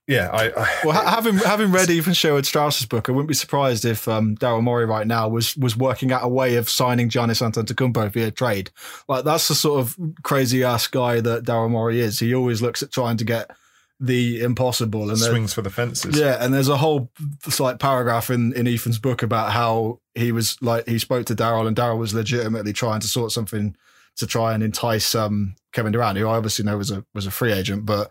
yeah, 0.07 0.31
I, 0.33 0.53
I 0.57 0.81
Well, 0.85 1.05
having 1.05 1.38
having 1.38 1.73
read 1.73 1.90
Ethan 1.90 2.12
Sherwood 2.12 2.47
Strauss's 2.47 2.87
book, 2.87 3.09
I 3.09 3.12
wouldn't 3.12 3.29
be 3.29 3.35
surprised 3.35 3.85
if 3.85 4.07
um, 4.07 4.37
Daryl 4.37 4.62
Morey 4.62 4.87
right 4.87 5.07
now 5.07 5.29
was 5.29 5.57
was 5.57 5.77
working 5.77 6.12
out 6.12 6.25
a 6.25 6.29
way 6.29 6.55
of 6.57 6.70
signing 6.70 7.09
Giannis 7.09 7.42
Antetokounmpo 7.42 8.12
via 8.12 8.31
trade. 8.31 8.70
Like 9.09 9.25
that's 9.25 9.49
the 9.49 9.57
sort 9.57 9.81
of 9.81 9.97
crazy 10.23 10.62
ass 10.62 10.87
guy 10.87 11.20
that 11.20 11.44
Daryl 11.44 11.70
Morey 11.70 12.01
is. 12.01 12.20
He 12.20 12.35
always 12.35 12.62
looks 12.62 12.83
at 12.83 12.92
trying 12.92 13.16
to 13.16 13.25
get 13.25 13.51
the 14.00 14.42
impossible 14.42 15.09
and 15.09 15.18
swings 15.18 15.54
for 15.54 15.62
the 15.62 15.70
fences. 15.70 16.18
Yeah, 16.18 16.37
and 16.40 16.52
there's 16.52 16.68
a 16.68 16.76
whole 16.76 17.11
like 17.59 17.78
paragraph 17.78 18.30
in 18.30 18.52
in 18.54 18.66
Ethan's 18.66 18.98
book 18.98 19.22
about 19.22 19.52
how 19.52 20.00
he 20.14 20.33
was 20.33 20.61
like 20.61 20.87
he 20.88 20.98
spoke 20.98 21.26
to 21.26 21.35
Daryl 21.35 21.66
and 21.66 21.76
Daryl 21.76 21.98
was 21.98 22.14
legitimately 22.14 22.72
trying 22.72 23.00
to 23.00 23.09
sort 23.09 23.33
something 23.33 23.76
to 24.16 24.26
try 24.26 24.54
and 24.54 24.62
entice 24.62 25.14
um, 25.14 25.57
Kevin 25.72 25.92
Durant, 25.92 26.18
who 26.18 26.28
I 26.28 26.37
obviously 26.37 26.64
know 26.64 26.76
was 26.76 26.90
a 26.90 27.04
was 27.14 27.26
a 27.26 27.30
free 27.30 27.52
agent, 27.52 27.87
but 27.87 28.11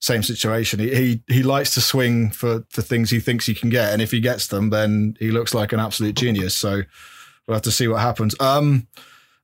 same 0.00 0.22
situation. 0.22 0.80
He, 0.80 0.94
he 0.94 1.22
he 1.26 1.42
likes 1.42 1.74
to 1.74 1.80
swing 1.80 2.30
for 2.30 2.64
for 2.70 2.82
things 2.82 3.10
he 3.10 3.20
thinks 3.20 3.46
he 3.46 3.54
can 3.54 3.70
get, 3.70 3.92
and 3.92 4.02
if 4.02 4.10
he 4.10 4.20
gets 4.20 4.48
them, 4.48 4.70
then 4.70 5.16
he 5.18 5.30
looks 5.30 5.54
like 5.54 5.72
an 5.72 5.80
absolute 5.80 6.14
genius. 6.14 6.56
So 6.56 6.82
we'll 7.46 7.54
have 7.54 7.62
to 7.62 7.72
see 7.72 7.88
what 7.88 8.00
happens. 8.00 8.34
Um, 8.40 8.86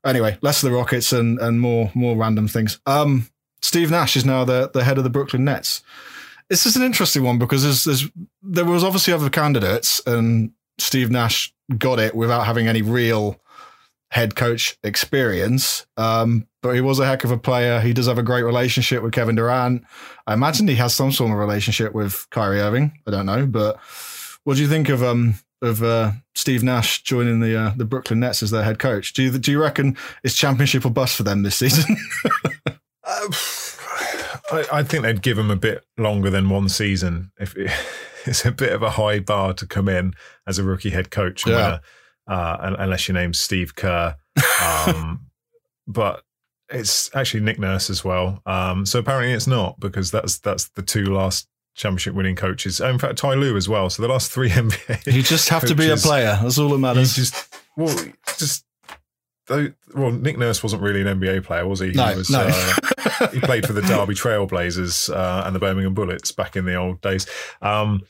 anyway, 0.05 0.39
less 0.43 0.63
of 0.63 0.71
the 0.71 0.77
Rockets 0.77 1.13
and 1.13 1.39
and 1.39 1.61
more 1.61 1.91
more 1.95 2.17
random 2.17 2.49
things. 2.49 2.81
Um, 2.87 3.29
Steve 3.63 3.91
Nash 3.91 4.17
is 4.17 4.25
now 4.25 4.45
the 4.45 4.71
the 4.73 4.85
head 4.85 4.99
of 4.99 5.05
the 5.05 5.11
Brooklyn 5.11 5.45
Nets. 5.45 5.83
This 6.49 6.67
is 6.67 6.75
an 6.77 6.83
interesting 6.83 7.23
one 7.23 7.39
because 7.39 7.63
there's, 7.63 7.85
there's 7.85 8.11
there 8.43 8.65
was 8.65 8.83
obviously 8.83 9.13
other 9.13 9.31
candidates, 9.31 10.01
and 10.07 10.53
Steve 10.79 11.11
Nash 11.11 11.53
got 11.79 11.99
it 11.99 12.15
without 12.15 12.47
having 12.47 12.67
any 12.67 12.83
real 12.83 13.41
head 14.11 14.35
coach 14.35 14.77
experience. 14.83 15.87
Um, 15.97 16.49
but 16.63 16.73
he 16.73 16.81
was 16.81 16.99
a 16.99 17.07
heck 17.07 17.25
of 17.25 17.31
a 17.31 17.39
player. 17.39 17.81
He 17.81 17.93
does 17.93 18.07
have 18.07 18.19
a 18.19 18.23
great 18.23 18.43
relationship 18.43 19.03
with 19.03 19.13
Kevin 19.13 19.37
Durant. 19.37 19.85
I 20.27 20.35
imagine 20.35 20.67
he 20.67 20.75
has 20.77 20.95
some 20.95 21.13
sort 21.13 21.31
of 21.31 21.39
relationship 21.39 21.95
with 21.95 22.27
Kyrie 22.31 22.61
Irving. 22.61 22.99
I 23.07 23.13
don't 23.13 23.27
know, 23.27 23.47
but 23.47 23.79
what 24.45 24.57
do 24.57 24.63
you 24.63 24.69
think 24.69 24.89
of 24.89 25.03
um 25.03 25.35
of 25.63 25.83
uh, 25.83 26.13
Steve 26.35 26.63
Nash 26.63 27.03
joining 27.03 27.41
the 27.41 27.59
uh, 27.59 27.73
the 27.77 27.85
Brooklyn 27.85 28.21
Nets 28.21 28.43
as 28.43 28.51
their 28.51 28.65
head 28.65 28.79
coach? 28.79 29.13
Do 29.13 29.23
you 29.23 29.39
do 29.39 29.51
you 29.51 29.61
reckon 29.61 29.97
it's 30.25 30.37
championship 30.37 30.85
or 30.85 30.91
bust 30.91 31.17
for 31.17 31.23
them 31.23 31.43
this 31.43 31.57
season? 31.57 31.97
Uh, 33.11 33.29
I, 34.53 34.65
I 34.79 34.83
think 34.83 35.03
they'd 35.03 35.23
give 35.23 35.39
him 35.39 35.51
a 35.51 35.57
bit 35.57 35.85
longer 35.99 36.31
than 36.31 36.49
one 36.49 36.69
season. 36.69 37.33
If 37.39 37.57
it, 37.57 37.71
it's 38.27 38.45
a 38.45 38.53
bit 38.53 38.73
of 38.73 38.83
a 38.83 38.91
high 38.91 39.21
bar 39.21 39.53
to 39.55 39.67
come 39.67 39.89
in 39.89 40.15
as 40.47 40.59
a 40.59 40.65
rookie 40.65 40.91
head 40.91 41.11
coach, 41.11 41.47
Yeah. 41.47 41.79
a- 42.29 42.33
uh, 42.33 42.77
unless 42.79 43.09
your 43.09 43.15
name's 43.15 43.41
Steve 43.41 43.75
Kerr. 43.75 44.17
Um, 44.87 45.27
but 45.87 46.23
it's 46.69 47.11
actually 47.17 47.41
Nick 47.41 47.59
Nurse 47.59 47.91
as 47.91 48.05
well. 48.05 48.41
Um, 48.47 48.85
so 48.87 48.99
apparently 48.99 49.33
it's 49.33 49.47
not 49.47 49.81
because 49.81 50.11
that's 50.11 50.39
that's 50.39 50.69
the 50.71 50.83
two 50.83 51.07
last 51.07 51.49
championship 51.75 52.15
winning 52.15 52.37
coaches. 52.37 52.79
In 52.81 52.99
fact, 52.99 53.19
Ty 53.19 53.35
Lue 53.35 53.57
as 53.57 53.69
well. 53.69 53.89
So 53.91 54.03
the 54.03 54.09
last 54.09 54.31
three 54.31 54.49
NBA. 54.51 55.13
You 55.13 55.23
just 55.23 55.49
have 55.49 55.63
coaches, 55.63 55.71
to 55.77 55.83
be 55.83 55.91
a 55.91 55.97
player. 55.97 56.39
That's 56.43 56.59
all 56.59 56.69
that 56.71 56.79
matters. 56.79 57.15
Just 57.15 57.55
well, 57.77 57.95
just 58.39 58.65
well, 59.49 60.13
Nick 60.13 60.39
Nurse 60.39 60.63
wasn't 60.63 60.83
really 60.83 61.01
an 61.01 61.21
NBA 61.21 61.45
player, 61.45 61.67
was 61.67 61.81
he? 61.81 61.91
No, 61.91 62.07
he 62.07 62.19
was, 62.19 62.31
no. 62.31 62.47
Uh, 62.49 62.75
he 63.33 63.41
played 63.41 63.67
for 63.67 63.73
the 63.73 63.83
Derby 63.83 64.15
Trailblazers 64.15 65.15
uh, 65.15 65.45
and 65.47 65.55
the 65.55 65.61
Birmingham 65.61 65.95
Bullets 65.95 66.33
back 66.33 66.57
in 66.57 66.65
the 66.65 66.75
old 66.75 67.01
days. 67.01 67.27
Um, 67.63 68.03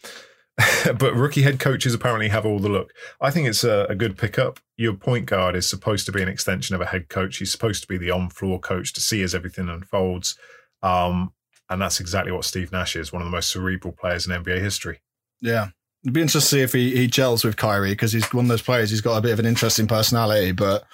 but 0.98 1.14
rookie 1.14 1.42
head 1.42 1.58
coaches 1.58 1.94
apparently 1.94 2.28
have 2.28 2.44
all 2.44 2.58
the 2.58 2.68
look. 2.68 2.92
I 3.20 3.30
think 3.30 3.48
it's 3.48 3.64
a, 3.64 3.86
a, 3.88 3.94
good 3.94 4.18
pickup. 4.18 4.60
Your 4.76 4.94
point 4.94 5.26
guard 5.26 5.56
is 5.56 5.68
supposed 5.68 6.06
to 6.06 6.12
be 6.12 6.22
an 6.22 6.28
extension 6.28 6.74
of 6.74 6.80
a 6.80 6.86
head 6.86 7.08
coach. 7.08 7.38
He's 7.38 7.52
supposed 7.52 7.82
to 7.82 7.88
be 7.88 7.96
the 7.96 8.10
on-floor 8.10 8.60
coach 8.60 8.92
to 8.94 9.00
see 9.00 9.22
as 9.22 9.34
everything 9.34 9.68
unfolds. 9.68 10.36
Um, 10.82 11.32
and 11.68 11.80
that's 11.80 12.00
exactly 12.00 12.32
what 12.32 12.44
Steve 12.44 12.72
Nash 12.72 12.96
is, 12.96 13.12
one 13.12 13.22
of 13.22 13.26
the 13.26 13.32
most 13.32 13.50
cerebral 13.50 13.92
players 13.92 14.26
in 14.26 14.32
NBA 14.32 14.60
history. 14.60 15.00
Yeah. 15.40 15.68
It'd 16.02 16.14
be 16.14 16.22
interesting 16.22 16.40
to 16.40 16.46
see 16.46 16.60
if 16.62 16.72
he, 16.72 16.96
he 16.96 17.06
gels 17.06 17.44
with 17.44 17.56
Kyrie 17.56 17.90
because 17.90 18.12
he's 18.12 18.32
one 18.32 18.46
of 18.46 18.48
those 18.48 18.62
players. 18.62 18.90
He's 18.90 19.02
got 19.02 19.16
a 19.16 19.20
bit 19.20 19.32
of 19.32 19.38
an 19.38 19.46
interesting 19.46 19.86
personality, 19.86 20.52
but 20.52 20.84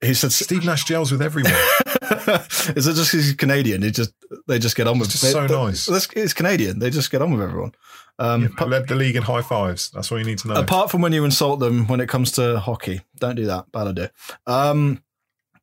he 0.00 0.14
said 0.14 0.32
Steve 0.32 0.64
Nash 0.64 0.84
gels 0.84 1.10
with 1.10 1.22
everyone. 1.22 1.52
Is 2.76 2.86
it 2.86 2.94
just 2.94 3.12
he's 3.12 3.34
Canadian? 3.34 3.82
He 3.82 3.90
just 3.90 4.12
they 4.46 4.58
just 4.58 4.76
get 4.76 4.86
on 4.86 4.98
with. 4.98 5.08
It's 5.08 5.20
just 5.20 5.24
they, 5.24 5.32
so 5.32 5.46
nice. 5.46 5.88
It's 6.14 6.32
Canadian. 6.32 6.78
They 6.78 6.90
just 6.90 7.10
get 7.10 7.22
on 7.22 7.32
with 7.32 7.42
everyone. 7.42 7.72
Um, 8.18 8.54
yeah, 8.58 8.64
led 8.64 8.88
the 8.88 8.94
league 8.94 9.16
in 9.16 9.22
high 9.22 9.42
fives. 9.42 9.90
That's 9.90 10.10
all 10.10 10.18
you 10.18 10.24
need 10.24 10.38
to 10.38 10.48
know. 10.48 10.54
Apart 10.54 10.90
from 10.90 11.02
when 11.02 11.12
you 11.12 11.24
insult 11.24 11.60
them 11.60 11.86
when 11.86 12.00
it 12.00 12.08
comes 12.08 12.32
to 12.32 12.58
hockey, 12.58 13.02
don't 13.18 13.36
do 13.36 13.46
that. 13.46 13.70
Bad 13.72 13.88
idea. 13.88 14.10
Um, 14.46 15.02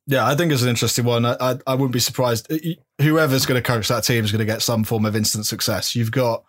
yeah, 0.08 0.26
I 0.26 0.36
think 0.36 0.52
it's 0.52 0.62
an 0.62 0.70
interesting 0.70 1.06
one. 1.06 1.26
I, 1.26 1.36
I, 1.40 1.58
I 1.68 1.74
wouldn't 1.74 1.92
be 1.92 2.00
surprised. 2.00 2.52
Whoever's 3.02 3.46
going 3.46 3.62
to 3.62 3.66
coach 3.66 3.88
that 3.88 4.04
team 4.04 4.24
is 4.24 4.32
going 4.32 4.40
to 4.40 4.46
get 4.46 4.62
some 4.62 4.84
form 4.84 5.06
of 5.06 5.16
instant 5.16 5.46
success. 5.46 5.96
You've 5.96 6.12
got 6.12 6.44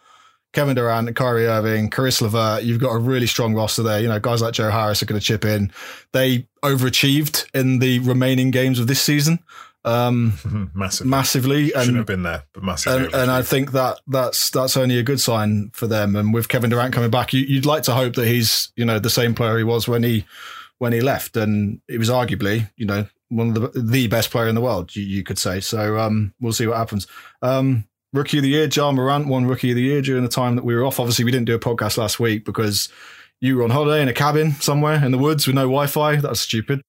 Kevin 0.56 0.74
Durant, 0.74 1.14
Kyrie 1.14 1.46
Irving, 1.46 1.90
Caris 1.90 2.22
LeVert. 2.22 2.62
You've 2.62 2.80
got 2.80 2.92
a 2.92 2.98
really 2.98 3.26
strong 3.26 3.52
roster 3.52 3.82
there. 3.82 4.00
You 4.00 4.08
know, 4.08 4.18
guys 4.18 4.40
like 4.40 4.54
Joe 4.54 4.70
Harris 4.70 5.02
are 5.02 5.04
going 5.06 5.20
to 5.20 5.24
chip 5.24 5.44
in. 5.44 5.70
They 6.12 6.46
overachieved 6.64 7.44
in 7.52 7.78
the 7.78 7.98
remaining 7.98 8.50
games 8.52 8.78
of 8.78 8.86
this 8.86 8.98
season. 8.98 9.40
Um, 9.84 10.70
massively, 10.74 11.10
massively, 11.10 11.72
and 11.74 11.82
shouldn't 11.82 11.96
have 11.98 12.06
been 12.06 12.22
there, 12.22 12.44
but 12.54 12.62
massively. 12.62 13.04
And, 13.04 13.14
and, 13.14 13.30
I 13.30 13.42
think 13.42 13.72
that 13.72 14.00
that's 14.06 14.48
that's 14.48 14.78
only 14.78 14.98
a 14.98 15.02
good 15.02 15.20
sign 15.20 15.72
for 15.74 15.86
them. 15.86 16.16
And 16.16 16.32
with 16.32 16.48
Kevin 16.48 16.70
Durant 16.70 16.94
coming 16.94 17.10
back, 17.10 17.34
you, 17.34 17.58
would 17.58 17.66
like 17.66 17.82
to 17.82 17.92
hope 17.92 18.14
that 18.14 18.26
he's 18.26 18.72
you 18.76 18.86
know 18.86 18.98
the 18.98 19.10
same 19.10 19.34
player 19.34 19.58
he 19.58 19.62
was 19.62 19.86
when 19.86 20.04
he 20.04 20.24
when 20.78 20.94
he 20.94 21.02
left, 21.02 21.36
and 21.36 21.82
it 21.86 21.98
was 21.98 22.08
arguably 22.08 22.70
you 22.76 22.86
know 22.86 23.06
one 23.28 23.54
of 23.54 23.74
the 23.74 23.82
the 23.82 24.06
best 24.06 24.30
player 24.30 24.48
in 24.48 24.54
the 24.54 24.62
world, 24.62 24.96
you, 24.96 25.02
you 25.02 25.22
could 25.22 25.38
say. 25.38 25.60
So 25.60 25.98
um, 25.98 26.32
we'll 26.40 26.54
see 26.54 26.66
what 26.66 26.78
happens. 26.78 27.06
Um, 27.42 27.86
rookie 28.12 28.38
of 28.38 28.42
the 28.42 28.50
year, 28.50 28.68
Ja 28.72 28.92
Morant 28.92 29.26
won 29.26 29.46
rookie 29.46 29.70
of 29.70 29.76
the 29.76 29.82
year 29.82 30.02
during 30.02 30.22
the 30.22 30.28
time 30.28 30.56
that 30.56 30.64
we 30.64 30.74
were 30.74 30.84
off. 30.84 31.00
Obviously, 31.00 31.24
we 31.24 31.30
didn't 31.30 31.46
do 31.46 31.54
a 31.54 31.58
podcast 31.58 31.98
last 31.98 32.18
week 32.20 32.44
because 32.44 32.88
you 33.40 33.56
were 33.56 33.64
on 33.64 33.70
holiday 33.70 34.02
in 34.02 34.08
a 34.08 34.12
cabin 34.14 34.52
somewhere 34.52 35.04
in 35.04 35.12
the 35.12 35.18
woods 35.18 35.46
with 35.46 35.54
no 35.54 35.62
Wi-Fi. 35.62 36.16
That's 36.16 36.40
stupid 36.40 36.82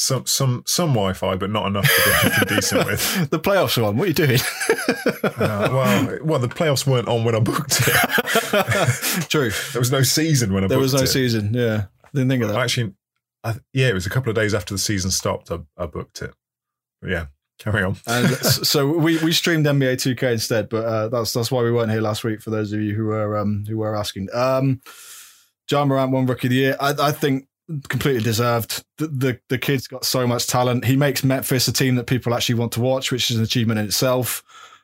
some 0.00 0.24
some 0.24 0.62
some 0.66 0.90
Wi-Fi, 0.90 1.36
but 1.36 1.50
not 1.50 1.66
enough 1.66 1.84
to 1.84 2.02
get 2.04 2.24
anything 2.24 2.56
decent 2.56 2.86
with. 2.86 3.30
The 3.30 3.38
playoffs 3.38 3.76
are 3.78 3.84
on. 3.84 3.96
What 3.96 4.04
are 4.04 4.08
you 4.08 4.14
doing? 4.14 4.40
uh, 5.24 5.68
well, 5.70 6.18
well, 6.22 6.38
the 6.38 6.48
playoffs 6.48 6.86
weren't 6.86 7.08
on 7.08 7.24
when 7.24 7.34
I 7.34 7.40
booked 7.40 7.80
it. 7.86 9.28
True. 9.28 9.50
There 9.72 9.80
was 9.80 9.92
no 9.92 10.02
season 10.02 10.52
when 10.52 10.64
I. 10.64 10.68
Booked 10.68 10.72
it. 10.72 10.74
There 10.74 10.78
was 10.80 10.94
no 10.94 11.02
it. 11.02 11.08
season. 11.08 11.52
Yeah, 11.52 11.84
didn't 12.14 12.30
think 12.30 12.42
of 12.42 12.48
that. 12.48 12.58
Actually, 12.58 12.94
I, 13.44 13.56
yeah, 13.72 13.88
it 13.88 13.94
was 13.94 14.06
a 14.06 14.10
couple 14.10 14.30
of 14.30 14.36
days 14.36 14.54
after 14.54 14.72
the 14.74 14.78
season 14.78 15.10
stopped. 15.10 15.50
I, 15.50 15.58
I 15.76 15.86
booked 15.86 16.22
it. 16.22 16.32
But 17.02 17.10
yeah, 17.10 17.26
carry 17.60 17.84
on. 17.84 17.96
and 18.06 18.28
so 18.44 18.88
we, 18.88 19.18
we 19.18 19.32
streamed 19.32 19.66
NBA 19.66 19.94
2K 19.94 20.32
instead, 20.32 20.68
but 20.68 20.84
uh, 20.84 21.08
that's 21.08 21.32
that's 21.32 21.52
why 21.52 21.62
we 21.62 21.70
weren't 21.70 21.92
here 21.92 22.00
last 22.00 22.24
week. 22.24 22.42
For 22.42 22.50
those 22.50 22.72
of 22.72 22.80
you 22.80 22.94
who 22.94 23.06
were 23.06 23.38
um, 23.38 23.64
who 23.68 23.78
were 23.78 23.94
asking, 23.94 24.28
um, 24.34 24.80
Ja 25.70 25.84
Morant 25.84 26.10
won 26.10 26.26
Rookie 26.26 26.48
of 26.48 26.50
the 26.50 26.56
Year. 26.56 26.76
I, 26.80 26.94
I 26.98 27.12
think 27.12 27.46
completely 27.88 28.22
deserved. 28.22 28.82
The, 28.98 29.06
the, 29.06 29.40
the 29.48 29.58
kid's 29.58 29.86
got 29.86 30.04
so 30.04 30.26
much 30.26 30.46
talent. 30.46 30.84
He 30.84 30.96
makes 30.96 31.22
Memphis 31.22 31.68
a 31.68 31.72
team 31.72 31.94
that 31.96 32.06
people 32.06 32.34
actually 32.34 32.56
want 32.56 32.72
to 32.72 32.80
watch, 32.80 33.12
which 33.12 33.30
is 33.30 33.36
an 33.36 33.44
achievement 33.44 33.78
in 33.78 33.86
itself. 33.86 34.42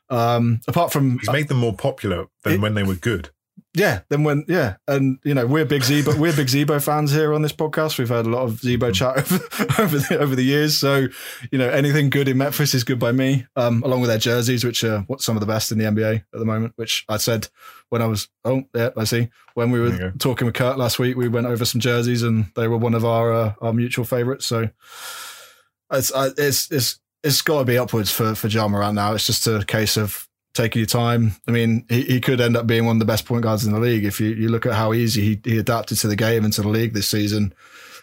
Um, 0.08 0.60
apart 0.68 0.92
from 0.92 1.18
he's 1.18 1.30
made 1.32 1.48
them 1.48 1.56
more 1.56 1.74
popular 1.74 2.26
than 2.44 2.54
it, 2.54 2.60
when 2.60 2.74
they 2.74 2.84
were 2.84 2.94
good. 2.94 3.30
Yeah, 3.76 4.00
then 4.08 4.24
when 4.24 4.46
yeah, 4.48 4.76
and 4.88 5.18
you 5.22 5.34
know 5.34 5.46
we're 5.46 5.66
big 5.66 5.84
Z-Bo, 5.84 6.16
we're 6.16 6.34
big 6.34 6.48
Z-Bo 6.48 6.80
fans 6.80 7.12
here 7.12 7.34
on 7.34 7.42
this 7.42 7.52
podcast. 7.52 7.98
We've 7.98 8.08
had 8.08 8.24
a 8.24 8.30
lot 8.30 8.44
of 8.44 8.58
Z-Bo 8.60 8.90
chat 8.90 9.18
over, 9.18 9.38
over 9.78 9.98
the 9.98 10.18
over 10.18 10.34
the 10.34 10.42
years. 10.42 10.78
So 10.78 11.08
you 11.52 11.58
know 11.58 11.68
anything 11.68 12.08
good 12.08 12.26
in 12.26 12.38
Memphis 12.38 12.72
is 12.72 12.84
good 12.84 12.98
by 12.98 13.12
me. 13.12 13.46
Um, 13.54 13.82
along 13.82 14.00
with 14.00 14.08
their 14.08 14.18
jerseys, 14.18 14.64
which 14.64 14.82
are 14.82 15.00
what 15.00 15.20
some 15.20 15.36
of 15.36 15.40
the 15.40 15.46
best 15.46 15.72
in 15.72 15.76
the 15.76 15.84
NBA 15.84 16.16
at 16.16 16.38
the 16.38 16.46
moment. 16.46 16.72
Which 16.76 17.04
I 17.10 17.18
said 17.18 17.48
when 17.90 18.00
I 18.00 18.06
was 18.06 18.28
oh 18.46 18.62
yeah 18.74 18.90
I 18.96 19.04
see 19.04 19.28
when 19.52 19.70
we 19.70 19.80
were 19.80 20.10
talking 20.18 20.46
with 20.46 20.54
Kurt 20.54 20.78
last 20.78 20.98
week, 20.98 21.18
we 21.18 21.28
went 21.28 21.46
over 21.46 21.66
some 21.66 21.80
jerseys 21.82 22.22
and 22.22 22.46
they 22.56 22.68
were 22.68 22.78
one 22.78 22.94
of 22.94 23.04
our 23.04 23.30
uh, 23.30 23.54
our 23.60 23.74
mutual 23.74 24.06
favorites. 24.06 24.46
So 24.46 24.70
it's 25.92 26.10
it's 26.14 26.72
it's 26.72 26.98
it's 27.22 27.42
got 27.42 27.58
to 27.58 27.64
be 27.66 27.76
upwards 27.76 28.10
for 28.10 28.34
for 28.34 28.48
Ja 28.48 28.68
Morant 28.68 28.94
now. 28.94 29.12
It's 29.12 29.26
just 29.26 29.46
a 29.46 29.62
case 29.66 29.98
of 29.98 30.26
taking 30.56 30.80
your 30.80 30.86
time. 30.86 31.32
I 31.46 31.50
mean, 31.50 31.84
he, 31.88 32.02
he 32.02 32.20
could 32.20 32.40
end 32.40 32.56
up 32.56 32.66
being 32.66 32.86
one 32.86 32.96
of 32.96 33.00
the 33.00 33.06
best 33.06 33.26
point 33.26 33.42
guards 33.42 33.64
in 33.64 33.72
the 33.72 33.80
league 33.80 34.04
if 34.04 34.20
you, 34.20 34.30
you 34.30 34.48
look 34.48 34.66
at 34.66 34.74
how 34.74 34.92
easy 34.92 35.22
he, 35.22 35.40
he 35.44 35.58
adapted 35.58 35.98
to 35.98 36.08
the 36.08 36.16
game 36.16 36.44
and 36.44 36.52
to 36.54 36.62
the 36.62 36.68
league 36.68 36.94
this 36.94 37.08
season. 37.08 37.54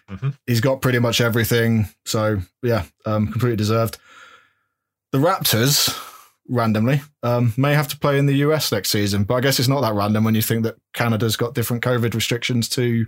Mm-hmm. 0.09 0.29
He's 0.45 0.61
got 0.61 0.81
pretty 0.81 0.99
much 0.99 1.21
everything. 1.21 1.87
So 2.05 2.39
yeah, 2.61 2.83
um, 3.05 3.27
completely 3.27 3.57
deserved. 3.57 3.97
The 5.11 5.17
Raptors 5.17 5.99
randomly 6.49 7.01
um, 7.23 7.53
may 7.57 7.73
have 7.73 7.87
to 7.89 7.97
play 7.97 8.17
in 8.17 8.25
the 8.25 8.35
US 8.35 8.71
next 8.71 8.89
season, 8.89 9.23
but 9.23 9.35
I 9.35 9.41
guess 9.41 9.59
it's 9.59 9.69
not 9.69 9.81
that 9.81 9.93
random 9.93 10.23
when 10.23 10.35
you 10.35 10.41
think 10.41 10.63
that 10.63 10.75
Canada's 10.93 11.35
got 11.35 11.53
different 11.53 11.83
COVID 11.83 12.13
restrictions 12.13 12.69
to 12.69 13.05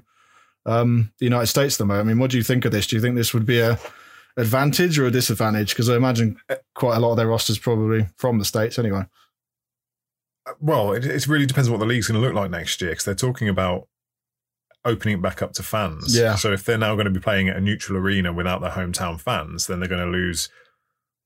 um, 0.65 1.11
the 1.19 1.25
United 1.25 1.47
States 1.47 1.75
at 1.75 1.79
the 1.79 1.85
moment. 1.85 2.07
I 2.07 2.07
mean, 2.07 2.19
what 2.19 2.31
do 2.31 2.37
you 2.37 2.43
think 2.43 2.65
of 2.65 2.71
this? 2.71 2.87
Do 2.87 2.95
you 2.95 3.01
think 3.01 3.15
this 3.15 3.33
would 3.33 3.45
be 3.45 3.59
a 3.59 3.77
advantage 4.37 4.97
or 4.97 5.05
a 5.05 5.11
disadvantage? 5.11 5.69
Because 5.69 5.89
I 5.89 5.95
imagine 5.95 6.37
quite 6.73 6.97
a 6.97 6.99
lot 6.99 7.11
of 7.11 7.17
their 7.17 7.27
rosters 7.27 7.59
probably 7.59 8.07
from 8.17 8.39
the 8.39 8.45
states 8.45 8.79
anyway. 8.79 9.05
Well, 10.59 10.93
it, 10.93 11.05
it 11.05 11.27
really 11.27 11.45
depends 11.45 11.67
on 11.67 11.73
what 11.73 11.79
the 11.79 11.85
league's 11.85 12.07
going 12.07 12.21
to 12.21 12.25
look 12.25 12.35
like 12.35 12.51
next 12.51 12.81
year 12.81 12.91
because 12.91 13.05
they're 13.05 13.15
talking 13.15 13.49
about 13.49 13.87
opening 14.83 15.17
it 15.17 15.21
back 15.21 15.41
up 15.41 15.53
to 15.53 15.63
fans. 15.63 16.15
Yeah. 16.17 16.35
So 16.35 16.53
if 16.53 16.63
they're 16.63 16.77
now 16.77 16.93
going 16.95 17.05
to 17.05 17.11
be 17.11 17.19
playing 17.19 17.49
at 17.49 17.57
a 17.57 17.61
neutral 17.61 17.97
arena 17.97 18.31
without 18.31 18.61
their 18.61 18.71
hometown 18.71 19.19
fans, 19.19 19.67
then 19.67 19.79
they're 19.79 19.89
going 19.89 20.05
to 20.05 20.11
lose 20.11 20.49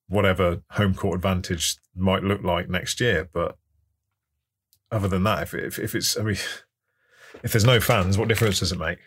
whatever 0.08 0.62
home 0.72 0.96
court 0.96 1.16
advantage 1.16 1.76
might 1.96 2.24
look 2.24 2.44
like 2.44 2.70
next 2.70 3.00
year. 3.02 3.30
But 3.32 3.58
other 4.92 5.08
than 5.08 5.24
that, 5.24 5.44
if 5.44 5.54
if, 5.54 5.78
if 5.78 5.96
it's, 5.96 6.18
I 6.18 6.24
mean, 6.24 6.38
if 7.44 7.52
there's 7.52 7.66
no 7.66 7.80
fans, 7.80 8.18
what 8.18 8.30
difference 8.30 8.60
does 8.60 8.72
it 8.72 8.80
make? 8.80 9.00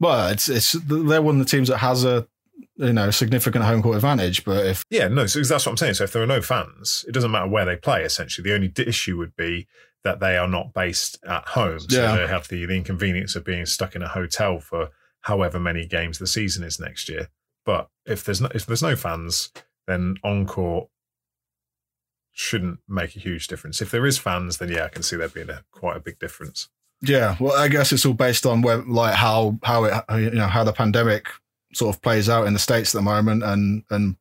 Well, 0.00 0.28
it's 0.28 0.48
it's 0.48 0.72
they're 0.72 1.22
one 1.22 1.40
of 1.40 1.46
the 1.46 1.50
teams 1.50 1.68
that 1.68 1.78
has 1.78 2.04
a 2.04 2.26
you 2.76 2.92
know 2.92 3.10
significant 3.10 3.64
home 3.64 3.82
court 3.82 3.96
advantage. 3.96 4.44
But 4.44 4.66
if 4.66 4.84
yeah, 4.90 5.08
no, 5.08 5.26
so 5.26 5.42
that's 5.42 5.66
what 5.66 5.72
I'm 5.72 5.76
saying. 5.76 5.94
So 5.94 6.04
if 6.04 6.12
there 6.12 6.22
are 6.22 6.26
no 6.26 6.42
fans, 6.42 7.04
it 7.08 7.12
doesn't 7.12 7.30
matter 7.30 7.48
where 7.48 7.64
they 7.64 7.76
play. 7.76 8.02
Essentially, 8.02 8.48
the 8.48 8.54
only 8.54 8.72
issue 8.76 9.16
would 9.16 9.36
be 9.36 9.66
that 10.04 10.20
they 10.20 10.36
are 10.36 10.48
not 10.48 10.72
based 10.72 11.18
at 11.26 11.48
home, 11.48 11.80
so 11.80 12.00
yeah. 12.00 12.16
they 12.16 12.26
have 12.26 12.48
the, 12.48 12.64
the 12.64 12.76
inconvenience 12.76 13.34
of 13.34 13.44
being 13.44 13.66
stuck 13.66 13.96
in 13.96 14.02
a 14.02 14.08
hotel 14.08 14.60
for 14.60 14.90
however 15.22 15.58
many 15.58 15.86
games 15.86 16.18
the 16.18 16.26
season 16.26 16.62
is 16.62 16.78
next 16.78 17.08
year. 17.08 17.28
But 17.64 17.88
if 18.04 18.24
there's 18.24 18.40
no, 18.40 18.48
if 18.54 18.66
there's 18.66 18.82
no 18.82 18.94
fans, 18.94 19.50
then 19.86 20.16
on 20.22 20.46
court 20.46 20.88
shouldn't 22.32 22.78
make 22.86 23.16
a 23.16 23.18
huge 23.18 23.48
difference. 23.48 23.80
If 23.80 23.90
there 23.90 24.06
is 24.06 24.18
fans, 24.18 24.58
then 24.58 24.68
yeah, 24.68 24.84
I 24.84 24.88
can 24.88 25.02
see 25.02 25.16
there 25.16 25.28
being 25.28 25.50
a 25.50 25.64
quite 25.72 25.96
a 25.96 26.00
big 26.00 26.18
difference. 26.18 26.68
Yeah, 27.02 27.36
well, 27.40 27.56
I 27.56 27.68
guess 27.68 27.92
it's 27.92 28.06
all 28.06 28.14
based 28.14 28.46
on 28.46 28.62
where, 28.62 28.78
like 28.78 29.14
how 29.14 29.58
how 29.62 29.84
it 29.84 30.04
you 30.10 30.30
know 30.30 30.46
how 30.46 30.62
the 30.62 30.72
pandemic 30.72 31.26
sort 31.74 31.94
of 31.94 32.02
plays 32.02 32.28
out 32.28 32.46
in 32.46 32.52
the 32.52 32.58
states 32.58 32.94
at 32.94 32.98
the 32.98 33.02
moment, 33.02 33.42
and 33.42 33.84
and 33.90 34.16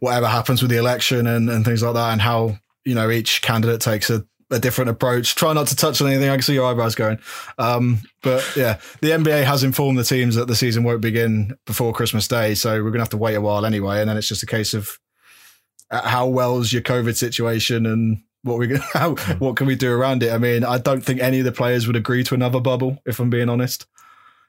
whatever 0.00 0.26
happens 0.26 0.62
with 0.62 0.70
the 0.70 0.78
election 0.78 1.26
and 1.26 1.48
and 1.48 1.64
things 1.64 1.82
like 1.82 1.94
that, 1.94 2.12
and 2.12 2.20
how 2.20 2.58
you 2.84 2.94
know 2.94 3.10
each 3.10 3.42
candidate 3.42 3.80
takes 3.80 4.10
a, 4.10 4.24
a 4.50 4.58
different 4.58 4.90
approach. 4.90 5.34
Try 5.34 5.52
not 5.52 5.66
to 5.68 5.76
touch 5.76 6.00
on 6.00 6.08
anything. 6.08 6.28
I 6.28 6.34
can 6.34 6.42
see 6.42 6.54
your 6.54 6.70
eyebrows 6.70 6.94
going. 6.94 7.18
Um, 7.58 8.00
but 8.22 8.44
yeah, 8.56 8.78
the 9.00 9.10
NBA 9.10 9.44
has 9.44 9.64
informed 9.64 9.98
the 9.98 10.04
teams 10.04 10.34
that 10.36 10.48
the 10.48 10.56
season 10.56 10.84
won't 10.84 11.00
begin 11.00 11.56
before 11.66 11.92
Christmas 11.92 12.28
Day, 12.28 12.54
so 12.54 12.82
we're 12.82 12.90
gonna 12.90 13.00
have 13.00 13.08
to 13.10 13.16
wait 13.16 13.34
a 13.34 13.40
while 13.40 13.64
anyway, 13.66 14.00
and 14.00 14.08
then 14.08 14.16
it's 14.16 14.28
just 14.28 14.42
a 14.42 14.46
case 14.46 14.74
of 14.74 14.98
uh, 15.90 16.06
how 16.06 16.26
well 16.26 16.58
is 16.58 16.72
your 16.72 16.82
COVID 16.82 17.16
situation 17.16 17.86
and 17.86 18.22
what 18.42 18.58
we 18.58 18.76
how 18.92 19.14
what 19.38 19.56
can 19.56 19.66
we 19.66 19.76
do 19.76 19.92
around 19.92 20.22
it? 20.22 20.32
I 20.32 20.38
mean, 20.38 20.64
I 20.64 20.78
don't 20.78 21.02
think 21.02 21.20
any 21.20 21.38
of 21.40 21.44
the 21.44 21.52
players 21.52 21.86
would 21.86 21.96
agree 21.96 22.24
to 22.24 22.34
another 22.34 22.60
bubble. 22.60 23.00
If 23.06 23.20
I'm 23.20 23.30
being 23.30 23.48
honest, 23.48 23.86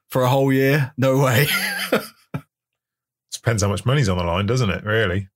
for 0.10 0.22
a 0.22 0.30
whole 0.30 0.54
year, 0.54 0.94
no 0.98 1.18
way. 1.18 1.48
Depends 3.44 3.62
how 3.62 3.70
much 3.70 3.86
money's 3.86 4.10
on 4.10 4.18
the 4.18 4.24
line, 4.24 4.46
doesn't 4.46 4.70
it? 4.70 4.84
Really? 4.86 5.28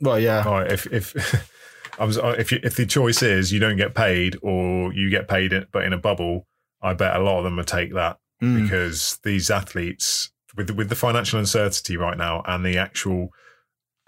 Well, 0.00 0.18
yeah. 0.18 0.42
All 0.44 0.60
right, 0.60 0.70
if 0.70 0.86
if 0.92 1.48
I 1.98 2.04
was 2.04 2.18
if 2.18 2.52
you, 2.52 2.60
if 2.62 2.76
the 2.76 2.86
choice 2.86 3.22
is 3.22 3.52
you 3.52 3.60
don't 3.60 3.76
get 3.76 3.94
paid 3.94 4.36
or 4.42 4.92
you 4.92 5.10
get 5.10 5.28
paid, 5.28 5.52
it, 5.52 5.68
but 5.72 5.84
in 5.84 5.92
a 5.92 5.98
bubble, 5.98 6.46
I 6.82 6.94
bet 6.94 7.16
a 7.16 7.22
lot 7.22 7.38
of 7.38 7.44
them 7.44 7.56
would 7.56 7.66
take 7.66 7.94
that 7.94 8.18
mm. 8.42 8.62
because 8.62 9.18
these 9.24 9.50
athletes 9.50 10.30
with 10.56 10.70
with 10.70 10.88
the 10.88 10.94
financial 10.94 11.38
uncertainty 11.38 11.96
right 11.96 12.18
now 12.18 12.42
and 12.46 12.64
the 12.64 12.76
actual 12.76 13.30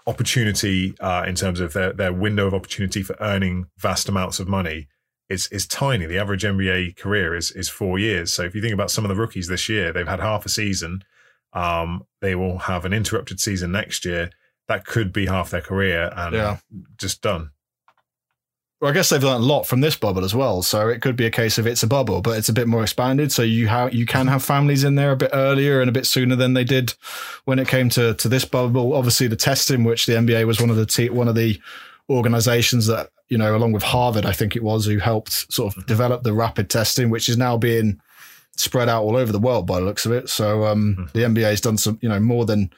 opportunity 0.05 0.95
uh, 0.99 1.25
in 1.27 1.35
terms 1.35 1.59
of 1.59 1.73
their, 1.73 1.91
their 1.91 2.13
window 2.13 2.47
of 2.47 2.53
opportunity 2.53 3.03
for 3.03 3.15
earning 3.19 3.65
vast 3.77 4.07
amounts 4.07 4.39
of 4.39 4.47
money 4.47 4.87
is 5.29 5.47
is 5.47 5.67
tiny. 5.67 6.05
The 6.05 6.19
average 6.19 6.43
NBA 6.43 6.95
career 6.97 7.35
is 7.35 7.51
is 7.51 7.69
four 7.69 7.99
years. 7.99 8.31
So 8.31 8.43
if 8.43 8.55
you 8.55 8.61
think 8.61 8.73
about 8.73 8.91
some 8.91 9.03
of 9.03 9.09
the 9.09 9.15
rookies 9.15 9.47
this 9.47 9.67
year, 9.67 9.91
they've 9.91 10.07
had 10.07 10.19
half 10.19 10.45
a 10.45 10.49
season. 10.49 11.03
Um, 11.57 12.03
they 12.21 12.35
will 12.35 12.57
have 12.59 12.85
an 12.85 12.93
interrupted 12.93 13.39
season 13.39 13.71
next 13.71 14.05
year. 14.05 14.29
That 14.67 14.85
could 14.85 15.11
be 15.13 15.25
half 15.27 15.49
their 15.49 15.61
career 15.61 16.11
and 16.15 16.35
Yeah. 16.35 16.57
just 16.97 17.21
done. 17.21 17.51
Well, 18.79 18.91
I 18.91 18.93
guess 18.93 19.09
they've 19.09 19.23
learned 19.23 19.43
a 19.43 19.47
lot 19.47 19.63
from 19.65 19.81
this 19.81 19.95
bubble 19.95 20.23
as 20.23 20.35
well. 20.35 20.61
So 20.61 20.87
it 20.87 21.01
could 21.01 21.15
be 21.15 21.25
a 21.25 21.31
case 21.31 21.57
of 21.57 21.65
it's 21.65 21.81
a 21.81 21.87
bubble, 21.87 22.21
but 22.21 22.37
it's 22.37 22.49
a 22.49 22.53
bit 22.53 22.67
more 22.67 22.83
expanded. 22.83 23.31
So 23.31 23.41
you 23.41 23.67
have 23.67 23.91
you 23.91 24.05
can 24.05 24.27
have 24.27 24.43
families 24.43 24.83
in 24.83 24.93
there 24.93 25.11
a 25.13 25.15
bit 25.17 25.31
earlier 25.33 25.81
and 25.81 25.89
a 25.89 25.91
bit 25.93 26.05
sooner 26.05 26.35
than 26.35 26.53
they 26.53 26.63
did 26.63 26.93
when 27.45 27.57
it 27.57 27.67
came 27.67 27.89
to 27.89 28.13
to 28.13 28.29
this 28.29 28.45
bubble. 28.45 28.93
Obviously, 28.93 29.25
the 29.27 29.35
testing, 29.35 29.83
which 29.83 30.05
the 30.05 30.13
NBA 30.13 30.45
was 30.45 30.61
one 30.61 30.69
of 30.69 30.75
the 30.75 30.85
te- 30.85 31.09
one 31.09 31.27
of 31.27 31.33
the 31.33 31.59
organizations 32.09 32.85
that 32.87 33.09
you 33.29 33.37
know, 33.37 33.57
along 33.57 33.73
with 33.73 33.83
Harvard, 33.83 34.25
I 34.25 34.31
think 34.31 34.55
it 34.55 34.63
was, 34.63 34.85
who 34.85 34.99
helped 34.99 35.51
sort 35.51 35.75
of 35.75 35.85
develop 35.85 36.23
the 36.23 36.31
rapid 36.31 36.69
testing, 36.69 37.09
which 37.09 37.27
is 37.27 37.35
now 37.37 37.57
being 37.57 37.99
spread 38.59 38.89
out 38.89 39.03
all 39.03 39.15
over 39.15 39.31
the 39.31 39.39
world 39.39 39.67
by 39.67 39.79
the 39.79 39.85
looks 39.85 40.05
of 40.05 40.11
it. 40.11 40.29
So 40.29 40.65
um, 40.65 41.09
the 41.13 41.21
NBA 41.21 41.43
has 41.43 41.61
done 41.61 41.77
some, 41.77 41.99
you 42.01 42.09
know, 42.09 42.19
more 42.19 42.45
than 42.45 42.71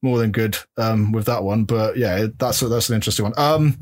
more 0.00 0.18
than 0.18 0.30
good 0.30 0.56
um, 0.76 1.12
with 1.12 1.26
that 1.26 1.42
one. 1.42 1.64
But 1.64 1.96
yeah, 1.96 2.26
that's 2.38 2.60
that's 2.60 2.88
an 2.88 2.94
interesting 2.94 3.24
one. 3.24 3.34
Um, 3.36 3.78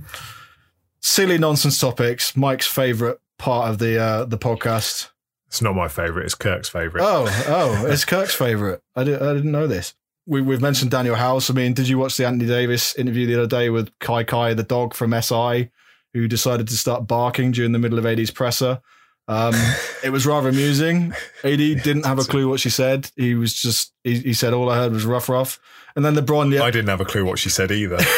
silly 1.01 1.39
nonsense 1.39 1.79
topics. 1.79 2.37
Mike's 2.37 2.67
favorite 2.67 3.21
part 3.39 3.71
of 3.71 3.79
the 3.79 3.99
uh, 3.99 4.25
the 4.25 4.39
podcast. 4.39 5.11
It's 5.49 5.63
not 5.63 5.77
my 5.77 5.89
favorite. 5.89 6.25
It's 6.25 6.35
Kirk's 6.35 6.69
favorite. 6.69 7.03
Oh, 7.03 7.27
oh, 7.47 7.87
it's 7.87 8.05
Kirk's 8.05 8.35
favorite. 8.35 8.83
I, 8.97 9.05
did, 9.05 9.23
I 9.23 9.33
didn't 9.33 9.53
know 9.53 9.69
this. 9.69 9.95
We, 10.27 10.41
we've 10.41 10.61
mentioned 10.61 10.91
Danuel 10.91 11.17
House. 11.17 11.49
I 11.49 11.55
mean, 11.55 11.73
did 11.73 11.87
you 11.89 11.99
watch 11.99 12.17
the 12.17 12.27
Anthony 12.27 12.49
Davis 12.49 12.97
interview 12.97 13.27
the 13.27 13.37
other 13.37 13.47
day 13.47 13.71
with 13.71 13.97
Kai 14.01 14.25
Kai, 14.25 14.55
the 14.55 14.65
dog 14.65 14.93
from 14.93 15.15
SI, 15.23 15.71
who 16.13 16.27
decided 16.27 16.67
to 16.67 16.77
start 16.77 17.07
barking 17.07 17.53
during 17.53 17.71
the 17.71 17.79
middle 17.79 17.99
of 17.99 18.07
AD's 18.07 18.33
presser? 18.33 18.81
Um, 19.29 19.55
it 20.05 20.11
was 20.11 20.27
rather 20.27 20.49
amusing. 20.49 21.13
AD 21.45 21.59
didn't 21.59 22.07
have 22.07 22.19
a 22.19 22.25
clue 22.25 22.49
what 22.49 22.61
she 22.61 22.71
said. 22.71 23.11
He 23.17 23.35
was 23.35 23.55
just, 23.55 23.93
he, 24.05 24.21
he 24.21 24.33
said, 24.33 24.53
all 24.53 24.71
I 24.71 24.77
heard 24.77 24.93
was 24.93 25.05
rough, 25.05 25.29
rough. 25.29 25.61
And 25.95 26.05
then 26.05 26.15
LeBron, 26.15 26.53
yeah, 26.53 26.63
I 26.63 26.71
didn't 26.71 26.89
have 26.89 27.01
a 27.01 27.07
clue 27.07 27.25
what 27.25 27.39
she 27.39 27.49
said 27.49 27.71
either. 27.71 27.99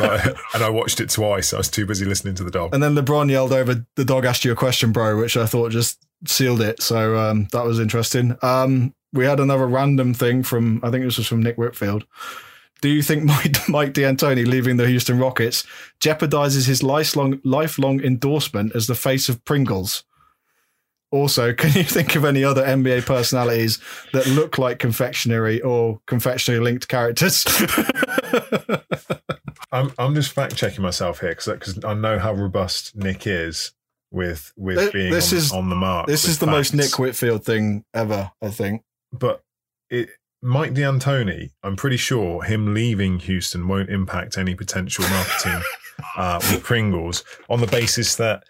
Like, 0.00 0.24
and 0.54 0.62
I 0.62 0.70
watched 0.70 1.00
it 1.00 1.10
twice. 1.10 1.52
I 1.52 1.58
was 1.58 1.68
too 1.68 1.84
busy 1.84 2.06
listening 2.06 2.34
to 2.36 2.44
the 2.44 2.50
dog. 2.50 2.74
And 2.74 2.82
then 2.82 2.94
LeBron 2.94 3.30
yelled 3.30 3.52
over, 3.52 3.84
"The 3.94 4.04
dog 4.06 4.24
asked 4.24 4.42
you 4.42 4.50
a 4.50 4.56
question, 4.56 4.90
bro," 4.90 5.18
which 5.18 5.36
I 5.36 5.44
thought 5.44 5.70
just 5.70 6.02
sealed 6.26 6.62
it. 6.62 6.82
So 6.82 7.18
um, 7.18 7.46
that 7.52 7.64
was 7.64 7.78
interesting. 7.78 8.36
Um, 8.42 8.94
we 9.12 9.26
had 9.26 9.40
another 9.40 9.66
random 9.66 10.14
thing 10.14 10.42
from 10.42 10.80
I 10.82 10.90
think 10.90 11.04
this 11.04 11.18
was 11.18 11.26
from 11.26 11.42
Nick 11.42 11.56
Whitfield. 11.56 12.06
Do 12.80 12.88
you 12.88 13.02
think 13.02 13.24
Mike, 13.24 13.68
Mike 13.68 13.92
D'Antoni 13.92 14.46
leaving 14.46 14.76
the 14.76 14.88
Houston 14.88 15.18
Rockets 15.18 15.64
jeopardizes 16.00 16.66
his 16.66 16.82
lifelong 16.82 17.40
lifelong 17.44 18.00
endorsement 18.00 18.74
as 18.74 18.86
the 18.86 18.94
face 18.94 19.28
of 19.28 19.44
Pringles? 19.44 20.04
Also, 21.12 21.52
can 21.54 21.72
you 21.74 21.84
think 21.84 22.16
of 22.16 22.24
any 22.24 22.42
other 22.42 22.64
NBA 22.64 23.06
personalities 23.06 23.78
that 24.12 24.26
look 24.26 24.58
like 24.58 24.78
confectionery 24.80 25.60
or 25.60 26.00
confectionery 26.06 26.60
linked 26.60 26.88
characters? 26.88 27.44
I'm 29.72 29.92
I'm 29.98 30.14
just 30.14 30.32
fact 30.32 30.56
checking 30.56 30.82
myself 30.82 31.20
here 31.20 31.30
because 31.34 31.82
I 31.84 31.94
know 31.94 32.18
how 32.18 32.32
robust 32.34 32.94
Nick 32.96 33.26
is 33.26 33.72
with 34.10 34.52
with 34.56 34.78
Th- 34.78 34.92
being 34.92 35.12
this 35.12 35.32
on, 35.32 35.38
is- 35.38 35.52
on 35.52 35.68
the 35.68 35.76
mark. 35.76 36.06
this 36.06 36.26
is 36.26 36.38
the 36.38 36.46
most. 36.46 36.74
Nick 36.74 36.98
Whitfield 36.98 37.44
thing 37.44 37.84
ever, 37.94 38.30
I 38.42 38.48
think. 38.50 38.82
But 39.12 39.42
it, 39.90 40.10
Mike 40.42 40.72
D'Antoni, 40.74 41.50
I'm 41.62 41.76
pretty 41.76 41.96
sure 41.96 42.42
him 42.42 42.74
leaving 42.74 43.18
Houston 43.20 43.68
won't 43.68 43.90
impact 43.90 44.36
any 44.36 44.54
potential 44.54 45.04
marketing 45.08 45.62
uh, 46.16 46.40
with 46.50 46.62
Pringles 46.62 47.24
on 47.48 47.60
the 47.60 47.66
basis 47.66 48.16
that 48.16 48.42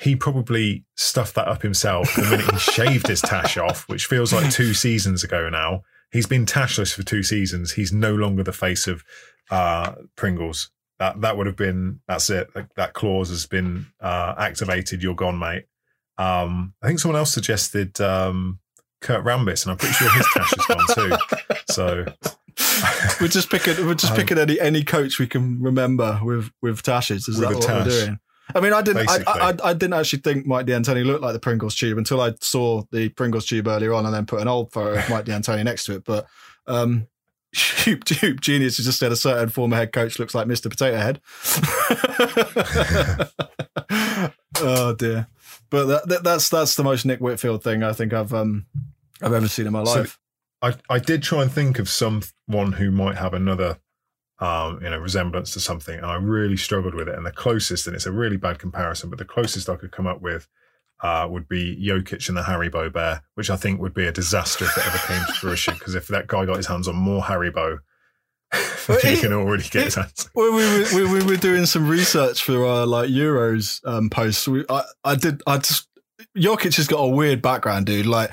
he 0.00 0.14
probably 0.16 0.84
stuffed 0.96 1.34
that 1.34 1.48
up 1.48 1.62
himself 1.62 2.14
the 2.14 2.22
minute 2.22 2.50
he 2.52 2.58
shaved 2.58 3.08
his 3.08 3.20
tash 3.20 3.56
off, 3.58 3.88
which 3.88 4.06
feels 4.06 4.32
like 4.32 4.50
two 4.52 4.72
seasons 4.74 5.24
ago 5.24 5.48
now. 5.48 5.82
He's 6.12 6.26
been 6.26 6.46
tashless 6.46 6.94
for 6.94 7.02
two 7.02 7.22
seasons. 7.22 7.72
He's 7.72 7.92
no 7.92 8.14
longer 8.14 8.42
the 8.42 8.52
face 8.52 8.86
of 8.86 9.02
uh, 9.50 9.92
Pringles. 10.16 10.70
That 10.98 11.20
that 11.20 11.36
would 11.36 11.46
have 11.46 11.56
been 11.56 12.00
that's 12.08 12.30
it. 12.30 12.52
That, 12.54 12.68
that 12.76 12.92
clause 12.94 13.28
has 13.30 13.46
been 13.46 13.86
uh, 14.00 14.34
activated. 14.38 15.02
You're 15.02 15.14
gone, 15.14 15.38
mate. 15.38 15.64
Um, 16.16 16.74
I 16.82 16.86
think 16.88 16.98
someone 16.98 17.18
else 17.18 17.32
suggested 17.32 18.00
um, 18.00 18.58
Kurt 19.00 19.24
Rambis, 19.24 19.64
and 19.64 19.72
I'm 19.72 19.78
pretty 19.78 19.94
sure 19.94 20.10
his 20.10 20.26
tash 20.34 20.52
is 20.56 20.66
gone 20.66 20.86
too. 20.94 21.16
So 21.70 22.04
we're 23.20 23.28
just 23.28 23.50
picking 23.50 23.86
we're 23.86 23.94
just 23.94 24.12
Um, 24.14 24.16
picking 24.18 24.38
any 24.38 24.58
any 24.60 24.82
coach 24.82 25.18
we 25.18 25.26
can 25.26 25.62
remember 25.62 26.20
with 26.22 26.50
with 26.62 26.82
tashes. 26.82 27.28
Is 27.28 27.38
With 27.38 27.48
that 27.48 27.54
what 27.56 27.64
tash. 27.64 27.86
we're 27.86 28.06
doing? 28.06 28.18
I 28.54 28.60
mean, 28.60 28.72
I 28.72 28.82
didn't. 28.82 29.08
I, 29.08 29.22
I, 29.26 29.54
I 29.64 29.72
didn't 29.74 29.94
actually 29.94 30.20
think 30.20 30.46
Mike 30.46 30.66
D'Antoni 30.66 31.04
looked 31.04 31.22
like 31.22 31.32
the 31.34 31.38
Pringles 31.40 31.74
tube 31.74 31.98
until 31.98 32.20
I 32.20 32.32
saw 32.40 32.82
the 32.90 33.08
Pringles 33.10 33.46
tube 33.46 33.66
earlier 33.66 33.92
on, 33.94 34.04
and 34.06 34.14
then 34.14 34.26
put 34.26 34.40
an 34.40 34.48
old 34.48 34.72
photo 34.72 34.98
of 34.98 35.08
Mike 35.10 35.24
D'Antoni 35.26 35.64
next 35.64 35.84
to 35.84 35.96
it. 35.96 36.04
But 36.04 36.26
um, 36.66 37.06
Hoop, 37.84 38.08
Hoop 38.08 38.40
Genius 38.40 38.76
has 38.78 38.86
just 38.86 38.98
said 38.98 39.12
a 39.12 39.16
certain 39.16 39.48
former 39.48 39.76
head 39.76 39.92
coach 39.92 40.18
looks 40.18 40.34
like 40.34 40.46
Mr. 40.46 40.70
Potato 40.70 40.96
Head. 40.96 41.20
oh 44.60 44.94
dear! 44.94 45.26
But 45.70 45.84
that, 45.86 46.08
that, 46.08 46.24
that's 46.24 46.48
that's 46.48 46.74
the 46.76 46.84
most 46.84 47.04
Nick 47.04 47.20
Whitfield 47.20 47.62
thing 47.62 47.82
I 47.82 47.92
think 47.92 48.12
I've 48.12 48.32
um 48.32 48.66
I've 49.22 49.32
ever 49.32 49.48
seen 49.48 49.66
in 49.66 49.72
my 49.72 49.84
So- 49.84 50.00
life. 50.00 50.18
I, 50.60 50.74
I 50.90 50.98
did 50.98 51.22
try 51.22 51.42
and 51.42 51.52
think 51.52 51.78
of 51.78 51.88
someone 51.88 52.72
who 52.72 52.90
might 52.90 53.14
have 53.14 53.32
another 53.32 53.78
um, 54.40 54.80
you 54.82 54.90
know, 54.90 54.98
resemblance 54.98 55.52
to 55.52 55.60
something, 55.60 55.96
and 55.96 56.06
I 56.06 56.14
really 56.14 56.56
struggled 56.56 56.94
with 56.94 57.08
it. 57.08 57.14
And 57.14 57.26
the 57.26 57.32
closest, 57.32 57.86
and 57.86 57.96
it's 57.96 58.06
a 58.06 58.12
really 58.12 58.36
bad 58.36 58.58
comparison, 58.58 59.10
but 59.10 59.18
the 59.18 59.24
closest 59.24 59.68
I 59.68 59.76
could 59.76 59.90
come 59.90 60.06
up 60.06 60.20
with 60.20 60.48
uh, 61.00 61.26
would 61.30 61.48
be 61.48 61.76
Jokic 61.76 62.28
and 62.28 62.36
the 62.36 62.42
Haribo 62.42 62.92
bear, 62.92 63.22
which 63.34 63.50
I 63.50 63.56
think 63.56 63.80
would 63.80 63.94
be 63.94 64.06
a 64.06 64.12
disaster 64.12 64.64
if 64.64 64.76
it 64.76 64.86
ever 64.86 64.98
came 64.98 65.24
to 65.26 65.32
fruition. 65.32 65.74
Because 65.74 65.94
if 65.94 66.08
that 66.08 66.26
guy 66.26 66.44
got 66.44 66.56
his 66.56 66.66
hands 66.66 66.88
on 66.88 66.96
more 66.96 67.22
Haribo, 67.22 67.78
he 69.02 69.16
can 69.18 69.32
already 69.32 69.64
get 69.68 69.84
his 69.84 69.94
hands. 69.96 70.30
When 70.32 70.54
we 70.54 70.62
were, 70.62 70.86
we, 70.94 71.18
we 71.18 71.24
were 71.24 71.36
doing 71.36 71.66
some 71.66 71.88
research 71.88 72.42
for 72.42 72.64
our 72.64 72.86
like 72.86 73.10
Euros 73.10 73.80
um, 73.84 74.08
posts, 74.08 74.48
we, 74.48 74.64
I, 74.68 74.82
I 75.04 75.14
did. 75.14 75.42
I 75.46 75.58
just 75.58 75.88
Jokic 76.36 76.76
has 76.76 76.86
got 76.86 76.98
a 76.98 77.08
weird 77.08 77.42
background, 77.42 77.86
dude. 77.86 78.06
Like 78.06 78.30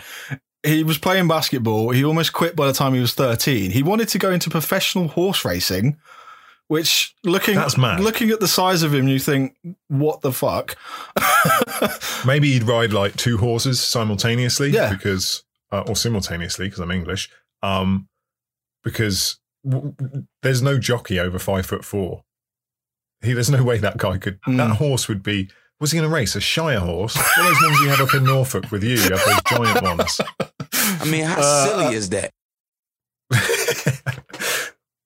he 0.66 0.84
was 0.84 0.98
playing 0.98 1.28
basketball. 1.28 1.92
He 1.92 2.04
almost 2.04 2.34
quit 2.34 2.56
by 2.56 2.68
the 2.68 2.74
time 2.74 2.94
he 2.94 3.00
was 3.00 3.14
thirteen. 3.14 3.72
He 3.72 3.84
wanted 3.84 4.08
to 4.10 4.18
go 4.18 4.32
into 4.32 4.50
professional 4.50 5.08
horse 5.10 5.46
racing, 5.46 5.98
which 6.68 7.14
looking 7.24 7.56
That's 7.56 7.78
mad. 7.78 8.00
looking 8.00 8.30
at 8.32 8.40
the 8.40 8.48
size 8.48 8.84
of 8.84 8.94
him, 8.94 9.08
you 9.08 9.20
think, 9.20 9.56
what 9.88 10.22
the 10.22 10.32
fuck? 10.32 10.76
Maybe 12.26 12.52
he'd 12.54 12.64
ride 12.64 12.94
like 12.94 13.16
two 13.16 13.38
horses 13.38 13.80
simultaneously, 13.80 14.70
Yeah. 14.72 14.90
because 14.92 15.44
uh, 15.72 15.84
or 15.88 15.96
simultaneously 15.96 16.68
because 16.68 16.80
I'm 16.80 16.92
English. 16.92 17.30
Um, 17.64 18.08
because 18.84 19.40
w- 19.68 19.94
there's 20.44 20.62
no 20.62 20.78
jockey 20.78 21.20
over 21.20 21.40
five 21.40 21.66
foot 21.66 21.84
four. 21.86 22.24
He, 23.22 23.34
there's 23.34 23.50
no 23.50 23.64
way 23.64 23.78
that 23.80 23.98
guy 23.98 24.18
could. 24.18 24.40
Mm. 24.42 24.58
That 24.58 24.76
horse 24.78 25.08
would 25.08 25.24
be. 25.24 25.50
Was 25.80 25.92
he 25.92 25.98
going 26.00 26.10
to 26.10 26.14
race 26.16 26.36
a 26.36 26.42
Shire 26.42 26.80
horse? 26.80 27.18
Are 27.18 27.44
those 27.44 27.62
ones 27.62 27.80
you 27.82 27.90
have 27.90 28.00
up 28.00 28.14
in 28.14 28.24
Norfolk 28.24 28.72
with 28.72 28.82
you? 28.84 28.92
You 28.96 29.10
have 29.16 29.26
those 29.26 29.42
giant 29.58 29.82
ones. 29.82 30.22
I 31.02 31.06
mean, 31.10 31.24
how 31.26 31.40
Uh, 31.40 31.66
silly 31.66 31.96
is 31.96 32.10
that? 32.10 32.32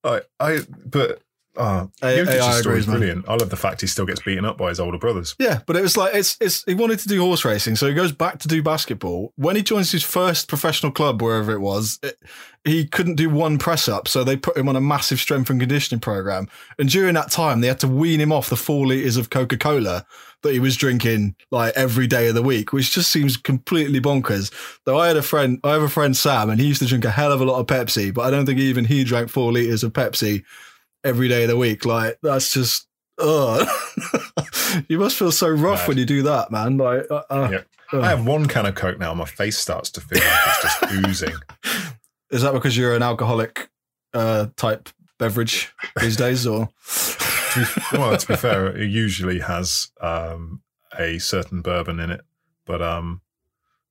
I, 0.03 0.22
I, 0.39 0.59
but 0.86 1.22
uh, 1.57 1.87
I- 2.01 2.13
Jokic's 2.13 2.59
story 2.59 2.79
is 2.79 2.85
brilliant. 2.85 3.27
I 3.27 3.35
love 3.35 3.49
the 3.49 3.57
fact 3.57 3.81
he 3.81 3.87
still 3.87 4.05
gets 4.05 4.21
beaten 4.21 4.45
up 4.45 4.57
by 4.57 4.69
his 4.69 4.79
older 4.79 4.97
brothers. 4.97 5.35
Yeah, 5.39 5.59
but 5.65 5.75
it 5.75 5.81
was 5.81 5.97
like 5.97 6.13
it's 6.15 6.37
it's 6.39 6.63
he 6.65 6.73
wanted 6.73 6.99
to 6.99 7.07
do 7.07 7.21
horse 7.21 7.43
racing, 7.43 7.75
so 7.75 7.87
he 7.87 7.93
goes 7.93 8.11
back 8.11 8.39
to 8.39 8.47
do 8.47 8.61
basketball. 8.63 9.33
When 9.35 9.55
he 9.55 9.61
joins 9.63 9.91
his 9.91 10.03
first 10.03 10.47
professional 10.47 10.91
club, 10.91 11.21
wherever 11.21 11.51
it 11.51 11.59
was, 11.59 11.99
it, 12.03 12.17
he 12.65 12.85
couldn't 12.85 13.15
do 13.15 13.29
one 13.29 13.57
press 13.57 13.87
up, 13.87 14.07
so 14.07 14.23
they 14.23 14.37
put 14.37 14.57
him 14.57 14.69
on 14.69 14.75
a 14.75 14.81
massive 14.81 15.19
strength 15.19 15.49
and 15.49 15.59
conditioning 15.59 15.99
program. 16.01 16.47
And 16.77 16.89
during 16.89 17.15
that 17.15 17.31
time, 17.31 17.61
they 17.61 17.67
had 17.67 17.79
to 17.79 17.87
wean 17.87 18.19
him 18.19 18.31
off 18.31 18.49
the 18.49 18.57
four 18.57 18.85
liters 18.85 19.17
of 19.17 19.29
Coca 19.29 19.57
Cola 19.57 20.05
that 20.41 20.53
he 20.53 20.59
was 20.59 20.77
drinking 20.77 21.35
like 21.51 21.73
every 21.75 22.07
day 22.07 22.27
of 22.27 22.35
the 22.35 22.41
week, 22.41 22.71
which 22.71 22.91
just 22.93 23.11
seems 23.11 23.35
completely 23.37 23.99
bonkers. 23.99 24.53
Though 24.85 24.99
I 24.99 25.07
had 25.07 25.17
a 25.17 25.21
friend, 25.21 25.59
I 25.63 25.71
have 25.73 25.81
a 25.81 25.89
friend 25.89 26.15
Sam, 26.15 26.49
and 26.49 26.59
he 26.59 26.67
used 26.67 26.81
to 26.81 26.87
drink 26.87 27.05
a 27.05 27.11
hell 27.11 27.31
of 27.31 27.41
a 27.41 27.45
lot 27.45 27.59
of 27.59 27.67
Pepsi, 27.67 28.13
but 28.13 28.21
I 28.21 28.29
don't 28.31 28.45
think 28.45 28.59
even 28.59 28.85
he 28.85 29.03
drank 29.03 29.29
four 29.29 29.51
liters 29.51 29.83
of 29.83 29.93
Pepsi 29.93 30.43
every 31.03 31.27
day 31.27 31.43
of 31.43 31.49
the 31.49 31.57
week. 31.57 31.85
Like 31.85 32.17
that's 32.21 32.53
just. 32.53 32.87
Ugh. 33.21 33.67
you 34.87 34.97
must 34.97 35.17
feel 35.17 35.31
so 35.31 35.49
rough 35.49 35.79
Mad. 35.81 35.87
when 35.89 35.97
you 35.97 36.05
do 36.05 36.23
that, 36.23 36.51
man. 36.51 36.77
Like, 36.77 37.05
uh, 37.11 37.23
uh, 37.29 37.59
I 37.91 38.07
have 38.07 38.25
one 38.25 38.45
can 38.47 38.65
of 38.65 38.75
Coke 38.75 38.97
now. 38.97 39.13
My 39.13 39.25
face 39.25 39.57
starts 39.57 39.89
to 39.91 40.01
feel 40.01 40.19
like 40.19 40.39
it's 40.47 40.61
just 40.61 40.93
oozing. 41.05 41.35
is 42.31 42.43
that 42.43 42.53
because 42.53 42.77
you're 42.77 42.95
an 42.95 43.03
alcoholic 43.03 43.69
uh, 44.13 44.47
type 44.55 44.87
beverage 45.17 45.73
these 45.99 46.15
days, 46.15 46.47
or 46.47 46.69
To 47.53 47.59
be- 47.59 47.97
well, 47.97 48.15
to 48.15 48.27
be 48.27 48.35
fair, 48.37 48.67
it 48.67 48.89
usually 48.89 49.39
has 49.39 49.91
um, 49.99 50.61
a 50.97 51.17
certain 51.17 51.61
bourbon 51.61 51.99
in 51.99 52.11
it, 52.11 52.21
but 52.65 52.81
um, 52.81 53.21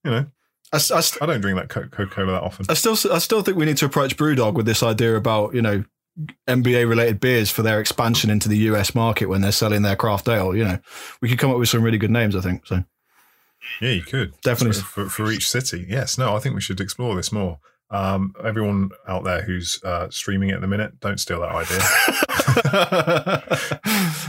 you 0.04 0.10
know, 0.10 0.26
I 0.72 0.78
don't 1.26 1.40
drink 1.40 1.58
that 1.58 1.68
Coca 1.68 2.06
Cola 2.06 2.32
that 2.32 2.42
often. 2.42 2.66
I 2.68 2.74
still, 2.74 2.96
I 3.12 3.18
still 3.18 3.42
think 3.42 3.56
we 3.58 3.66
need 3.66 3.76
to 3.78 3.84
approach 3.84 4.16
BrewDog 4.16 4.54
with 4.54 4.64
this 4.64 4.82
idea 4.82 5.16
about 5.16 5.54
you 5.54 5.60
know 5.60 5.84
NBA 6.46 6.88
related 6.88 7.20
beers 7.20 7.50
for 7.50 7.62
their 7.62 7.80
expansion 7.80 8.30
into 8.30 8.48
the 8.48 8.56
US 8.58 8.94
market 8.94 9.26
when 9.26 9.40
they're 9.40 9.52
selling 9.52 9.82
their 9.82 9.96
craft 9.96 10.28
ale. 10.28 10.56
You 10.56 10.64
know, 10.64 10.78
we 11.20 11.28
could 11.28 11.38
come 11.38 11.50
up 11.50 11.58
with 11.58 11.68
some 11.68 11.82
really 11.82 11.98
good 11.98 12.10
names. 12.10 12.34
I 12.34 12.40
think 12.40 12.66
so. 12.66 12.84
Yeah, 13.80 13.90
you 13.90 14.02
could 14.02 14.34
Definitely. 14.42 14.82
For, 14.82 15.08
for 15.08 15.30
each 15.30 15.48
city. 15.48 15.86
Yes, 15.88 16.18
no, 16.18 16.34
I 16.34 16.38
think 16.38 16.54
we 16.54 16.60
should 16.60 16.80
explore 16.80 17.14
this 17.16 17.32
more. 17.32 17.58
Um, 17.90 18.34
everyone 18.44 18.90
out 19.06 19.24
there 19.24 19.40
who's 19.42 19.82
uh, 19.82 20.10
streaming 20.10 20.50
it 20.50 20.56
at 20.56 20.60
the 20.60 20.66
minute, 20.66 21.00
don't 21.00 21.18
steal 21.18 21.40
that 21.40 21.54
idea. 21.54 21.80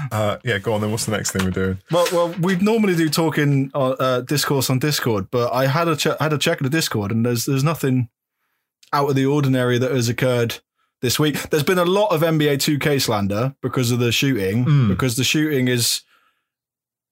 uh, 0.12 0.38
yeah, 0.46 0.60
go 0.60 0.74
on 0.74 0.82
then. 0.82 0.92
What's 0.92 1.06
the 1.06 1.12
next 1.12 1.32
thing 1.32 1.44
we're 1.44 1.52
doing? 1.52 1.80
Well, 1.92 2.08
well, 2.14 2.36
we 2.40 2.56
normally 2.56 2.96
do 2.96 3.10
talking 3.10 3.70
uh, 3.74 3.90
uh, 4.00 4.22
discourse 4.22 4.70
on 4.70 4.80
Discord, 4.80 5.30
but 5.30 5.52
I 5.52 5.68
had 5.68 5.90
a 5.90 5.98
che- 5.98 6.16
had 6.22 6.32
a 6.32 6.38
check 6.38 6.62
of 6.62 6.64
the 6.64 6.70
Discord, 6.70 7.12
and 7.12 7.26
there's 7.26 7.46
there's 7.46 7.64
nothing 7.64 8.08
out 8.94 9.10
of 9.10 9.16
the 9.16 9.26
ordinary 9.26 9.78
that 9.78 9.92
has 9.92 10.08
occurred 10.08 10.60
this 11.02 11.20
week. 11.20 11.50
There's 11.50 11.64
been 11.64 11.78
a 11.80 11.86
lot 11.86 12.08
of 12.10 12.22
NBA 12.22 12.56
2K 12.58 13.02
slander 13.02 13.56
because 13.62 13.92
of 13.92 14.00
the 14.00 14.12
shooting, 14.12 14.66
Mm. 14.66 14.88
because 14.90 15.16
the 15.16 15.24
shooting 15.24 15.68
is, 15.68 16.02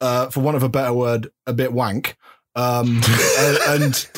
uh, 0.01 0.29
for 0.29 0.41
want 0.41 0.57
of 0.57 0.63
a 0.63 0.69
better 0.69 0.93
word, 0.93 1.29
a 1.45 1.53
bit 1.53 1.73
wank. 1.73 2.17
Um, 2.55 3.01
and 3.67 4.09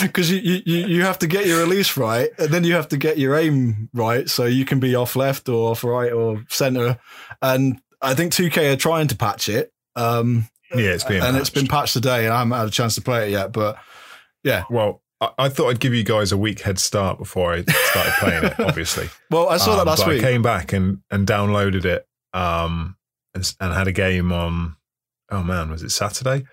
because 0.00 0.30
you, 0.30 0.62
you 0.64 0.86
you 0.86 1.02
have 1.02 1.18
to 1.18 1.26
get 1.26 1.46
your 1.46 1.58
release 1.60 1.96
right, 1.96 2.30
and 2.38 2.48
then 2.50 2.62
you 2.64 2.74
have 2.74 2.88
to 2.88 2.96
get 2.96 3.18
your 3.18 3.36
aim 3.36 3.88
right, 3.92 4.28
so 4.30 4.44
you 4.44 4.64
can 4.64 4.78
be 4.78 4.94
off 4.94 5.16
left 5.16 5.48
or 5.48 5.72
off 5.72 5.82
right 5.82 6.12
or 6.12 6.44
center. 6.48 6.98
And 7.40 7.80
I 8.00 8.14
think 8.14 8.32
2K 8.32 8.72
are 8.72 8.76
trying 8.76 9.08
to 9.08 9.16
patch 9.16 9.48
it. 9.48 9.72
Um, 9.96 10.46
Yeah, 10.72 10.90
it's 10.92 11.02
being 11.04 11.22
and 11.22 11.36
it's 11.36 11.50
been 11.50 11.66
patched 11.66 11.92
today, 11.94 12.24
and 12.24 12.32
I 12.32 12.38
haven't 12.38 12.56
had 12.56 12.68
a 12.68 12.70
chance 12.70 12.94
to 12.94 13.00
play 13.02 13.26
it 13.28 13.30
yet. 13.32 13.50
But 13.52 13.76
yeah, 14.44 14.62
Well, 14.70 15.01
I, 15.38 15.48
thought 15.48 15.68
I'd 15.70 15.80
give 15.80 15.94
you 15.94 16.02
guys 16.04 16.32
a 16.32 16.36
week 16.36 16.60
head 16.60 16.78
start 16.78 17.18
before 17.18 17.52
I 17.54 17.62
started 17.62 18.12
playing 18.18 18.44
it. 18.44 18.54
Obviously, 18.60 19.08
well, 19.30 19.48
I 19.48 19.56
saw 19.56 19.74
that 19.76 19.82
Um, 19.82 19.86
last 19.88 20.00
but 20.04 20.08
week. 20.08 20.24
I 20.24 20.30
came 20.32 20.42
back 20.42 20.72
and 20.72 20.98
and 21.10 21.26
downloaded 21.26 21.84
it, 21.84 22.06
um, 22.32 22.96
and, 23.34 23.54
and 23.60 23.72
had 23.74 23.86
a 23.88 23.92
game 23.92 24.32
on. 24.32 24.76
Oh 25.30 25.42
man, 25.42 25.70
was 25.70 25.82
it 25.82 25.90
Saturday? 25.90 26.44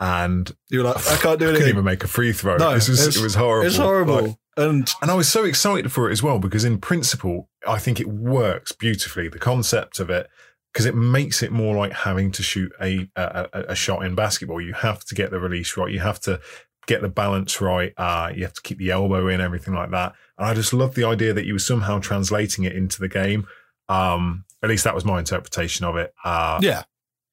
And 0.00 0.54
You 0.68 0.78
were 0.78 0.84
like, 0.84 1.06
I 1.10 1.16
can't 1.22 1.40
do 1.40 1.46
it. 1.48 1.50
I 1.50 1.54
couldn't 1.54 1.68
even 1.70 1.84
make 1.84 2.04
a 2.04 2.08
free 2.08 2.32
throw. 2.32 2.56
No, 2.56 2.72
this 2.74 2.88
was, 2.88 3.16
it 3.16 3.22
was 3.22 3.34
horrible. 3.34 3.66
It's 3.66 3.76
horrible. 3.76 4.22
Like, 4.22 4.36
and 4.56 4.88
and 5.02 5.10
I 5.10 5.14
was 5.14 5.28
so 5.30 5.44
excited 5.44 5.90
for 5.92 6.08
it 6.08 6.12
as 6.12 6.22
well 6.22 6.38
because, 6.38 6.64
in 6.64 6.78
principle, 6.78 7.48
I 7.66 7.78
think 7.78 8.00
it 8.00 8.08
works 8.08 8.72
beautifully. 8.72 9.28
The 9.28 9.38
concept 9.38 9.98
of 10.00 10.10
it, 10.10 10.28
because 10.72 10.84
it 10.86 10.94
makes 10.94 11.42
it 11.42 11.50
more 11.52 11.76
like 11.76 11.92
having 11.92 12.30
to 12.32 12.42
shoot 12.42 12.72
a 12.80 13.08
a- 13.16 13.48
a 13.70 13.74
shot 13.74 14.04
in 14.04 14.14
basketball. 14.14 14.60
You 14.60 14.72
have 14.74 15.04
to 15.06 15.14
get 15.14 15.30
the 15.30 15.40
release 15.40 15.76
right. 15.76 15.92
You 15.92 16.00
have 16.00 16.20
to 16.22 16.40
get 16.88 17.02
the 17.02 17.08
balance 17.08 17.60
right. 17.60 17.92
Uh, 17.96 18.32
you 18.34 18.42
have 18.42 18.54
to 18.54 18.62
keep 18.62 18.78
the 18.78 18.90
elbow 18.90 19.28
in, 19.28 19.40
everything 19.40 19.74
like 19.74 19.90
that. 19.92 20.14
And 20.36 20.48
I 20.48 20.54
just 20.54 20.72
love 20.72 20.96
the 20.96 21.04
idea 21.04 21.32
that 21.34 21.44
you 21.44 21.52
were 21.52 21.58
somehow 21.60 22.00
translating 22.00 22.64
it 22.64 22.72
into 22.74 22.98
the 22.98 23.08
game. 23.08 23.46
Um, 23.88 24.44
at 24.62 24.68
least 24.70 24.84
that 24.84 24.94
was 24.94 25.04
my 25.04 25.20
interpretation 25.20 25.86
of 25.86 25.96
it. 25.96 26.12
Uh, 26.24 26.58
yeah, 26.60 26.82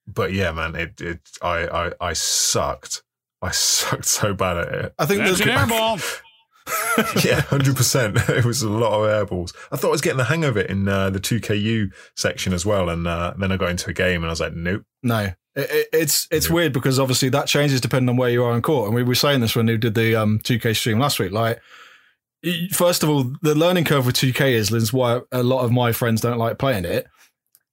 But 0.06 0.32
yeah, 0.32 0.52
man, 0.52 0.76
it 0.76 1.00
it 1.00 1.20
I 1.42 1.66
I, 1.66 1.92
I 2.00 2.12
sucked. 2.12 3.02
I 3.42 3.50
sucked 3.52 4.04
so 4.04 4.34
bad 4.34 4.58
at 4.58 4.72
it. 4.72 4.94
I 4.98 5.06
think 5.06 5.24
That's 5.24 5.38
there's 5.38 5.48
an 5.48 5.68
airball. 5.68 6.20
yeah, 7.24 7.40
hundred 7.42 7.76
percent. 7.76 8.16
It 8.28 8.44
was 8.44 8.62
a 8.62 8.68
lot 8.70 8.92
of 8.92 9.28
airballs. 9.28 9.54
I 9.70 9.76
thought 9.76 9.88
I 9.88 9.92
was 9.92 10.00
getting 10.00 10.18
the 10.18 10.24
hang 10.24 10.44
of 10.44 10.56
it 10.56 10.68
in 10.70 10.88
uh, 10.88 11.10
the 11.10 11.20
2KU 11.20 11.90
section 12.16 12.52
as 12.52 12.66
well, 12.66 12.88
and 12.88 13.06
uh, 13.06 13.34
then 13.38 13.52
I 13.52 13.56
got 13.56 13.70
into 13.70 13.90
a 13.90 13.92
game 13.92 14.22
and 14.22 14.26
I 14.26 14.30
was 14.30 14.40
like, 14.40 14.54
nope. 14.54 14.82
no. 15.02 15.32
It, 15.54 15.70
it- 15.70 15.88
it's 15.92 16.28
it's 16.30 16.50
weird 16.50 16.72
because 16.74 16.98
obviously 16.98 17.28
that 17.30 17.46
changes 17.46 17.80
depending 17.80 18.10
on 18.10 18.16
where 18.18 18.28
you 18.30 18.44
are 18.44 18.52
on 18.52 18.60
court, 18.62 18.86
and 18.86 18.94
we 18.94 19.02
were 19.02 19.14
saying 19.14 19.40
this 19.40 19.56
when 19.56 19.66
we 19.66 19.76
did 19.78 19.94
the 19.94 20.14
um 20.16 20.38
2K 20.40 20.76
stream 20.76 20.98
last 20.98 21.18
week. 21.18 21.32
Like, 21.32 21.60
first 22.72 23.02
of 23.02 23.08
all, 23.08 23.32
the 23.42 23.54
learning 23.54 23.84
curve 23.84 24.04
with 24.06 24.16
2K 24.16 24.52
is 24.52 24.70
is 24.72 24.92
why 24.92 25.20
a 25.32 25.42
lot 25.42 25.64
of 25.64 25.72
my 25.72 25.92
friends 25.92 26.20
don't 26.20 26.38
like 26.38 26.58
playing 26.58 26.84
it. 26.84 27.06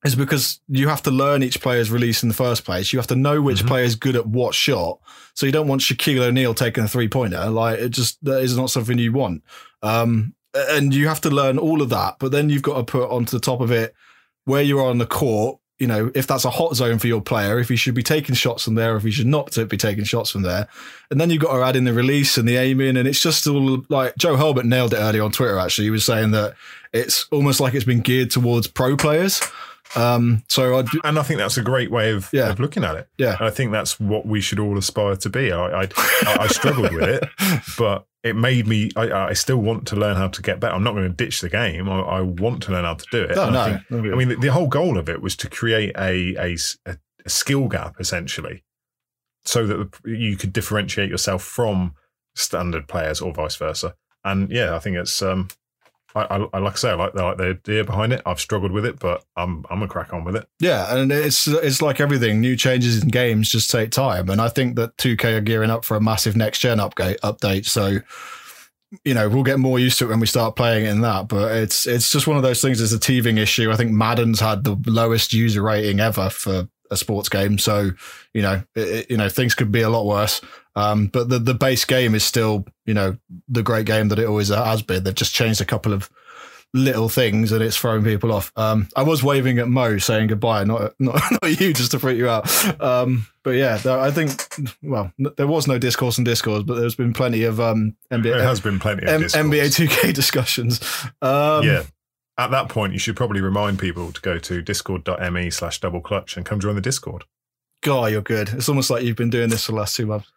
Is 0.03 0.15
because 0.15 0.59
you 0.67 0.89
have 0.89 1.01
to 1.03 1.11
learn 1.11 1.43
each 1.43 1.61
player's 1.61 1.89
release 1.89 2.23
in 2.23 2.29
the 2.29 2.35
first 2.35 2.65
place. 2.65 2.91
You 2.91 2.99
have 2.99 3.07
to 3.07 3.15
know 3.15 3.41
which 3.41 3.63
Mhm. 3.63 3.83
is 3.85 3.95
good 3.95 4.17
at 4.17 4.25
what 4.27 4.53
shot. 4.53 4.99
So 5.33 5.45
you 5.45 5.53
don't 5.53 5.67
want 5.67 5.79
Shaquille 5.81 6.19
O'Neal 6.23 6.53
taking 6.53 6.83
a 6.83 6.89
three 6.89 7.07
pointer. 7.07 7.49
Like 7.49 7.79
it 7.79 7.89
just 7.89 8.17
that 8.25 8.41
is 8.41 8.57
not 8.57 8.69
something 8.69 8.97
you 8.97 9.13
want. 9.13 9.43
Um, 9.81 10.33
and 10.53 10.93
you 10.93 11.07
have 11.07 11.21
to 11.21 11.29
learn 11.29 11.57
all 11.57 11.81
of 11.81 11.89
that. 11.89 12.17
But 12.19 12.31
then 12.33 12.49
you've 12.49 12.61
got 12.61 12.75
to 12.75 12.83
put 12.83 13.09
onto 13.09 13.31
the 13.37 13.39
top 13.41 13.61
of 13.61 13.71
it 13.71 13.93
where 14.45 14.61
you 14.61 14.77
are 14.79 14.89
on 14.89 14.97
the 14.97 15.05
court. 15.05 15.59
You 15.79 15.87
know, 15.87 16.11
if 16.13 16.27
that's 16.27 16.45
a 16.45 16.49
hot 16.49 16.75
zone 16.75 16.99
for 16.99 17.07
your 17.07 17.21
player, 17.21 17.57
if 17.59 17.67
he 17.69 17.75
should 17.75 17.95
be 17.95 18.03
taking 18.03 18.35
shots 18.35 18.63
from 18.63 18.75
there, 18.75 18.95
if 18.95 19.03
he 19.03 19.11
should 19.11 19.25
not 19.27 19.53
be 19.69 19.77
taking 19.77 20.03
shots 20.03 20.29
from 20.31 20.43
there, 20.43 20.67
and 21.11 21.19
then 21.19 21.29
you've 21.29 21.41
got 21.41 21.55
to 21.57 21.63
add 21.63 21.75
in 21.75 21.83
the 21.85 21.93
release 21.93 22.37
and 22.37 22.47
the 22.47 22.55
aiming, 22.57 22.95
and 22.95 23.07
it's 23.07 23.21
just 23.21 23.47
all 23.47 23.83
like 23.89 24.15
Joe 24.17 24.35
Hulbert 24.35 24.65
nailed 24.65 24.93
it 24.93 24.97
earlier 24.97 25.23
on 25.23 25.31
Twitter. 25.31 25.57
Actually, 25.57 25.85
he 25.85 25.89
was 25.91 26.05
saying 26.05 26.31
that 26.31 26.53
it's 26.93 27.25
almost 27.31 27.59
like 27.59 27.73
it's 27.73 27.85
been 27.85 28.01
geared 28.01 28.31
towards 28.31 28.67
pro 28.67 28.95
players. 28.95 29.41
Um, 29.95 30.43
so 30.47 30.79
I, 30.79 30.83
And 31.03 31.19
I 31.19 31.23
think 31.23 31.39
that's 31.39 31.57
a 31.57 31.61
great 31.61 31.91
way 31.91 32.11
of, 32.13 32.29
Yeah. 32.33 32.49
of 32.49 32.59
looking 32.59 32.83
at 32.83 32.95
it. 32.95 33.07
yeah, 33.17 33.35
And 33.37 33.47
I 33.47 33.51
think 33.51 33.71
that's 33.71 33.99
what 33.99 34.25
we 34.25 34.41
should 34.41 34.59
all 34.59 34.77
aspire 34.77 35.15
to 35.17 35.29
be. 35.29 35.51
I 35.51 35.83
I, 35.83 35.87
I 36.25 36.47
struggled 36.59 36.93
with 36.93 37.03
it, 37.09 37.23
but 37.77 38.05
it 38.23 38.35
made 38.35 38.65
me. 38.67 38.89
I, 38.95 39.11
I 39.11 39.33
still 39.33 39.57
want 39.57 39.85
to 39.87 39.95
learn 39.95 40.15
how 40.15 40.29
to 40.29 40.41
get 40.41 40.59
better. 40.59 40.73
I'm 40.73 40.83
not 40.83 40.93
going 40.93 41.09
to 41.09 41.13
ditch 41.25 41.41
the 41.41 41.49
game. 41.49 41.89
I, 41.89 41.99
I 41.99 42.21
want 42.21 42.63
to 42.63 42.71
learn 42.71 42.85
how 42.85 42.95
to 42.95 43.05
do 43.11 43.21
it. 43.23 43.35
no, 43.35 43.47
And 43.47 43.57
I 43.57 43.71
no, 43.89 44.01
think- 44.01 44.13
I 44.13 44.15
mean, 44.15 44.29
the, 44.29 44.35
the 44.37 44.51
whole 44.51 44.67
goal 44.67 44.97
of 44.97 45.09
it 45.09 45.21
was 45.21 45.35
to 45.37 45.49
create 45.49 45.93
a 45.97 46.35
a 46.37 46.57
skill 47.27 47.67
gap 47.67 47.95
essentially, 47.99 48.63
so 49.45 49.67
that 49.67 49.91
the- 50.03 50.11
you 50.17 50.37
could 50.37 50.53
differentiate 50.53 51.09
yourself 51.09 51.43
from 51.43 51.93
standard 52.35 52.87
players 52.87 53.21
or 53.21 53.33
vice 53.33 53.57
versa. 53.57 53.93
And 54.23 54.49
yeah, 54.49 54.75
I 54.75 54.79
think 54.79 54.95
it's. 54.97 55.21
Um, 55.21 55.49
I, 56.15 56.47
I, 56.53 56.59
like 56.59 56.73
I 56.73 56.75
say, 56.75 56.89
I 56.91 56.93
like, 56.93 57.13
the, 57.13 57.21
I 57.21 57.29
like 57.29 57.37
the 57.37 57.43
idea 57.45 57.83
behind 57.83 58.13
it. 58.13 58.21
I've 58.25 58.39
struggled 58.39 58.71
with 58.71 58.85
it, 58.85 58.99
but 58.99 59.23
I'm 59.35 59.65
I'm 59.69 59.79
gonna 59.79 59.87
crack 59.87 60.13
on 60.13 60.23
with 60.23 60.35
it. 60.35 60.47
Yeah, 60.59 60.95
and 60.95 61.11
it's 61.11 61.47
it's 61.47 61.81
like 61.81 61.99
everything. 61.99 62.39
New 62.39 62.55
changes 62.55 63.01
in 63.01 63.09
games 63.09 63.49
just 63.49 63.71
take 63.71 63.89
time, 63.91 64.29
and 64.29 64.39
I 64.39 64.49
think 64.49 64.75
that 64.75 64.95
2K 64.97 65.37
are 65.37 65.41
gearing 65.41 65.71
up 65.71 65.85
for 65.85 65.97
a 65.97 66.01
massive 66.01 66.35
next 66.35 66.59
gen 66.59 66.77
update. 66.77 67.19
Update, 67.21 67.65
so 67.65 67.99
you 69.03 69.13
know 69.13 69.27
we'll 69.27 69.43
get 69.43 69.57
more 69.59 69.79
used 69.79 69.97
to 69.99 70.05
it 70.05 70.09
when 70.09 70.19
we 70.19 70.27
start 70.27 70.55
playing 70.55 70.85
it 70.85 70.89
in 70.89 71.01
that. 71.01 71.27
But 71.27 71.51
it's 71.57 71.87
it's 71.87 72.11
just 72.11 72.27
one 72.27 72.37
of 72.37 72.43
those 72.43 72.61
things. 72.61 72.79
It's 72.79 72.91
a 72.93 72.99
teething 72.99 73.37
issue. 73.37 73.71
I 73.71 73.75
think 73.75 73.91
Madden's 73.91 74.39
had 74.39 74.63
the 74.63 74.77
lowest 74.85 75.33
user 75.33 75.63
rating 75.63 75.99
ever 75.99 76.29
for 76.29 76.67
a 76.91 76.97
sports 76.97 77.27
game, 77.29 77.57
so 77.57 77.89
you 78.33 78.41
know 78.43 78.61
it- 78.75 79.09
you 79.09 79.17
know 79.17 79.29
things 79.29 79.55
could 79.55 79.71
be 79.71 79.81
a 79.81 79.89
lot 79.89 80.05
worse. 80.05 80.41
Um, 80.75 81.07
but 81.07 81.29
the 81.29 81.39
the 81.39 81.53
base 81.53 81.85
game 81.85 82.15
is 82.15 82.23
still 82.23 82.65
you 82.85 82.93
know 82.93 83.17
the 83.47 83.63
great 83.63 83.85
game 83.85 84.07
that 84.09 84.19
it 84.19 84.25
always 84.25 84.49
has 84.49 84.81
been. 84.81 85.03
They've 85.03 85.13
just 85.13 85.33
changed 85.33 85.61
a 85.61 85.65
couple 85.65 85.93
of 85.93 86.09
little 86.73 87.07
things 87.07 87.51
and 87.51 87.63
it's 87.63 87.77
throwing 87.77 88.03
people 88.03 88.31
off. 88.31 88.51
Um, 88.55 88.87
I 88.95 89.03
was 89.03 89.23
waving 89.23 89.59
at 89.59 89.67
Mo 89.67 89.99
saying 89.99 90.27
goodbye, 90.27 90.63
not 90.63 90.93
not, 90.99 91.21
not 91.31 91.61
you, 91.61 91.73
just 91.73 91.91
to 91.91 91.99
freak 91.99 92.17
you 92.17 92.29
out. 92.29 92.81
Um, 92.81 93.27
but 93.43 93.51
yeah, 93.51 93.79
I 93.85 94.11
think 94.11 94.31
well, 94.81 95.11
there 95.37 95.47
was 95.47 95.67
no 95.67 95.77
discourse 95.77 96.17
and 96.17 96.25
discourse, 96.25 96.63
but 96.63 96.75
there's 96.75 96.95
been 96.95 97.13
plenty 97.13 97.43
of 97.43 97.59
um, 97.59 97.95
NBA, 98.11 98.23
There 98.23 98.43
has 98.43 98.59
been 98.59 98.79
plenty 98.79 99.03
of 99.03 99.09
M- 99.09 99.21
NBA 99.21 99.87
2K 99.87 100.13
discussions. 100.13 100.79
Um, 101.21 101.63
yeah. 101.63 101.83
At 102.35 102.49
that 102.49 102.67
point, 102.67 102.93
you 102.93 102.99
should 102.99 103.15
probably 103.15 103.41
remind 103.41 103.77
people 103.77 104.11
to 104.11 104.19
go 104.19 104.39
to 104.39 104.61
discord.me 104.63 105.51
slash 105.51 105.79
double 105.79 106.01
clutch 106.01 106.35
and 106.35 106.43
come 106.43 106.59
join 106.59 106.73
the 106.73 106.81
Discord. 106.81 107.25
God, 107.81 108.11
you're 108.11 108.23
good. 108.23 108.49
It's 108.49 108.67
almost 108.67 108.89
like 108.89 109.03
you've 109.03 109.15
been 109.15 109.29
doing 109.29 109.49
this 109.49 109.65
for 109.65 109.73
the 109.73 109.77
last 109.77 109.95
two 109.95 110.07
months. 110.07 110.31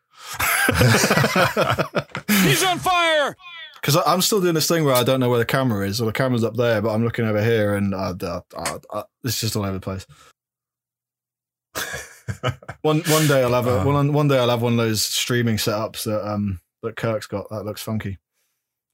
He's 2.46 2.62
on 2.62 2.78
fire. 2.78 3.36
Because 3.80 3.96
I'm 4.04 4.20
still 4.22 4.40
doing 4.40 4.54
this 4.54 4.66
thing 4.68 4.84
where 4.84 4.94
I 4.94 5.02
don't 5.04 5.20
know 5.20 5.28
where 5.30 5.38
the 5.38 5.44
camera 5.44 5.86
is, 5.86 6.00
or 6.00 6.06
the 6.06 6.12
camera's 6.12 6.42
up 6.42 6.56
there, 6.56 6.82
but 6.82 6.90
I'm 6.92 7.04
looking 7.04 7.24
over 7.24 7.42
here, 7.42 7.76
and 7.76 7.94
uh, 7.94 8.14
uh, 8.20 8.40
uh, 8.56 8.78
uh, 8.90 9.02
it's 9.22 9.40
just 9.40 9.54
all 9.54 9.62
over 9.64 9.78
the 9.78 9.80
place. 9.80 10.06
One 12.82 13.02
one 13.02 13.26
day 13.28 13.42
I'll 13.44 13.52
have 13.52 13.68
a 13.68 13.80
Uh. 13.80 13.84
one 13.84 14.12
one 14.12 14.26
day 14.28 14.36
I'll 14.38 14.48
have 14.50 14.62
one 14.62 14.72
of 14.72 14.78
those 14.78 15.00
streaming 15.02 15.58
setups 15.58 16.02
that 16.04 16.26
um 16.28 16.58
that 16.82 16.96
Kirk's 16.96 17.26
got. 17.28 17.48
That 17.50 17.64
looks 17.64 17.82
funky 17.82 18.18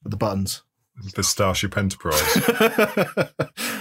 with 0.02 0.10
the 0.10 0.18
buttons. 0.18 0.62
the 1.14 1.22
Starship 1.22 1.76
Enterprise. 1.78 2.20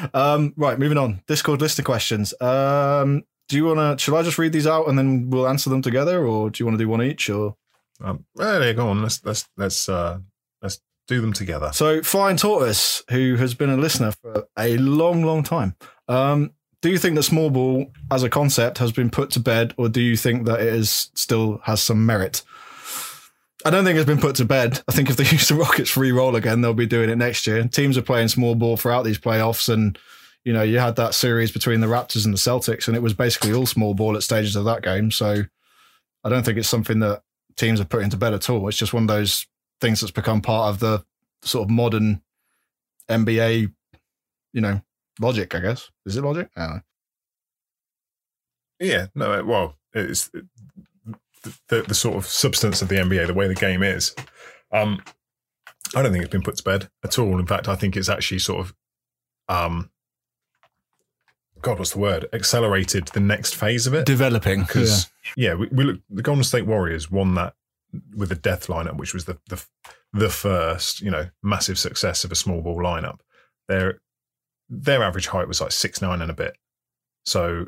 um, 0.13 0.53
right, 0.55 0.79
moving 0.79 0.97
on. 0.97 1.21
Discord 1.27 1.59
list 1.59 1.79
of 1.79 1.85
questions. 1.85 2.33
Um, 2.39 3.23
do 3.51 3.57
you 3.57 3.65
want 3.65 3.99
to? 3.99 4.01
Should 4.01 4.15
I 4.15 4.23
just 4.23 4.37
read 4.37 4.53
these 4.53 4.65
out 4.65 4.87
and 4.87 4.97
then 4.97 5.29
we'll 5.29 5.47
answer 5.47 5.69
them 5.69 5.81
together, 5.81 6.25
or 6.25 6.49
do 6.49 6.61
you 6.61 6.65
want 6.65 6.79
to 6.79 6.83
do 6.83 6.89
one 6.89 7.03
each? 7.03 7.29
Or 7.29 7.55
Um, 8.01 8.25
well, 8.33 8.59
there, 8.59 8.73
go 8.73 8.87
on. 8.87 9.01
Let's 9.01 9.23
let's 9.25 9.47
let's 9.57 9.89
uh, 9.89 10.19
let's 10.61 10.81
do 11.07 11.19
them 11.19 11.33
together. 11.33 11.71
so, 11.73 12.01
Flying 12.01 12.37
Tortoise, 12.37 13.03
who 13.09 13.35
has 13.35 13.53
been 13.53 13.69
a 13.69 13.75
listener 13.75 14.13
for 14.13 14.47
a 14.57 14.77
long, 14.77 15.23
long 15.23 15.43
time. 15.43 15.75
Um, 16.07 16.51
do 16.81 16.89
you 16.89 16.97
think 16.97 17.15
that 17.15 17.23
small 17.23 17.49
ball 17.49 17.91
as 18.09 18.23
a 18.23 18.29
concept 18.29 18.77
has 18.77 18.93
been 18.93 19.09
put 19.09 19.29
to 19.31 19.41
bed, 19.41 19.73
or 19.77 19.89
do 19.89 19.99
you 20.01 20.15
think 20.15 20.45
that 20.45 20.61
it 20.61 20.73
is 20.73 21.11
still 21.13 21.59
has 21.65 21.81
some 21.81 22.05
merit? 22.05 22.41
I 23.65 23.69
don't 23.69 23.83
think 23.83 23.97
it's 23.97 24.07
been 24.07 24.17
put 24.17 24.37
to 24.37 24.45
bed. 24.45 24.81
I 24.87 24.93
think 24.93 25.09
if 25.09 25.17
they 25.17 25.25
use 25.29 25.49
the 25.49 25.55
Rockets 25.55 25.89
free 25.89 26.13
roll 26.13 26.37
again, 26.37 26.61
they'll 26.61 26.73
be 26.73 26.87
doing 26.87 27.09
it 27.09 27.17
next 27.17 27.45
year. 27.45 27.67
Teams 27.67 27.97
are 27.97 28.01
playing 28.01 28.29
small 28.29 28.55
ball 28.55 28.77
throughout 28.77 29.03
these 29.03 29.19
playoffs, 29.19 29.67
and 29.67 29.99
you 30.43 30.53
know 30.53 30.63
you 30.63 30.79
had 30.79 30.95
that 30.95 31.13
series 31.13 31.51
between 31.51 31.81
the 31.81 31.87
Raptors 31.87 32.25
and 32.25 32.33
the 32.33 32.37
Celtics, 32.37 32.87
and 32.87 32.95
it 32.95 33.01
was 33.01 33.13
basically 33.13 33.53
all 33.53 33.65
small 33.65 33.93
ball 33.93 34.15
at 34.15 34.23
stages 34.23 34.55
of 34.55 34.65
that 34.65 34.83
game. 34.83 35.11
So 35.11 35.43
I 36.23 36.29
don't 36.29 36.43
think 36.43 36.57
it's 36.57 36.69
something 36.69 36.99
that 36.99 37.21
teams 37.57 37.81
are 37.81 37.85
putting 37.85 38.09
to 38.09 38.17
bed 38.17 38.33
at 38.33 38.49
all. 38.49 38.67
It's 38.67 38.77
just 38.77 38.93
one 38.93 39.03
of 39.03 39.09
those 39.09 39.45
things 39.79 40.01
that's 40.01 40.11
become 40.11 40.41
part 40.41 40.69
of 40.69 40.79
the 40.79 41.03
sort 41.43 41.65
of 41.65 41.69
modern 41.69 42.21
NBA 43.09 43.71
you 44.53 44.61
know, 44.61 44.81
logic, 45.19 45.55
I 45.55 45.59
guess. 45.59 45.89
Is 46.05 46.17
it 46.17 46.23
logic? 46.23 46.49
Yeah, 48.79 49.07
no, 49.13 49.43
well, 49.43 49.75
it's 49.93 50.29
the, 50.29 50.47
the, 51.67 51.81
the 51.83 51.95
sort 51.95 52.17
of 52.17 52.25
substance 52.25 52.81
of 52.81 52.89
the 52.89 52.95
NBA, 52.95 53.27
the 53.27 53.33
way 53.33 53.47
the 53.47 53.55
game 53.55 53.83
is. 53.83 54.15
Um, 54.71 55.01
I 55.95 56.01
don't 56.01 56.11
think 56.11 56.23
it's 56.23 56.31
been 56.31 56.41
put 56.41 56.57
to 56.57 56.63
bed 56.63 56.89
at 57.03 57.19
all. 57.19 57.39
In 57.39 57.47
fact, 57.47 57.67
I 57.67 57.75
think 57.75 57.95
it's 57.95 58.09
actually 58.09 58.39
sort 58.39 58.65
of, 58.65 58.75
um, 59.49 59.89
God, 61.61 61.79
what's 61.79 61.91
the 61.91 61.99
word? 61.99 62.27
Accelerated 62.33 63.07
the 63.09 63.19
next 63.19 63.55
phase 63.55 63.87
of 63.87 63.93
it. 63.93 64.05
Developing. 64.05 64.61
Because 64.61 65.09
yeah, 65.35 65.49
yeah 65.49 65.53
we, 65.55 65.67
we 65.67 65.83
look, 65.83 65.99
the 66.09 66.21
Golden 66.21 66.43
State 66.43 66.65
Warriors 66.65 67.11
won 67.11 67.35
that 67.35 67.53
with 68.15 68.31
a 68.31 68.35
death 68.35 68.67
lineup, 68.67 68.97
which 68.97 69.13
was 69.13 69.25
the 69.25 69.37
the 69.49 69.63
the 70.13 70.29
first, 70.29 71.01
you 71.01 71.11
know, 71.11 71.29
massive 71.41 71.79
success 71.79 72.23
of 72.23 72.31
a 72.31 72.35
small 72.35 72.61
ball 72.61 72.77
lineup. 72.77 73.19
Their 73.67 73.99
their 74.69 75.03
average 75.03 75.27
height 75.27 75.47
was 75.47 75.61
like 75.61 75.71
six 75.71 76.01
nine 76.01 76.21
and 76.21 76.31
a 76.31 76.35
bit. 76.35 76.55
So 77.25 77.67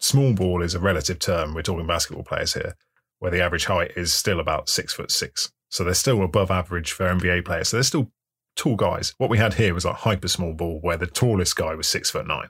small 0.00 0.32
ball 0.32 0.62
is 0.62 0.74
a 0.74 0.80
relative 0.80 1.18
term. 1.18 1.54
We're 1.54 1.62
talking 1.62 1.86
basketball 1.86 2.24
players 2.24 2.54
here, 2.54 2.74
where 3.18 3.30
the 3.30 3.42
average 3.42 3.66
height 3.66 3.92
is 3.96 4.12
still 4.12 4.40
about 4.40 4.68
six 4.68 4.92
foot 4.92 5.10
six. 5.10 5.52
So 5.70 5.84
they're 5.84 5.94
still 5.94 6.22
above 6.22 6.50
average 6.50 6.92
for 6.92 7.06
NBA 7.06 7.44
players. 7.44 7.68
So 7.68 7.76
they're 7.76 7.84
still 7.84 8.10
tall 8.56 8.76
guys. 8.76 9.14
What 9.18 9.30
we 9.30 9.38
had 9.38 9.54
here 9.54 9.74
was 9.74 9.84
like 9.84 9.96
hyper 9.96 10.28
small 10.28 10.54
ball, 10.54 10.80
where 10.80 10.96
the 10.96 11.06
tallest 11.06 11.56
guy 11.56 11.74
was 11.74 11.86
six 11.86 12.10
foot 12.10 12.26
nine. 12.26 12.48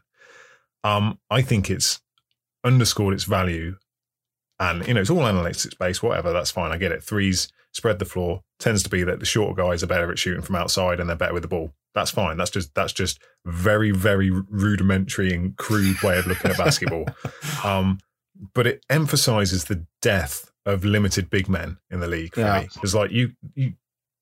Um, 0.84 1.18
I 1.30 1.42
think 1.42 1.70
it's 1.70 2.00
underscored 2.64 3.14
its 3.14 3.24
value, 3.24 3.76
and 4.58 4.86
you 4.86 4.94
know 4.94 5.00
it's 5.00 5.10
all 5.10 5.18
analytics 5.18 5.76
based. 5.78 6.02
Whatever, 6.02 6.32
that's 6.32 6.50
fine. 6.50 6.72
I 6.72 6.78
get 6.78 6.92
it. 6.92 7.02
Threes 7.02 7.48
spread 7.72 7.98
the 7.98 8.04
floor 8.04 8.42
tends 8.58 8.82
to 8.82 8.90
be 8.90 9.04
that 9.04 9.20
the 9.20 9.26
shorter 9.26 9.54
guys 9.54 9.82
are 9.82 9.86
better 9.86 10.10
at 10.10 10.18
shooting 10.18 10.42
from 10.42 10.56
outside 10.56 10.98
and 11.00 11.08
they're 11.08 11.16
better 11.16 11.34
with 11.34 11.42
the 11.42 11.48
ball. 11.48 11.72
That's 11.94 12.10
fine. 12.10 12.36
That's 12.36 12.50
just 12.50 12.74
that's 12.74 12.92
just 12.92 13.20
very 13.44 13.90
very 13.90 14.30
rudimentary 14.30 15.32
and 15.32 15.56
crude 15.56 16.00
way 16.02 16.18
of 16.18 16.26
looking 16.26 16.50
at 16.50 16.58
basketball. 16.58 17.06
Um, 17.64 17.98
but 18.54 18.66
it 18.66 18.84
emphasizes 18.88 19.64
the 19.64 19.86
death 20.00 20.50
of 20.66 20.84
limited 20.84 21.30
big 21.30 21.48
men 21.48 21.78
in 21.90 22.00
the 22.00 22.06
league 22.06 22.34
for 22.34 22.40
yeah. 22.40 22.60
me. 22.60 22.68
It's 22.82 22.94
like 22.94 23.10
you, 23.10 23.32
you 23.54 23.72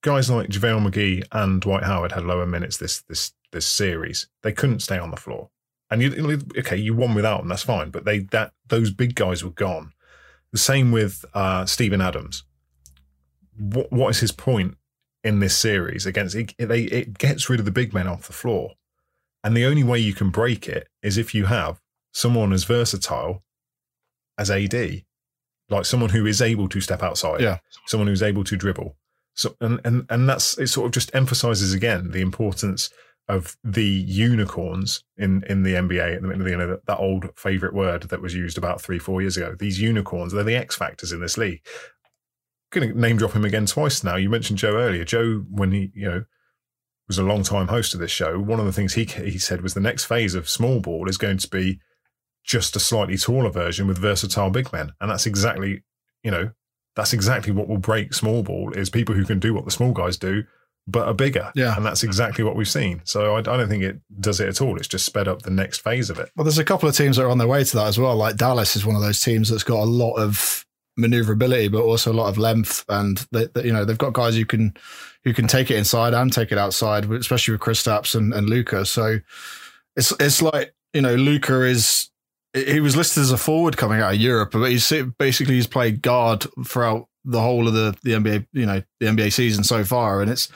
guys 0.03 0.31
like 0.31 0.49
JaVale 0.49 0.89
McGee 0.89 1.25
and 1.33 1.61
Dwight 1.61 1.83
Howard 1.83 2.13
had 2.13 2.25
lower 2.25 2.47
minutes 2.47 2.77
this 2.79 3.03
this 3.03 3.33
this 3.53 3.67
series. 3.67 4.29
They 4.43 4.53
couldn't 4.53 4.81
stay 4.81 4.99
on 4.99 5.11
the 5.11 5.17
floor. 5.17 5.51
And 5.91 6.03
you 6.03 6.41
okay, 6.59 6.77
you 6.77 6.95
won 6.95 7.15
without 7.15 7.39
them, 7.39 7.49
that's 7.49 7.63
fine. 7.63 7.91
But 7.91 8.05
they 8.05 8.21
that 8.31 8.53
those 8.69 8.91
big 8.91 9.15
guys 9.15 9.45
were 9.45 9.51
gone. 9.51 9.93
The 10.53 10.59
same 10.59 10.91
with 10.91 11.25
uh, 11.35 11.67
Steven 11.67 12.01
Adams. 12.01 12.45
What 13.59 13.93
what 13.93 14.11
is 14.11 14.21
his 14.21 14.33
point 14.33 14.77
in 15.23 15.41
this 15.41 15.57
series 15.57 16.07
against 16.07 16.37
it, 16.37 16.55
they 16.59 16.83
it 16.83 17.19
gets 17.19 17.51
rid 17.51 17.59
of 17.59 17.67
the 17.67 17.73
big 17.73 17.93
men 17.93 18.07
off 18.07 18.27
the 18.27 18.33
floor. 18.33 18.75
And 19.43 19.57
the 19.57 19.65
only 19.65 19.85
way 19.85 19.99
you 19.99 20.15
can 20.15 20.31
break 20.31 20.69
it 20.69 20.89
is 21.03 21.19
if 21.19 21.35
you 21.35 21.47
have 21.47 21.81
someone 22.13 22.53
as 22.53 22.65
versatile 22.65 23.45
as 24.39 24.51
AD, 24.51 25.03
like 25.69 25.85
someone 25.85 26.11
who 26.11 26.27
is 26.27 26.41
able 26.41 26.69
to 26.69 26.81
step 26.81 27.03
outside, 27.03 27.41
yeah. 27.41 27.59
someone 27.87 28.07
who's 28.07 28.23
able 28.23 28.45
to 28.45 28.57
dribble. 28.57 28.97
So 29.35 29.55
and 29.61 29.81
and 29.85 30.07
and 30.09 30.29
that's 30.29 30.57
it. 30.59 30.69
Sort 30.69 30.87
of 30.87 30.93
just 30.93 31.15
emphasizes 31.15 31.75
again 31.75 32.13
the 32.13 32.23
importance 32.23 32.91
of 33.29 33.57
the 33.65 33.85
unicorns 33.85 35.03
in 35.17 35.43
in 35.49 35.63
the 35.63 35.75
NBA. 35.75 36.17
at 36.17 36.23
the 36.23 36.29
minute, 36.29 36.49
You 36.49 36.57
know 36.57 36.69
that, 36.69 36.87
that 36.87 36.99
old 36.99 37.31
favorite 37.37 37.75
word 37.75 38.05
that 38.05 38.23
was 38.23 38.35
used 38.35 38.57
about 38.57 38.81
three 38.81 38.99
four 38.99 39.21
years 39.21 39.37
ago. 39.37 39.57
These 39.59 39.81
unicorns, 39.81 40.33
they're 40.33 40.45
the 40.45 40.57
X 40.57 40.77
factors 40.77 41.13
in 41.13 41.21
this 41.21 41.37
league. 41.37 41.61
I'm 42.75 42.81
Going 42.81 42.93
to 42.93 43.01
name 43.01 43.17
drop 43.17 43.33
him 43.33 43.45
again 43.45 43.67
twice 43.67 44.05
now. 44.05 44.17
You 44.17 44.29
mentioned 44.29 44.59
Joe 44.59 44.77
earlier. 44.77 45.05
Joe, 45.05 45.45
when 45.51 45.73
he 45.73 45.91
you 45.95 46.09
know 46.09 46.25
was 47.09 47.19
a 47.19 47.23
long 47.23 47.43
time 47.43 47.69
host 47.69 47.95
of 47.95 48.01
this 48.01 48.11
show, 48.11 48.39
one 48.39 48.61
of 48.61 48.67
the 48.67 48.73
things 48.73 48.95
he 48.95 49.05
he 49.05 49.39
said 49.39 49.61
was 49.63 49.75
the 49.75 49.81
next 49.81 50.05
phase 50.05 50.35
of 50.35 50.49
small 50.49 50.81
ball 50.81 51.09
is 51.09 51.19
going 51.19 51.39
to 51.39 51.49
be 51.49 51.81
just 52.45 52.77
a 52.77 52.81
slightly 52.81 53.17
taller 53.17 53.51
version 53.51 53.89
with 53.89 53.99
versatile 53.99 54.51
big 54.51 54.73
men. 54.73 54.93
And 55.01 55.11
that's 55.11 55.27
exactly, 55.27 55.83
you 56.23 56.31
know, 56.31 56.53
that's 56.95 57.13
exactly 57.13 57.53
what 57.53 57.69
will 57.69 57.79
break 57.79 58.15
small 58.15 58.43
ball 58.43 58.73
is 58.73 58.89
people 58.89 59.15
who 59.15 59.25
can 59.25 59.41
do 59.41 59.53
what 59.53 59.65
the 59.65 59.71
small 59.71 59.93
guys 59.93 60.17
do, 60.17 60.45
but 60.87 61.09
are 61.09 61.15
bigger. 61.15 61.51
Yeah. 61.55 61.77
And 61.77 61.85
that's 61.85 62.03
exactly 62.03 62.45
what 62.45 62.57
we've 62.57 62.69
seen. 62.69 63.01
So 63.05 63.35
I, 63.35 63.39
I, 63.39 63.43
don't 63.43 63.69
think 63.69 63.83
it 63.83 63.99
does 64.21 64.41
it 64.41 64.49
at 64.49 64.61
all. 64.61 64.77
It's 64.77 64.89
just 64.89 65.05
sped 65.05 65.27
up 65.27 65.43
the 65.43 65.51
next 65.51 65.79
phase 65.79 66.11
of 66.11 66.19
it. 66.19 66.31
Well, 66.37 66.45
there's 66.45 66.59
a 66.59 66.65
couple 66.65 66.89
of 66.89 66.97
teams 66.97 67.17
that 67.17 67.25
are 67.25 67.31
on 67.31 67.39
their 67.39 67.49
way 67.49 67.65
to 67.65 67.77
that 67.77 67.87
as 67.87 67.99
well. 67.99 68.15
Like 68.15 68.37
Dallas 68.37 68.77
is 68.77 68.87
one 68.87 68.95
of 68.95 69.03
those 69.03 69.21
teams 69.21 69.49
that's 69.49 69.65
got 69.65 69.81
a 69.81 69.85
lot 69.85 70.15
of 70.15 70.65
maneuverability, 70.97 71.69
but 71.69 71.83
also 71.83 72.13
a 72.13 72.15
lot 72.15 72.29
of 72.29 72.39
length. 72.39 72.85
And 72.89 73.19
they, 73.33 73.47
they, 73.47 73.65
you 73.65 73.73
know, 73.73 73.85
they've 73.85 73.99
got 73.99 74.13
guys 74.13 74.37
who 74.37 74.45
can, 74.45 74.75
who 75.25 75.35
can 75.35 75.49
take 75.49 75.71
it 75.71 75.77
inside 75.77 76.15
and 76.15 76.33
take 76.33 76.53
it 76.53 76.59
outside, 76.59 77.11
especially 77.11 77.53
with 77.53 77.61
Kristaps 77.61 78.15
and, 78.15 78.33
and 78.33 78.49
Luka. 78.49 78.87
So 78.87 79.19
it's, 79.97 80.13
it's 80.21 80.41
like, 80.41 80.73
you 80.95 81.01
know, 81.03 81.17
Luka 81.17 81.63
is 81.63 82.11
he 82.55 82.81
was 82.81 82.97
listed 82.97 83.23
as 83.23 83.33
a 83.33 83.37
forward 83.37 83.77
coming 83.77 84.01
out 84.01 84.15
of 84.15 84.21
Europe, 84.21 84.53
but 84.53 84.71
he's 84.71 84.91
basically 85.19 85.57
he's 85.57 85.67
played 85.67 86.01
guard 86.01 86.47
throughout 86.67 87.07
the 87.27 87.41
whole 87.41 87.69
of 87.69 87.75
the, 87.75 87.97
the 88.03 88.13
NBA, 88.13 88.47
you 88.53 88.67
know, 88.67 88.83
the 89.01 89.07
NBA 89.07 89.33
season 89.33 89.65
so 89.65 89.85
far, 89.85 90.23
and 90.23 90.31
it's 90.31 90.49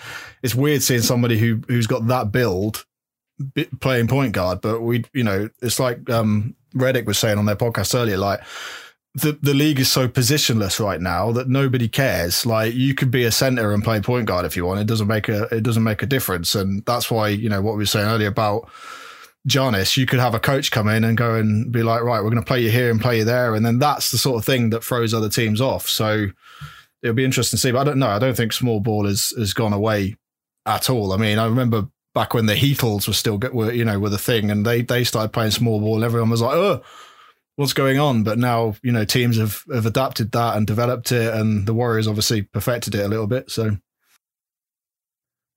it's 0.42 0.54
weird 0.54 0.82
seeing 0.82 1.02
somebody 1.02 1.38
who 1.38 1.60
who's 1.68 1.86
got 1.86 2.06
that 2.06 2.32
build 2.32 2.86
playing 3.80 4.08
point 4.08 4.32
guard. 4.32 4.60
But 4.60 4.80
we, 4.80 5.04
you 5.12 5.24
know, 5.24 5.48
it's 5.60 5.80
like 5.80 6.08
um, 6.08 6.56
Redick 6.74 7.06
was 7.06 7.18
saying 7.18 7.38
on 7.38 7.46
their 7.46 7.56
podcast 7.56 7.94
earlier, 7.94 8.16
like 8.16 8.40
the 9.14 9.38
the 9.42 9.54
league 9.54 9.80
is 9.80 9.90
so 9.90 10.08
positionless 10.08 10.78
right 10.78 11.00
now 11.00 11.32
that 11.32 11.48
nobody 11.48 11.88
cares. 11.88 12.46
Like 12.46 12.74
you 12.74 12.94
could 12.94 13.10
be 13.10 13.24
a 13.24 13.32
center 13.32 13.72
and 13.72 13.82
play 13.82 14.00
point 14.00 14.26
guard 14.26 14.46
if 14.46 14.56
you 14.56 14.64
want. 14.64 14.80
It 14.80 14.86
doesn't 14.86 15.08
make 15.08 15.28
a 15.28 15.44
it 15.54 15.62
doesn't 15.62 15.82
make 15.82 16.02
a 16.02 16.06
difference, 16.06 16.54
and 16.54 16.84
that's 16.84 17.10
why 17.10 17.28
you 17.28 17.48
know 17.48 17.60
what 17.60 17.72
we 17.72 17.78
were 17.78 17.86
saying 17.86 18.06
earlier 18.06 18.28
about 18.28 18.70
Giannis, 19.49 19.97
you 19.97 20.07
could 20.07 20.20
have 20.20 20.34
a 20.34 20.41
coach 20.41 20.70
come 20.70 20.88
in 20.88 21.05
and 21.05 21.16
go 21.16 21.34
and 21.34 21.72
be 21.72 21.82
like, 21.82 22.03
right, 22.03 22.22
we're 22.22 22.30
going 22.30 22.43
to 22.43 22.47
play 22.47 22.61
you 22.61 22.70
here 22.70 22.91
and 22.91 23.01
play 23.01 23.18
you 23.18 23.24
there. 23.24 23.55
And 23.55 23.64
then 23.64 23.78
that's 23.78 24.11
the 24.11 24.18
sort 24.18 24.38
of 24.38 24.45
thing 24.45 24.70
that 24.70 24.84
throws 24.84 25.14
other 25.14 25.30
teams 25.30 25.61
off. 25.61 25.88
So 25.88 26.26
it'll 27.03 27.14
be 27.14 27.24
interesting 27.24 27.57
to 27.57 27.61
see. 27.61 27.72
But 27.72 27.80
I 27.80 27.84
don't 27.84 27.99
know. 27.99 28.09
I 28.09 28.18
don't 28.18 28.36
think 28.36 28.53
small 28.53 28.80
ball 28.80 29.07
has, 29.07 29.32
has 29.38 29.55
gone 29.55 29.72
away 29.72 30.16
at 30.66 30.91
all. 30.91 31.12
I 31.12 31.16
mean, 31.16 31.38
I 31.38 31.47
remember 31.47 31.88
back 32.14 32.34
when 32.34 32.47
the 32.47 32.55
Heatles 32.55 33.07
were 33.07 33.14
still, 33.14 33.38
were, 33.38 33.72
you 33.72 33.84
know, 33.84 33.99
were 33.99 34.11
the 34.11 34.18
thing 34.18 34.51
and 34.51 34.66
they, 34.66 34.82
they 34.82 35.05
started 35.05 35.32
playing 35.32 35.53
small 35.53 35.80
ball 35.80 36.05
everyone 36.05 36.28
was 36.28 36.43
like, 36.43 36.55
oh, 36.55 36.82
what's 37.57 37.72
going 37.72 37.99
on? 37.99 38.24
But 38.24 38.38
now, 38.38 38.74
you 38.82 38.93
know, 38.93 39.05
teams 39.05 39.38
have, 39.38 39.64
have 39.72 39.86
adapted 39.86 40.32
that 40.32 40.57
and 40.57 40.66
developed 40.66 41.12
it. 41.12 41.32
And 41.32 41.66
the 41.66 41.74
Warriors 41.74 42.09
obviously 42.09 42.43
perfected 42.43 42.95
it 42.95 43.07
a 43.07 43.09
little 43.09 43.26
bit. 43.26 43.51
So 43.51 43.78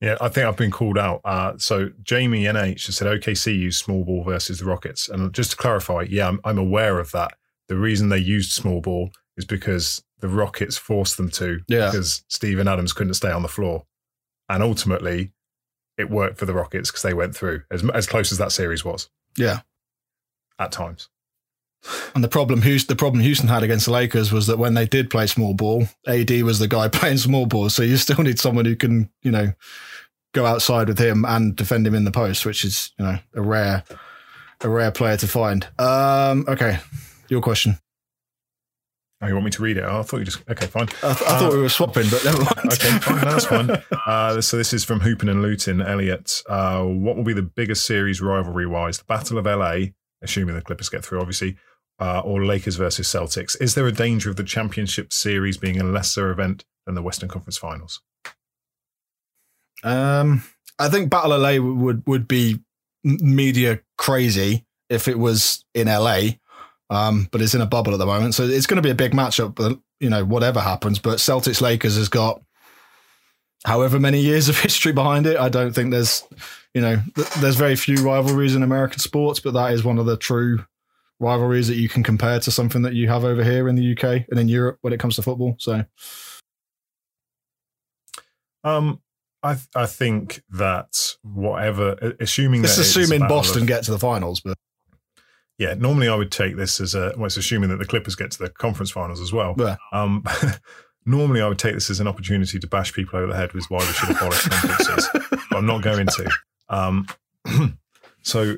yeah, 0.03 0.17
I 0.19 0.27
think 0.27 0.45
I've 0.45 0.57
been 0.57 0.69
called 0.69 0.97
out. 0.97 1.21
Uh, 1.23 1.53
so 1.57 1.89
Jamie 2.03 2.43
NH 2.43 2.87
has 2.87 2.97
said 2.97 3.07
OKC 3.07 3.57
used 3.57 3.81
small 3.81 4.03
ball 4.03 4.25
versus 4.25 4.59
the 4.59 4.65
Rockets, 4.65 5.07
and 5.07 5.33
just 5.33 5.51
to 5.51 5.57
clarify, 5.57 6.05
yeah, 6.09 6.27
I'm, 6.27 6.41
I'm 6.43 6.57
aware 6.57 6.99
of 6.99 7.11
that. 7.11 7.37
The 7.69 7.77
reason 7.77 8.09
they 8.09 8.17
used 8.17 8.51
small 8.51 8.81
ball 8.81 9.11
is 9.37 9.45
because 9.45 10.03
the 10.19 10.27
Rockets 10.27 10.77
forced 10.77 11.15
them 11.15 11.29
to, 11.31 11.61
yeah. 11.69 11.85
because 11.85 12.25
Steven 12.27 12.67
Adams 12.67 12.91
couldn't 12.91 13.13
stay 13.13 13.31
on 13.31 13.43
the 13.43 13.47
floor, 13.47 13.85
and 14.49 14.61
ultimately, 14.61 15.31
it 15.97 16.09
worked 16.09 16.37
for 16.37 16.45
the 16.45 16.53
Rockets 16.53 16.91
because 16.91 17.03
they 17.03 17.13
went 17.13 17.33
through 17.33 17.63
as 17.71 17.89
as 17.91 18.05
close 18.05 18.33
as 18.33 18.37
that 18.39 18.51
series 18.51 18.83
was. 18.83 19.09
Yeah, 19.37 19.61
at 20.59 20.73
times. 20.73 21.07
And 22.13 22.23
the 22.23 22.29
problem 22.29 22.61
Houston, 22.61 22.93
the 22.93 22.99
problem 22.99 23.21
Houston 23.21 23.47
had 23.47 23.63
against 23.63 23.85
the 23.85 23.91
Lakers 23.91 24.31
was 24.31 24.47
that 24.47 24.57
when 24.57 24.73
they 24.73 24.85
did 24.85 25.09
play 25.09 25.27
small 25.27 25.53
ball, 25.53 25.87
AD 26.07 26.31
was 26.43 26.59
the 26.59 26.67
guy 26.67 26.87
playing 26.89 27.17
small 27.17 27.45
ball. 27.45 27.69
So 27.69 27.83
you 27.83 27.97
still 27.97 28.23
need 28.23 28.39
someone 28.39 28.65
who 28.65 28.75
can, 28.75 29.09
you 29.21 29.31
know, 29.31 29.53
go 30.33 30.45
outside 30.45 30.87
with 30.87 30.99
him 30.99 31.25
and 31.25 31.55
defend 31.55 31.87
him 31.87 31.95
in 31.95 32.03
the 32.03 32.11
post, 32.11 32.45
which 32.45 32.65
is 32.65 32.91
you 32.99 33.05
know 33.05 33.17
a 33.35 33.41
rare 33.41 33.83
a 34.61 34.69
rare 34.69 34.91
player 34.91 35.17
to 35.17 35.27
find. 35.27 35.67
Um, 35.79 36.45
okay, 36.47 36.79
your 37.29 37.41
question. 37.41 37.77
Oh, 39.21 39.27
you 39.27 39.35
want 39.35 39.45
me 39.45 39.51
to 39.51 39.61
read 39.61 39.77
it? 39.77 39.85
Oh, 39.85 39.99
I 39.99 40.03
thought 40.03 40.17
you 40.17 40.25
just 40.25 40.43
okay, 40.49 40.67
fine. 40.67 40.83
I, 41.01 41.13
th- 41.13 41.29
I 41.29 41.35
uh, 41.35 41.39
thought 41.39 41.53
we 41.53 41.59
were 41.59 41.69
swapping, 41.69 42.09
but 42.09 42.25
never 42.25 42.39
mind. 42.39 42.73
okay, 42.73 42.99
fine, 42.99 43.21
that's 43.21 43.45
fine. 43.45 43.69
Uh, 44.05 44.41
so 44.41 44.57
this 44.57 44.73
is 44.73 44.83
from 44.83 44.99
Hoopin 44.99 45.31
and 45.31 45.41
Luton, 45.41 45.81
Elliot. 45.81 46.43
Uh, 46.49 46.83
what 46.83 47.15
will 47.15 47.23
be 47.23 47.31
the 47.31 47.41
biggest 47.41 47.85
series 47.85 48.19
rivalry 48.19 48.67
wise? 48.67 48.97
The 48.97 49.05
Battle 49.05 49.37
of 49.37 49.45
LA, 49.45 49.93
assuming 50.21 50.55
the 50.55 50.61
Clippers 50.61 50.89
get 50.89 51.05
through, 51.05 51.21
obviously, 51.21 51.55
uh, 52.01 52.19
or 52.19 52.43
Lakers 52.43 52.75
versus 52.75 53.07
Celtics. 53.07 53.55
Is 53.61 53.75
there 53.75 53.87
a 53.87 53.93
danger 53.93 54.29
of 54.29 54.35
the 54.35 54.43
championship 54.43 55.13
series 55.13 55.57
being 55.57 55.79
a 55.79 55.85
lesser 55.85 56.31
event 56.31 56.65
than 56.85 56.95
the 56.95 57.01
Western 57.01 57.29
Conference 57.29 57.57
Finals? 57.57 58.01
Um, 59.83 60.43
I 60.79 60.89
think 60.89 61.09
Battle 61.09 61.37
LA 61.37 61.57
would 61.57 62.03
would 62.07 62.27
be 62.27 62.59
media 63.03 63.81
crazy 63.97 64.65
if 64.89 65.07
it 65.07 65.19
was 65.19 65.65
in 65.73 65.87
LA, 65.87 66.21
um, 66.89 67.27
but 67.31 67.41
it's 67.41 67.53
in 67.53 67.61
a 67.61 67.65
bubble 67.65 67.93
at 67.93 67.99
the 67.99 68.05
moment, 68.05 68.33
so 68.33 68.43
it's 68.43 68.67
going 68.67 68.77
to 68.77 68.81
be 68.81 68.91
a 68.91 68.95
big 68.95 69.11
matchup. 69.11 69.55
But 69.55 69.79
you 69.99 70.09
know, 70.09 70.25
whatever 70.25 70.59
happens, 70.59 70.99
but 70.99 71.19
Celtics 71.19 71.61
Lakers 71.61 71.97
has 71.97 72.09
got 72.09 72.41
however 73.65 73.99
many 73.99 74.19
years 74.19 74.49
of 74.49 74.59
history 74.61 74.91
behind 74.91 75.25
it. 75.25 75.37
I 75.37 75.49
don't 75.49 75.73
think 75.73 75.91
there's, 75.91 76.23
you 76.73 76.81
know, 76.81 77.01
th- 77.15 77.29
there's 77.35 77.55
very 77.55 77.75
few 77.75 77.95
rivalries 77.97 78.55
in 78.55 78.63
American 78.63 78.99
sports, 78.99 79.39
but 79.39 79.53
that 79.53 79.73
is 79.73 79.83
one 79.83 79.99
of 79.99 80.05
the 80.05 80.17
true 80.17 80.65
rivalries 81.19 81.67
that 81.67 81.75
you 81.75 81.87
can 81.87 82.03
compare 82.03 82.39
to 82.39 82.51
something 82.51 82.81
that 82.81 82.93
you 82.93 83.07
have 83.07 83.23
over 83.23 83.43
here 83.43 83.69
in 83.69 83.75
the 83.75 83.93
UK 83.93 84.25
and 84.29 84.39
in 84.39 84.47
Europe 84.47 84.77
when 84.81 84.93
it 84.93 84.99
comes 84.99 85.15
to 85.15 85.21
football. 85.21 85.55
So, 85.59 85.85
um, 88.63 89.01
I 89.43 89.57
I 89.75 89.85
think 89.85 90.41
that 90.51 91.15
whatever, 91.21 92.15
assuming 92.19 92.61
This 92.61 92.75
that 92.77 92.81
is 92.81 92.95
assuming 92.95 93.19
battle 93.21 93.37
of- 93.37 93.43
Boston 93.43 93.65
get 93.65 93.83
to 93.83 93.91
the 93.91 93.99
finals, 93.99 94.39
but 94.41 94.57
yeah, 95.57 95.75
normally 95.75 96.07
I 96.07 96.15
would 96.15 96.31
take 96.31 96.55
this 96.55 96.79
as 96.79 96.95
a 96.95 97.13
well, 97.15 97.25
it's 97.27 97.37
assuming 97.37 97.69
that 97.69 97.77
the 97.77 97.85
Clippers 97.85 98.15
get 98.15 98.31
to 98.31 98.39
the 98.39 98.49
conference 98.49 98.91
finals 98.91 99.19
as 99.21 99.31
well. 99.31 99.55
Yeah. 99.57 99.75
Um, 99.91 100.23
normally 101.05 101.41
I 101.41 101.47
would 101.47 101.59
take 101.59 101.73
this 101.73 101.89
as 101.89 101.99
an 101.99 102.07
opportunity 102.07 102.57
to 102.59 102.67
bash 102.67 102.93
people 102.93 103.19
over 103.19 103.27
the 103.27 103.35
head 103.37 103.53
with 103.53 103.65
why 103.69 103.79
we 103.79 103.85
should 103.93 104.09
abolish 104.11 104.41
conferences, 104.47 105.09
but 105.29 105.57
I'm 105.57 105.65
not 105.65 105.81
going 105.81 106.07
to. 106.07 106.31
Um, 106.69 107.07
so 108.21 108.55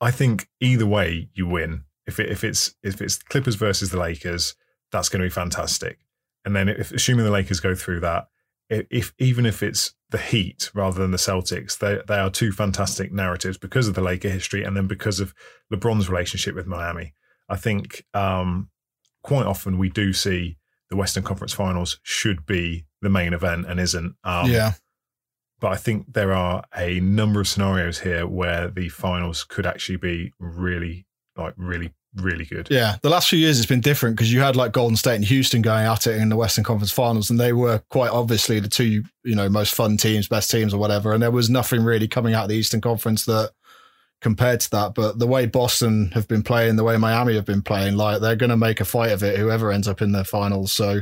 I 0.00 0.10
think 0.10 0.48
either 0.60 0.86
way 0.86 1.28
you 1.34 1.46
win. 1.46 1.82
If 2.06 2.20
it, 2.20 2.30
if 2.30 2.44
it's 2.44 2.74
if 2.82 3.02
it's 3.02 3.18
Clippers 3.18 3.56
versus 3.56 3.90
the 3.90 3.98
Lakers, 3.98 4.54
that's 4.92 5.08
going 5.08 5.20
to 5.20 5.26
be 5.26 5.30
fantastic. 5.30 5.98
And 6.44 6.54
then 6.54 6.68
if 6.68 6.92
assuming 6.92 7.24
the 7.24 7.32
Lakers 7.32 7.58
go 7.58 7.74
through 7.74 8.00
that, 8.00 8.28
if 8.70 9.12
even 9.18 9.44
if 9.44 9.62
it's 9.62 9.92
the 10.10 10.18
Heat 10.18 10.70
rather 10.74 11.00
than 11.00 11.10
the 11.10 11.16
Celtics, 11.16 11.78
they 11.78 12.00
they 12.06 12.18
are 12.18 12.30
two 12.30 12.52
fantastic 12.52 13.12
narratives 13.12 13.58
because 13.58 13.88
of 13.88 13.94
the 13.94 14.00
Laker 14.00 14.28
history 14.28 14.62
and 14.62 14.76
then 14.76 14.86
because 14.86 15.20
of 15.20 15.34
LeBron's 15.72 16.08
relationship 16.08 16.54
with 16.54 16.66
Miami. 16.66 17.14
I 17.48 17.56
think 17.56 18.04
um, 18.14 18.70
quite 19.22 19.46
often 19.46 19.78
we 19.78 19.88
do 19.88 20.12
see 20.12 20.58
the 20.90 20.96
Western 20.96 21.24
Conference 21.24 21.52
Finals 21.52 21.98
should 22.02 22.46
be 22.46 22.86
the 23.02 23.10
main 23.10 23.32
event 23.32 23.66
and 23.66 23.80
isn't. 23.80 24.14
Um, 24.24 24.50
yeah, 24.50 24.72
but 25.60 25.72
I 25.72 25.76
think 25.76 26.12
there 26.12 26.32
are 26.32 26.64
a 26.76 27.00
number 27.00 27.40
of 27.40 27.48
scenarios 27.48 28.00
here 28.00 28.26
where 28.26 28.68
the 28.68 28.88
finals 28.88 29.44
could 29.44 29.66
actually 29.66 29.96
be 29.96 30.32
really, 30.38 31.06
like, 31.36 31.54
really, 31.56 31.92
really 32.16 32.44
good. 32.44 32.68
yeah. 32.70 32.96
The 33.02 33.10
last 33.10 33.28
few 33.28 33.38
years 33.38 33.58
it's 33.58 33.66
been 33.66 33.80
different 33.80 34.16
because 34.16 34.32
you 34.32 34.40
had 34.40 34.56
like 34.56 34.72
Golden 34.72 34.96
State 34.96 35.16
and 35.16 35.24
Houston 35.24 35.62
going 35.62 35.86
at 35.86 36.06
it 36.06 36.20
in 36.20 36.28
the 36.28 36.36
Western 36.36 36.64
Conference 36.64 36.92
Finals, 36.92 37.30
and 37.30 37.38
they 37.38 37.52
were 37.52 37.82
quite 37.90 38.10
obviously 38.10 38.60
the 38.60 38.68
two 38.68 39.04
you 39.24 39.34
know 39.34 39.48
most 39.48 39.74
fun 39.74 39.96
teams, 39.96 40.28
best 40.28 40.50
teams, 40.50 40.74
or 40.74 40.78
whatever. 40.78 41.12
And 41.12 41.22
there 41.22 41.30
was 41.30 41.50
nothing 41.50 41.82
really 41.82 42.08
coming 42.08 42.34
out 42.34 42.44
of 42.44 42.48
the 42.48 42.56
Eastern 42.56 42.80
Conference 42.80 43.24
that 43.26 43.52
compared 44.20 44.60
to 44.60 44.70
that. 44.70 44.94
But 44.94 45.18
the 45.18 45.26
way 45.26 45.46
Boston 45.46 46.10
have 46.12 46.26
been 46.28 46.42
playing, 46.42 46.76
the 46.76 46.84
way 46.84 46.96
Miami 46.96 47.34
have 47.34 47.44
been 47.44 47.62
playing, 47.62 47.96
like 47.96 48.20
they're 48.20 48.36
going 48.36 48.50
to 48.50 48.56
make 48.56 48.80
a 48.80 48.84
fight 48.84 49.12
of 49.12 49.22
it, 49.22 49.38
whoever 49.38 49.70
ends 49.70 49.88
up 49.88 50.02
in 50.02 50.12
the 50.12 50.24
finals. 50.24 50.72
So. 50.72 51.00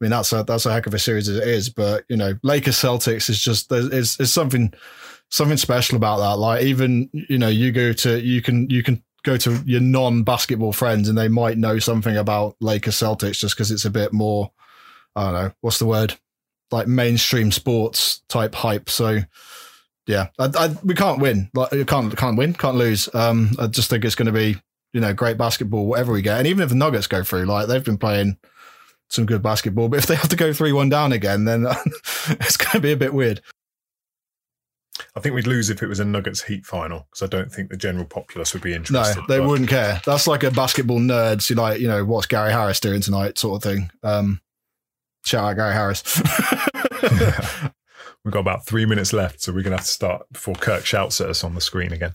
I 0.00 0.04
mean 0.04 0.10
that's 0.10 0.32
a 0.32 0.42
that's 0.42 0.66
a 0.66 0.72
heck 0.72 0.88
of 0.88 0.92
a 0.92 0.98
series 0.98 1.28
as 1.28 1.36
it 1.36 1.46
is, 1.46 1.68
but 1.68 2.04
you 2.08 2.16
know 2.16 2.34
Lakers 2.42 2.74
Celtics 2.76 3.30
is 3.30 3.40
just 3.40 3.68
there's 3.68 4.18
is 4.18 4.32
something 4.32 4.74
something 5.30 5.56
special 5.56 5.96
about 5.96 6.18
that. 6.18 6.36
Like 6.36 6.64
even 6.64 7.08
you 7.12 7.38
know 7.38 7.48
you 7.48 7.72
go 7.72 7.92
to 7.92 8.20
you 8.20 8.42
can 8.42 8.68
you 8.70 8.82
can 8.82 9.02
go 9.24 9.36
to 9.36 9.62
your 9.64 9.80
non 9.80 10.22
basketball 10.22 10.72
friends 10.72 11.08
and 11.08 11.18
they 11.18 11.28
might 11.28 11.58
know 11.58 11.78
something 11.78 12.16
about 12.16 12.56
Lakers 12.60 12.96
Celtics 12.96 13.38
just 13.38 13.56
because 13.56 13.70
it's 13.70 13.84
a 13.84 13.90
bit 13.90 14.12
more 14.12 14.50
I 15.16 15.24
don't 15.24 15.34
know 15.34 15.52
what's 15.60 15.78
the 15.78 15.86
word 15.86 16.14
like 16.70 16.86
mainstream 16.86 17.52
sports 17.52 18.22
type 18.28 18.54
hype. 18.54 18.90
So 18.90 19.20
yeah, 20.06 20.28
I, 20.38 20.50
I, 20.56 20.68
we 20.82 20.94
can't 20.94 21.20
win. 21.20 21.50
Like 21.54 21.72
you 21.72 21.84
can't 21.84 22.14
can't 22.16 22.36
win, 22.36 22.52
can't 22.54 22.76
lose. 22.76 23.12
Um, 23.14 23.52
I 23.58 23.66
just 23.66 23.90
think 23.90 24.04
it's 24.04 24.14
going 24.14 24.26
to 24.26 24.32
be 24.32 24.56
you 24.92 25.00
know 25.00 25.14
great 25.14 25.38
basketball 25.38 25.86
whatever 25.86 26.12
we 26.12 26.22
get, 26.22 26.38
and 26.38 26.46
even 26.46 26.62
if 26.62 26.68
the 26.68 26.74
Nuggets 26.74 27.06
go 27.06 27.22
through, 27.22 27.46
like 27.46 27.68
they've 27.68 27.84
been 27.84 27.98
playing 27.98 28.36
some 29.08 29.26
good 29.26 29.42
basketball, 29.42 29.88
but 29.88 30.00
if 30.00 30.06
they 30.06 30.14
have 30.16 30.28
to 30.28 30.36
go 30.36 30.52
three 30.52 30.72
one 30.72 30.88
down 30.88 31.12
again, 31.12 31.44
then 31.44 31.66
it's 32.28 32.56
going 32.56 32.72
to 32.72 32.80
be 32.80 32.92
a 32.92 32.96
bit 32.96 33.14
weird. 33.14 33.40
I 35.16 35.20
think 35.20 35.34
we'd 35.34 35.46
lose 35.46 35.70
if 35.70 35.82
it 35.82 35.86
was 35.86 36.00
a 36.00 36.04
Nuggets 36.04 36.42
Heat 36.42 36.66
final 36.66 37.06
because 37.10 37.22
I 37.22 37.26
don't 37.28 37.50
think 37.52 37.70
the 37.70 37.76
general 37.76 38.04
populace 38.04 38.52
would 38.52 38.62
be 38.62 38.74
interested. 38.74 39.20
No, 39.20 39.26
they 39.28 39.38
but- 39.38 39.48
wouldn't 39.48 39.68
care. 39.70 40.00
That's 40.04 40.26
like 40.26 40.42
a 40.42 40.50
basketball 40.50 40.98
nerds 40.98 41.48
who 41.48 41.54
like, 41.54 41.80
you 41.80 41.86
know, 41.86 42.04
what's 42.04 42.26
Gary 42.26 42.52
Harris 42.52 42.80
doing 42.80 43.00
tonight 43.00 43.38
sort 43.38 43.64
of 43.64 43.70
thing. 43.72 43.90
Um, 44.02 44.40
shout 45.24 45.44
out 45.44 45.56
Gary 45.56 45.72
Harris. 45.72 46.02
We've 48.24 48.32
got 48.32 48.40
about 48.40 48.66
three 48.66 48.86
minutes 48.86 49.12
left, 49.12 49.42
so 49.42 49.52
we're 49.52 49.62
to 49.64 49.70
have 49.76 49.80
to 49.80 49.86
start 49.86 50.26
before 50.32 50.54
Kirk 50.54 50.86
shouts 50.86 51.20
at 51.20 51.28
us 51.28 51.44
on 51.44 51.54
the 51.54 51.60
screen 51.60 51.92
again. 51.92 52.14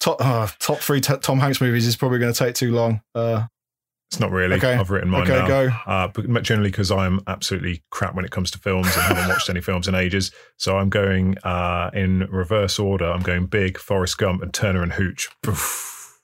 top, 0.00 0.16
uh, 0.20 0.48
top 0.58 0.78
three 0.78 1.00
t- 1.00 1.16
Tom 1.22 1.38
Hanks 1.38 1.60
movies 1.60 1.86
is 1.86 1.96
probably 1.96 2.18
going 2.18 2.32
to 2.32 2.38
take 2.38 2.54
too 2.56 2.72
long. 2.72 3.00
Uh, 3.14 3.44
It's 4.10 4.20
not 4.20 4.30
really. 4.30 4.56
Okay. 4.56 4.74
I've 4.74 4.90
written 4.90 5.10
mine 5.10 5.22
okay, 5.22 5.34
down. 5.34 5.48
go. 5.48 5.68
Uh, 5.86 6.08
but 6.08 6.42
generally 6.42 6.70
because 6.70 6.92
I'm 6.92 7.20
absolutely 7.26 7.82
crap 7.90 8.14
when 8.14 8.24
it 8.24 8.30
comes 8.30 8.52
to 8.52 8.58
films 8.58 8.86
and 8.86 9.02
haven't 9.02 9.28
watched 9.28 9.50
any 9.50 9.60
films 9.60 9.88
in 9.88 9.94
ages. 9.94 10.30
So 10.58 10.78
I'm 10.78 10.88
going 10.88 11.36
uh, 11.38 11.90
in 11.92 12.20
reverse 12.30 12.78
order. 12.78 13.10
I'm 13.10 13.22
going 13.22 13.46
Big, 13.46 13.78
Forrest 13.78 14.16
Gump, 14.18 14.42
and 14.42 14.54
Turner 14.54 14.82
and 14.82 14.92
Hooch. 14.92 15.28
Oof. 15.48 16.20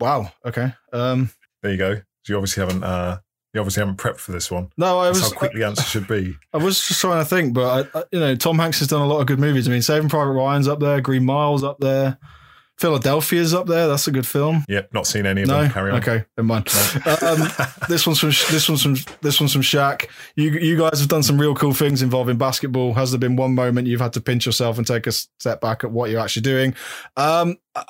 Wow. 0.00 0.32
Okay. 0.44 0.72
Um, 0.92 1.30
There 1.62 1.70
you 1.70 1.78
go. 1.78 1.94
So 1.94 2.32
you 2.32 2.36
obviously 2.36 2.62
haven't. 2.62 2.82
Uh, 2.82 3.18
you 3.52 3.60
obviously 3.60 3.82
haven't 3.82 3.98
prepped 3.98 4.18
for 4.18 4.32
this 4.32 4.50
one. 4.50 4.68
no, 4.76 4.98
I 4.98 5.06
That's 5.06 5.20
was, 5.20 5.32
how 5.32 5.38
quick 5.38 5.52
the 5.54 5.62
answer 5.62 5.84
should 5.84 6.08
be. 6.08 6.34
I 6.52 6.56
was 6.56 6.84
just 6.84 7.00
trying 7.00 7.22
to 7.22 7.24
think, 7.24 7.54
but 7.54 7.88
I, 7.94 8.00
I, 8.00 8.04
you 8.10 8.18
know, 8.18 8.34
Tom 8.34 8.58
Hanks 8.58 8.80
has 8.80 8.88
done 8.88 9.00
a 9.00 9.06
lot 9.06 9.20
of 9.20 9.28
good 9.28 9.38
movies. 9.38 9.68
I 9.68 9.70
mean, 9.70 9.80
Saving 9.80 10.08
Private 10.08 10.32
Ryan's 10.32 10.66
up 10.66 10.80
there, 10.80 11.00
Green 11.00 11.24
Mile's 11.24 11.62
up 11.62 11.78
there, 11.78 12.18
Philadelphia's 12.78 13.54
up 13.54 13.66
there. 13.66 13.86
That's 13.88 14.08
a 14.08 14.10
good 14.10 14.26
film. 14.26 14.64
Yep, 14.68 14.92
not 14.92 15.06
seen 15.06 15.26
any 15.26 15.42
of 15.42 15.48
No, 15.48 15.62
them. 15.62 15.70
Carry 15.70 15.92
on. 15.92 15.98
okay, 15.98 16.24
never 16.36 16.46
mind. 16.46 16.68
um, 17.22 17.48
this 17.88 18.06
one's 18.06 18.18
from 18.18 18.30
this 18.30 18.68
one's 18.68 18.82
from 18.82 18.96
this 19.22 19.40
one's 19.40 19.52
from 19.52 19.62
Shaq. 19.62 20.08
You 20.34 20.50
you 20.50 20.76
guys 20.76 20.98
have 20.98 21.08
done 21.08 21.22
some 21.22 21.40
real 21.40 21.54
cool 21.54 21.72
things 21.72 22.02
involving 22.02 22.36
basketball. 22.36 22.94
Has 22.94 23.12
there 23.12 23.20
been 23.20 23.36
one 23.36 23.54
moment 23.54 23.86
you've 23.86 24.00
had 24.00 24.12
to 24.14 24.20
pinch 24.20 24.44
yourself 24.46 24.76
and 24.78 24.86
take 24.86 25.06
a 25.06 25.12
step 25.12 25.60
back 25.60 25.84
at 25.84 25.92
what 25.92 26.10
you're 26.10 26.20
actually 26.20 26.42
doing? 26.42 26.74
Um, 27.16 27.58
uh, 27.76 27.84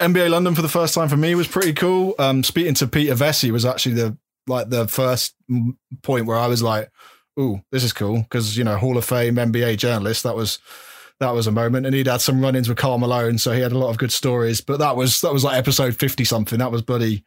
NBA 0.00 0.30
London 0.30 0.54
for 0.54 0.62
the 0.62 0.68
first 0.68 0.94
time 0.94 1.08
for 1.08 1.16
me 1.16 1.34
was 1.34 1.46
pretty 1.46 1.72
cool. 1.72 2.14
Um, 2.18 2.42
speaking 2.42 2.74
to 2.74 2.86
Peter 2.88 3.14
Vecsey 3.14 3.50
was 3.50 3.64
actually 3.64 3.94
the 3.94 4.16
like 4.46 4.70
the 4.70 4.88
first 4.88 5.34
point 6.02 6.26
where 6.26 6.38
I 6.38 6.48
was 6.48 6.62
like, 6.62 6.90
"Ooh, 7.38 7.60
this 7.70 7.84
is 7.84 7.92
cool," 7.92 8.22
because 8.22 8.56
you 8.58 8.64
know 8.64 8.76
Hall 8.76 8.96
of 8.96 9.04
Fame 9.04 9.36
NBA 9.36 9.76
journalist. 9.76 10.24
That 10.24 10.34
was 10.34 10.58
that 11.20 11.34
was 11.34 11.46
a 11.46 11.52
moment, 11.52 11.86
and 11.86 11.94
he'd 11.94 12.06
had 12.06 12.20
some 12.20 12.40
run-ins 12.40 12.68
with 12.68 12.78
Karl 12.78 12.98
Malone, 12.98 13.38
so 13.38 13.52
he 13.52 13.60
had 13.60 13.72
a 13.72 13.78
lot 13.78 13.90
of 13.90 13.98
good 13.98 14.12
stories. 14.12 14.60
But 14.60 14.78
that 14.78 14.96
was 14.96 15.20
that 15.20 15.32
was 15.32 15.44
like 15.44 15.56
episode 15.56 15.96
fifty 15.96 16.24
something. 16.24 16.58
That 16.58 16.72
was 16.72 16.82
bloody 16.82 17.24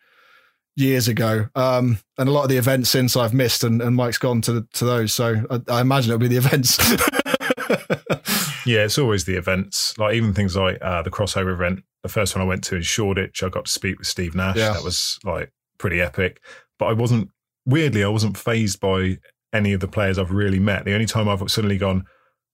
years 0.76 1.08
ago. 1.08 1.48
Um, 1.56 2.00
and 2.18 2.28
a 2.28 2.32
lot 2.32 2.44
of 2.44 2.50
the 2.50 2.58
events 2.58 2.89
since 2.89 3.16
I've 3.16 3.34
missed, 3.34 3.64
and, 3.64 3.82
and 3.82 3.96
Mike's 3.96 4.18
gone 4.18 4.41
to 4.41 4.68
to 4.74 4.86
those. 4.86 5.14
So 5.14 5.46
I, 5.50 5.62
I 5.70 5.82
imagine 5.82 6.12
it'll 6.12 6.20
be 6.20 6.28
the 6.28 6.38
events. 6.38 6.78
Yeah, 8.66 8.86
it's 8.86 8.98
always 8.98 9.26
the 9.26 9.36
events, 9.36 9.98
like 9.98 10.16
even 10.16 10.34
things 10.34 10.56
like 10.56 10.78
uh, 10.82 11.02
the 11.02 11.12
crossover 11.12 11.54
event. 11.54 11.84
The 12.02 12.10
first 12.10 12.36
one 12.36 12.41
I 12.41 12.48
went 12.48 12.64
to 12.66 12.76
in 12.76 12.82
Shoreditch, 12.82 13.44
I 13.44 13.50
got 13.50 13.66
to 13.66 13.72
speak 13.72 13.98
with 13.98 14.08
Steve 14.08 14.36
Nash. 14.36 14.58
Yeah. 14.58 14.74
That 14.74 14.84
was 14.84 15.20
like 15.24 15.52
pretty 15.78 16.02
epic. 16.02 16.41
But 16.80 16.86
I 16.86 16.94
wasn't 16.94 17.30
weirdly, 17.66 18.04
I 18.04 18.10
wasn't 18.10 18.38
phased 18.38 18.80
by 18.80 19.18
any 19.54 19.74
of 19.74 19.80
the 19.80 19.88
players 19.88 20.18
I've 20.18 20.32
really 20.32 20.60
met. 20.60 20.86
The 20.86 20.94
only 20.94 21.06
time 21.06 21.30
I've 21.30 21.50
suddenly 21.52 21.78
gone, 21.78 22.06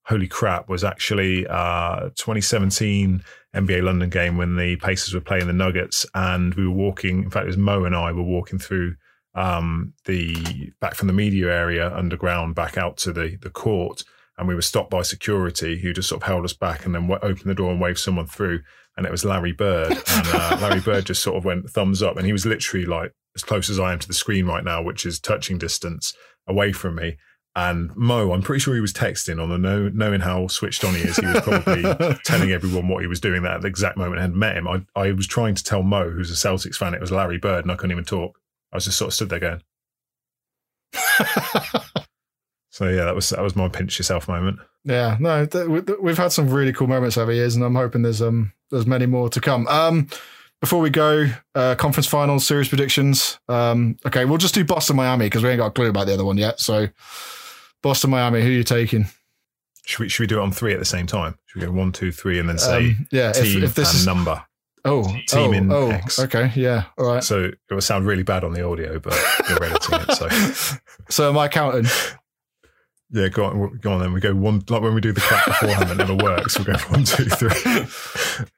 holy 0.09 0.27
crap, 0.27 0.67
was 0.67 0.83
actually 0.83 1.45
uh, 1.47 2.09
2017 2.15 3.23
NBA 3.55 3.83
London 3.83 4.09
game 4.09 4.37
when 4.37 4.55
the 4.55 4.75
Pacers 4.77 5.13
were 5.13 5.21
playing 5.21 5.47
the 5.47 5.53
Nuggets, 5.53 6.05
and 6.15 6.53
we 6.55 6.67
were 6.67 6.73
walking. 6.73 7.23
In 7.23 7.29
fact, 7.29 7.43
it 7.43 7.47
was 7.47 7.57
Mo 7.57 7.85
and 7.85 7.95
I 7.95 8.11
were 8.11 8.23
walking 8.23 8.59
through 8.59 8.95
um, 9.35 9.93
the 10.05 10.71
back 10.81 10.95
from 10.95 11.07
the 11.07 11.13
media 11.13 11.53
area 11.53 11.95
underground 11.95 12.55
back 12.55 12.77
out 12.77 12.97
to 12.97 13.13
the 13.13 13.37
the 13.41 13.51
court, 13.51 14.03
and 14.37 14.47
we 14.47 14.55
were 14.55 14.63
stopped 14.63 14.89
by 14.89 15.03
security 15.03 15.79
who 15.79 15.93
just 15.93 16.09
sort 16.09 16.23
of 16.23 16.27
held 16.27 16.43
us 16.43 16.53
back 16.53 16.85
and 16.85 16.95
then 16.95 17.07
w- 17.07 17.21
opened 17.21 17.49
the 17.49 17.55
door 17.55 17.71
and 17.71 17.79
waved 17.79 17.99
someone 17.99 18.27
through, 18.27 18.61
and 18.97 19.05
it 19.05 19.11
was 19.11 19.23
Larry 19.23 19.53
Bird, 19.53 19.91
and 19.91 20.27
uh, 20.33 20.57
Larry 20.61 20.81
Bird 20.81 21.05
just 21.05 21.21
sort 21.21 21.37
of 21.37 21.45
went 21.45 21.69
thumbs 21.69 22.01
up, 22.01 22.17
and 22.17 22.25
he 22.25 22.33
was 22.33 22.47
literally 22.47 22.85
like 22.85 23.11
as 23.35 23.43
close 23.43 23.69
as 23.69 23.79
I 23.79 23.93
am 23.93 23.99
to 23.99 24.07
the 24.07 24.13
screen 24.13 24.47
right 24.47 24.63
now, 24.63 24.81
which 24.81 25.05
is 25.05 25.19
touching 25.19 25.59
distance 25.59 26.15
away 26.47 26.71
from 26.71 26.95
me. 26.95 27.17
And 27.67 27.93
Mo, 27.95 28.31
I'm 28.31 28.41
pretty 28.41 28.59
sure 28.61 28.73
he 28.73 28.79
was 28.79 28.93
texting 28.93 29.41
on 29.41 29.49
the 29.49 29.57
know, 29.57 29.89
knowing 29.89 30.21
how 30.21 30.47
switched 30.47 30.85
on 30.85 30.93
he 30.95 31.01
is. 31.01 31.17
He 31.17 31.25
was 31.25 31.41
probably 31.41 32.15
telling 32.23 32.51
everyone 32.51 32.87
what 32.87 33.01
he 33.01 33.07
was 33.07 33.19
doing 33.19 33.43
that 33.43 33.55
at 33.55 33.61
the 33.61 33.67
exact 33.67 33.97
moment 33.97 34.19
I 34.19 34.21
had 34.21 34.33
met 34.33 34.55
him. 34.55 34.67
I, 34.67 34.85
I 34.95 35.11
was 35.11 35.27
trying 35.27 35.55
to 35.55 35.63
tell 35.63 35.83
Mo, 35.83 36.09
who's 36.09 36.31
a 36.31 36.35
Celtics 36.47 36.75
fan, 36.75 36.93
it 36.93 37.01
was 37.01 37.11
Larry 37.11 37.37
Bird, 37.37 37.65
and 37.65 37.71
I 37.71 37.75
couldn't 37.75 37.91
even 37.91 38.05
talk. 38.05 38.39
I 38.71 38.77
was 38.77 38.85
just 38.85 38.97
sort 38.97 39.09
of 39.09 39.13
stood 39.15 39.29
there 39.29 39.39
going. 39.39 39.61
So 42.71 42.87
yeah, 42.87 43.03
that 43.03 43.15
was 43.15 43.29
that 43.31 43.41
was 43.41 43.57
my 43.57 43.67
pinch 43.67 43.97
yourself 43.99 44.29
moment. 44.29 44.59
Yeah, 44.85 45.17
no, 45.19 45.45
th- 45.45 45.67
we- 45.67 45.81
th- 45.81 45.99
we've 46.01 46.17
had 46.17 46.31
some 46.31 46.49
really 46.49 46.71
cool 46.71 46.87
moments 46.87 47.17
over 47.17 47.33
years, 47.33 47.55
and 47.55 47.65
I'm 47.65 47.75
hoping 47.75 48.03
there's 48.03 48.21
um 48.21 48.53
there's 48.71 48.85
many 48.85 49.05
more 49.05 49.27
to 49.31 49.41
come. 49.41 49.67
Um, 49.67 50.07
before 50.61 50.79
we 50.79 50.89
go, 50.89 51.27
uh, 51.55 51.75
conference 51.75 52.07
finals, 52.07 52.45
series 52.47 52.69
predictions. 52.69 53.37
Um, 53.49 53.97
okay, 54.05 54.23
we'll 54.23 54.37
just 54.37 54.53
do 54.53 54.63
Boston 54.63 54.95
Miami 54.95 55.25
because 55.25 55.43
we 55.43 55.49
ain't 55.49 55.57
got 55.57 55.67
a 55.67 55.71
clue 55.71 55.89
about 55.89 56.07
the 56.07 56.13
other 56.13 56.23
one 56.23 56.37
yet. 56.37 56.61
So, 56.61 56.87
Boston 57.81 58.09
Miami, 58.11 58.41
who 58.41 58.47
are 58.47 58.51
you 58.51 58.63
taking? 58.63 59.07
Should 59.85 59.99
we 59.99 60.09
should 60.09 60.23
we 60.23 60.27
do 60.27 60.39
it 60.39 60.43
on 60.43 60.51
three 60.51 60.73
at 60.73 60.79
the 60.79 60.85
same 60.85 61.07
time? 61.07 61.37
Should 61.45 61.61
we 61.61 61.67
go 61.67 61.71
one, 61.73 61.91
two, 61.91 62.11
three, 62.11 62.39
and 62.39 62.47
then 62.47 62.57
say 62.59 62.89
Um, 62.91 63.07
yeah, 63.11 63.31
team 63.31 63.63
if 63.63 63.73
this 63.75 63.89
and 63.91 63.99
is 63.99 64.05
number? 64.05 64.43
oh 64.85 65.03
team 65.27 65.49
oh, 65.49 65.51
in 65.51 65.71
oh, 65.71 65.89
X. 65.89 66.19
okay, 66.19 66.51
yeah, 66.55 66.85
all 66.97 67.05
right. 67.07 67.23
So 67.23 67.45
it 67.45 67.57
will 67.69 67.81
sound 67.81 68.05
really 68.05 68.23
bad 68.23 68.43
on 68.43 68.53
the 68.53 68.65
audio, 68.65 68.99
but 68.99 69.17
you're 69.49 69.63
editing 69.63 69.99
it. 70.01 70.11
So 70.13 70.77
So 71.09 71.29
am 71.29 71.37
I 71.37 71.47
counting? 71.47 71.85
yeah, 73.11 73.29
go 73.29 73.45
on, 73.45 73.77
go 73.81 73.93
on. 73.93 73.99
Then 73.99 74.13
we 74.13 74.19
go 74.21 74.35
one 74.35 74.61
like 74.69 74.81
when 74.81 74.93
we 74.93 75.01
do 75.01 75.11
the 75.11 75.21
clap 75.21 75.45
beforehand 75.47 75.89
that 75.89 75.97
never 75.97 76.15
works. 76.15 76.57
We 76.59 76.65
go 76.65 76.73
one, 76.89 77.03
two, 77.03 77.25
three. 77.25 78.45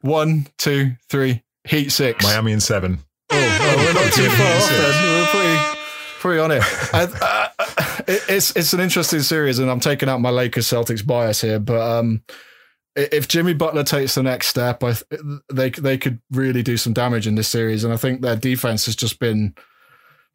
One, 0.00 0.48
two, 0.58 0.94
three. 1.08 1.44
Heat 1.62 1.90
six. 1.90 2.24
Miami 2.24 2.50
and 2.50 2.60
seven. 2.62 2.98
Oh, 3.30 3.36
oh, 3.36 3.76
we're 3.76 3.92
not 3.94 4.12
too 4.12 4.28
far 4.30 4.56
off 4.56 4.68
then. 4.68 5.14
We're 5.14 5.26
pretty, 5.26 5.61
pretty 6.22 6.40
on 6.40 6.50
it. 6.52 6.62
And, 6.94 7.12
uh, 7.20 7.48
it, 8.06 8.22
it's 8.28 8.56
it's 8.56 8.72
an 8.72 8.80
interesting 8.80 9.20
series, 9.20 9.58
and 9.58 9.70
I'm 9.70 9.80
taking 9.80 10.08
out 10.08 10.20
my 10.20 10.30
Lakers 10.30 10.66
Celtics 10.66 11.04
bias 11.04 11.40
here, 11.40 11.58
but 11.58 11.80
um, 11.80 12.22
if 12.94 13.28
Jimmy 13.28 13.54
Butler 13.54 13.84
takes 13.84 14.14
the 14.14 14.22
next 14.22 14.48
step, 14.48 14.82
I 14.84 14.94
they 15.52 15.70
they 15.70 15.98
could 15.98 16.20
really 16.30 16.62
do 16.62 16.76
some 16.76 16.92
damage 16.92 17.26
in 17.26 17.34
this 17.34 17.48
series, 17.48 17.84
and 17.84 17.92
I 17.92 17.96
think 17.96 18.20
their 18.20 18.36
defense 18.36 18.86
has 18.86 18.96
just 18.96 19.18
been 19.18 19.54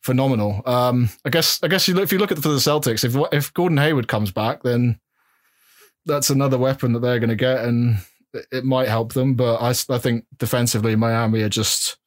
phenomenal. 0.02 0.62
Um, 0.66 1.10
I 1.26 1.30
guess 1.30 1.62
I 1.64 1.68
guess 1.68 1.88
you 1.88 1.94
look, 1.94 2.04
if 2.04 2.12
you 2.12 2.18
look 2.18 2.32
at 2.32 2.40
for 2.40 2.50
the 2.50 2.56
Celtics, 2.56 3.04
if 3.04 3.16
if 3.32 3.54
Gordon 3.54 3.78
Hayward 3.78 4.08
comes 4.08 4.32
back, 4.32 4.64
then 4.64 5.00
that's 6.06 6.30
another 6.30 6.58
weapon 6.58 6.94
that 6.94 7.00
they're 7.00 7.20
going 7.20 7.30
to 7.30 7.36
get, 7.36 7.64
and 7.64 7.98
it 8.52 8.64
might 8.64 8.88
help 8.88 9.14
them. 9.14 9.36
But 9.36 9.58
I, 9.58 9.70
I 9.70 10.00
think 10.00 10.26
defensively, 10.38 10.96
Miami 10.96 11.42
are 11.42 11.50
just 11.50 11.98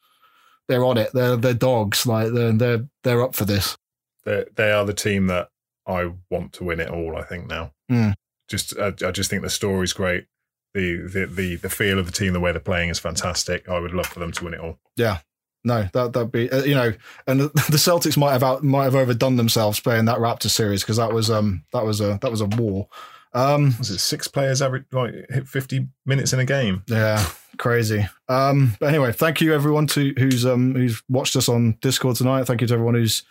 they're 0.70 0.84
on 0.84 0.96
it. 0.96 1.10
They're 1.12 1.36
they're 1.36 1.54
dogs. 1.54 2.06
Like 2.06 2.32
they're 2.32 2.52
they're 2.52 2.88
they're 3.02 3.22
up 3.22 3.34
for 3.34 3.44
this. 3.44 3.76
They 4.24 4.44
they 4.54 4.72
are 4.72 4.84
the 4.84 4.94
team 4.94 5.26
that 5.26 5.50
I 5.86 6.12
want 6.30 6.52
to 6.54 6.64
win 6.64 6.80
it 6.80 6.88
all. 6.88 7.16
I 7.16 7.22
think 7.22 7.48
now. 7.48 7.72
Mm. 7.90 8.14
Just 8.48 8.78
I, 8.78 8.94
I 9.06 9.10
just 9.10 9.30
think 9.30 9.42
the 9.42 9.50
story's 9.50 9.92
great. 9.92 10.26
The, 10.72 10.98
the 10.98 11.26
the 11.26 11.56
the 11.56 11.68
feel 11.68 11.98
of 11.98 12.06
the 12.06 12.12
team, 12.12 12.32
the 12.32 12.40
way 12.40 12.52
they're 12.52 12.60
playing 12.60 12.90
is 12.90 12.98
fantastic. 12.98 13.68
I 13.68 13.80
would 13.80 13.92
love 13.92 14.06
for 14.06 14.20
them 14.20 14.32
to 14.32 14.44
win 14.44 14.54
it 14.54 14.60
all. 14.60 14.78
Yeah, 14.96 15.18
no, 15.64 15.88
that 15.92 16.12
that'd 16.12 16.32
be 16.32 16.50
uh, 16.50 16.62
you 16.62 16.74
know, 16.74 16.92
and 17.26 17.40
the, 17.40 17.48
the, 17.48 17.76
Celtics 17.76 18.16
might 18.16 18.32
have 18.32 18.42
out 18.42 18.62
might 18.62 18.84
have 18.84 18.94
overdone 18.94 19.36
themselves 19.36 19.80
playing 19.80 20.04
that 20.06 20.18
Raptor 20.18 20.48
series 20.48 20.82
because 20.82 20.96
that 20.96 21.12
was 21.12 21.30
um 21.30 21.64
that 21.72 21.84
was 21.84 22.00
a 22.00 22.18
that 22.22 22.30
was 22.30 22.40
a 22.40 22.46
war. 22.46 22.88
Um, 23.32 23.74
was 23.78 23.90
it 23.90 23.98
six 23.98 24.26
players 24.26 24.62
every 24.62 24.84
like 24.92 25.12
hit 25.28 25.48
fifty 25.48 25.88
minutes 26.06 26.32
in 26.32 26.40
a 26.40 26.44
game? 26.44 26.82
Yeah, 26.86 27.24
crazy. 27.60 28.08
Um, 28.28 28.74
but 28.80 28.88
anyway, 28.88 29.12
thank 29.12 29.40
you 29.40 29.54
everyone 29.54 29.86
to 29.88 30.12
who's 30.18 30.44
um 30.44 30.74
who's 30.74 31.00
watched 31.08 31.36
us 31.36 31.48
on 31.48 31.76
Discord 31.80 32.16
tonight. 32.16 32.44
Thank 32.44 32.62
you 32.62 32.66
to 32.66 32.74
everyone 32.74 32.94
who's 32.94 33.22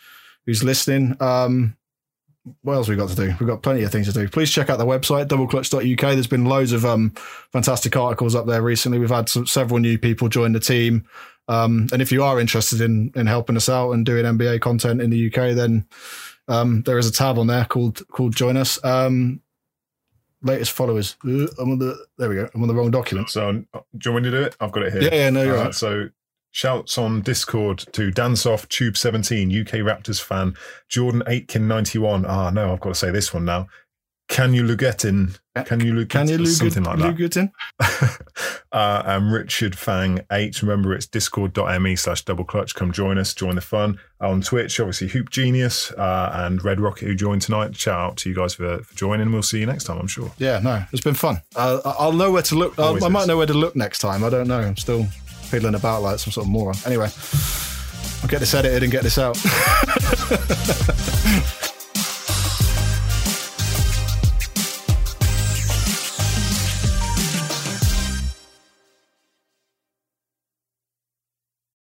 who's 0.46 0.64
listening. 0.64 1.18
Um, 1.20 1.76
what 2.62 2.76
else 2.76 2.88
we 2.88 2.96
got 2.96 3.10
to 3.10 3.16
do? 3.16 3.34
We've 3.40 3.50
got 3.50 3.62
plenty 3.62 3.84
of 3.84 3.92
things 3.92 4.08
to 4.08 4.14
do. 4.14 4.30
Please 4.30 4.50
check 4.50 4.70
out 4.70 4.78
the 4.78 4.86
website, 4.86 5.26
doubleclutch.uk. 5.26 6.00
There's 6.00 6.28
been 6.28 6.46
loads 6.46 6.72
of 6.72 6.86
um, 6.86 7.12
fantastic 7.52 7.96
articles 7.98 8.34
up 8.34 8.46
there 8.48 8.62
recently. 8.62 8.98
We've 8.98 9.10
had 9.10 9.28
some, 9.28 9.46
several 9.46 9.80
new 9.80 9.98
people 9.98 10.30
join 10.30 10.54
the 10.54 10.60
team. 10.60 11.06
Um, 11.48 11.88
and 11.92 12.02
if 12.02 12.12
you 12.12 12.24
are 12.24 12.40
interested 12.40 12.80
in 12.80 13.12
in 13.16 13.28
helping 13.28 13.58
us 13.58 13.68
out 13.68 13.92
and 13.92 14.06
doing 14.06 14.26
NBA 14.26 14.62
content 14.62 15.02
in 15.02 15.10
the 15.10 15.28
UK, 15.28 15.56
then 15.56 15.86
um, 16.48 16.84
there 16.84 16.98
is 16.98 17.08
a 17.08 17.12
tab 17.12 17.38
on 17.38 17.48
there 17.48 17.66
called 17.66 18.08
called 18.10 18.36
Join 18.36 18.58
Us. 18.58 18.84
Um, 18.86 19.42
latest 20.42 20.72
followers. 20.72 21.16
Uh, 21.26 21.48
I'm 21.60 21.72
on 21.72 21.80
the 21.80 21.98
there 22.18 22.30
we 22.30 22.36
go. 22.36 22.50
I'm 22.54 22.62
on 22.62 22.68
the 22.68 22.76
wrong 22.76 22.92
document. 22.92 23.30
So 23.30 23.52
do 23.52 23.66
you 24.06 24.12
want 24.12 24.26
me 24.26 24.32
to 24.32 24.38
do 24.38 24.44
it? 24.44 24.56
I've 24.60 24.72
got 24.72 24.84
it 24.84 24.94
here. 24.94 25.04
Yeah, 25.04 25.16
yeah, 25.16 25.30
no, 25.30 25.44
you're 25.44 25.56
right. 25.56 25.74
So 25.74 26.10
Shouts 26.52 26.98
on 26.98 27.22
Discord 27.22 27.80
to 27.92 28.12
Dansoff 28.12 28.68
Tube 28.70 28.98
17, 28.98 29.50
UK 29.50 29.74
Raptors 29.76 30.22
fan, 30.22 30.56
Jordan 30.88 31.22
Aitken 31.28 31.68
91. 31.68 32.26
Ah, 32.26 32.50
no, 32.50 32.74
I've 32.74 32.80
got 32.80 32.90
to 32.90 32.96
say 32.96 33.12
this 33.12 33.34
one 33.34 33.46
now. 33.46 33.68
Can 34.30 34.54
you 34.54 34.64
Lugetin? 34.64 35.40
Can 35.66 35.80
you 35.80 35.92
Lugetin? 35.92 36.10
Can 36.10 36.28
you 36.30 36.38
Lugetin? 36.38 36.72
Something 36.72 36.84
like 36.84 37.00
that. 37.00 38.22
uh, 38.72 39.04
and 39.06 39.34
Richard 39.34 39.76
Fang 39.76 40.22
8. 40.32 40.62
Remember, 40.62 40.94
it's 40.94 41.08
discord.me 41.08 41.96
slash 41.96 42.24
double 42.24 42.46
clutch. 42.46 42.76
Come 42.76 42.92
join 42.92 43.18
us, 43.18 43.34
join 43.34 43.56
the 43.56 43.62
fun. 43.62 44.00
On 44.22 44.40
Twitch, 44.42 44.80
obviously, 44.80 45.08
Hoop 45.10 45.32
Genius 45.32 45.92
uh, 45.94 46.30
and 46.34 46.64
Red 46.64 46.80
Rocket 46.80 47.08
who 47.08 47.16
joined 47.16 47.42
tonight. 47.42 47.76
Shout 47.76 48.00
out 48.00 48.18
to 48.18 48.30
you 48.30 48.36
guys 48.36 48.54
for, 48.54 48.84
for 48.84 48.96
joining. 48.96 49.32
We'll 49.32 49.42
see 49.42 49.60
you 49.60 49.66
next 49.66 49.86
time, 49.86 49.98
I'm 49.98 50.08
sure. 50.08 50.32
Yeah, 50.38 50.60
no, 50.60 50.86
it's 50.94 51.04
been 51.04 51.16
fun. 51.16 51.42
Uh, 51.56 51.82
I'll 51.84 52.14
know 52.14 52.32
where 52.32 52.44
to 52.44 52.56
look. 52.56 52.78
I 52.78 53.10
might 53.10 53.28
know 53.28 53.38
where 53.38 53.48
to 53.48 53.54
look 53.54 53.76
next 53.76 54.00
time. 54.00 54.24
I 54.24 54.30
don't 54.30 54.48
know. 54.48 54.60
I'm 54.60 54.78
still 54.78 55.06
fiddling 55.06 55.74
about 55.76 56.04
like 56.04 56.20
some 56.20 56.32
sort 56.32 56.46
of 56.46 56.52
moron. 56.52 56.76
Anyway, 56.86 57.10
I'll 58.22 58.30
get 58.30 58.40
this 58.40 58.54
edited 58.54 58.84
and 58.84 58.92
get 58.92 59.02
this 59.02 59.18
out. 59.18 59.38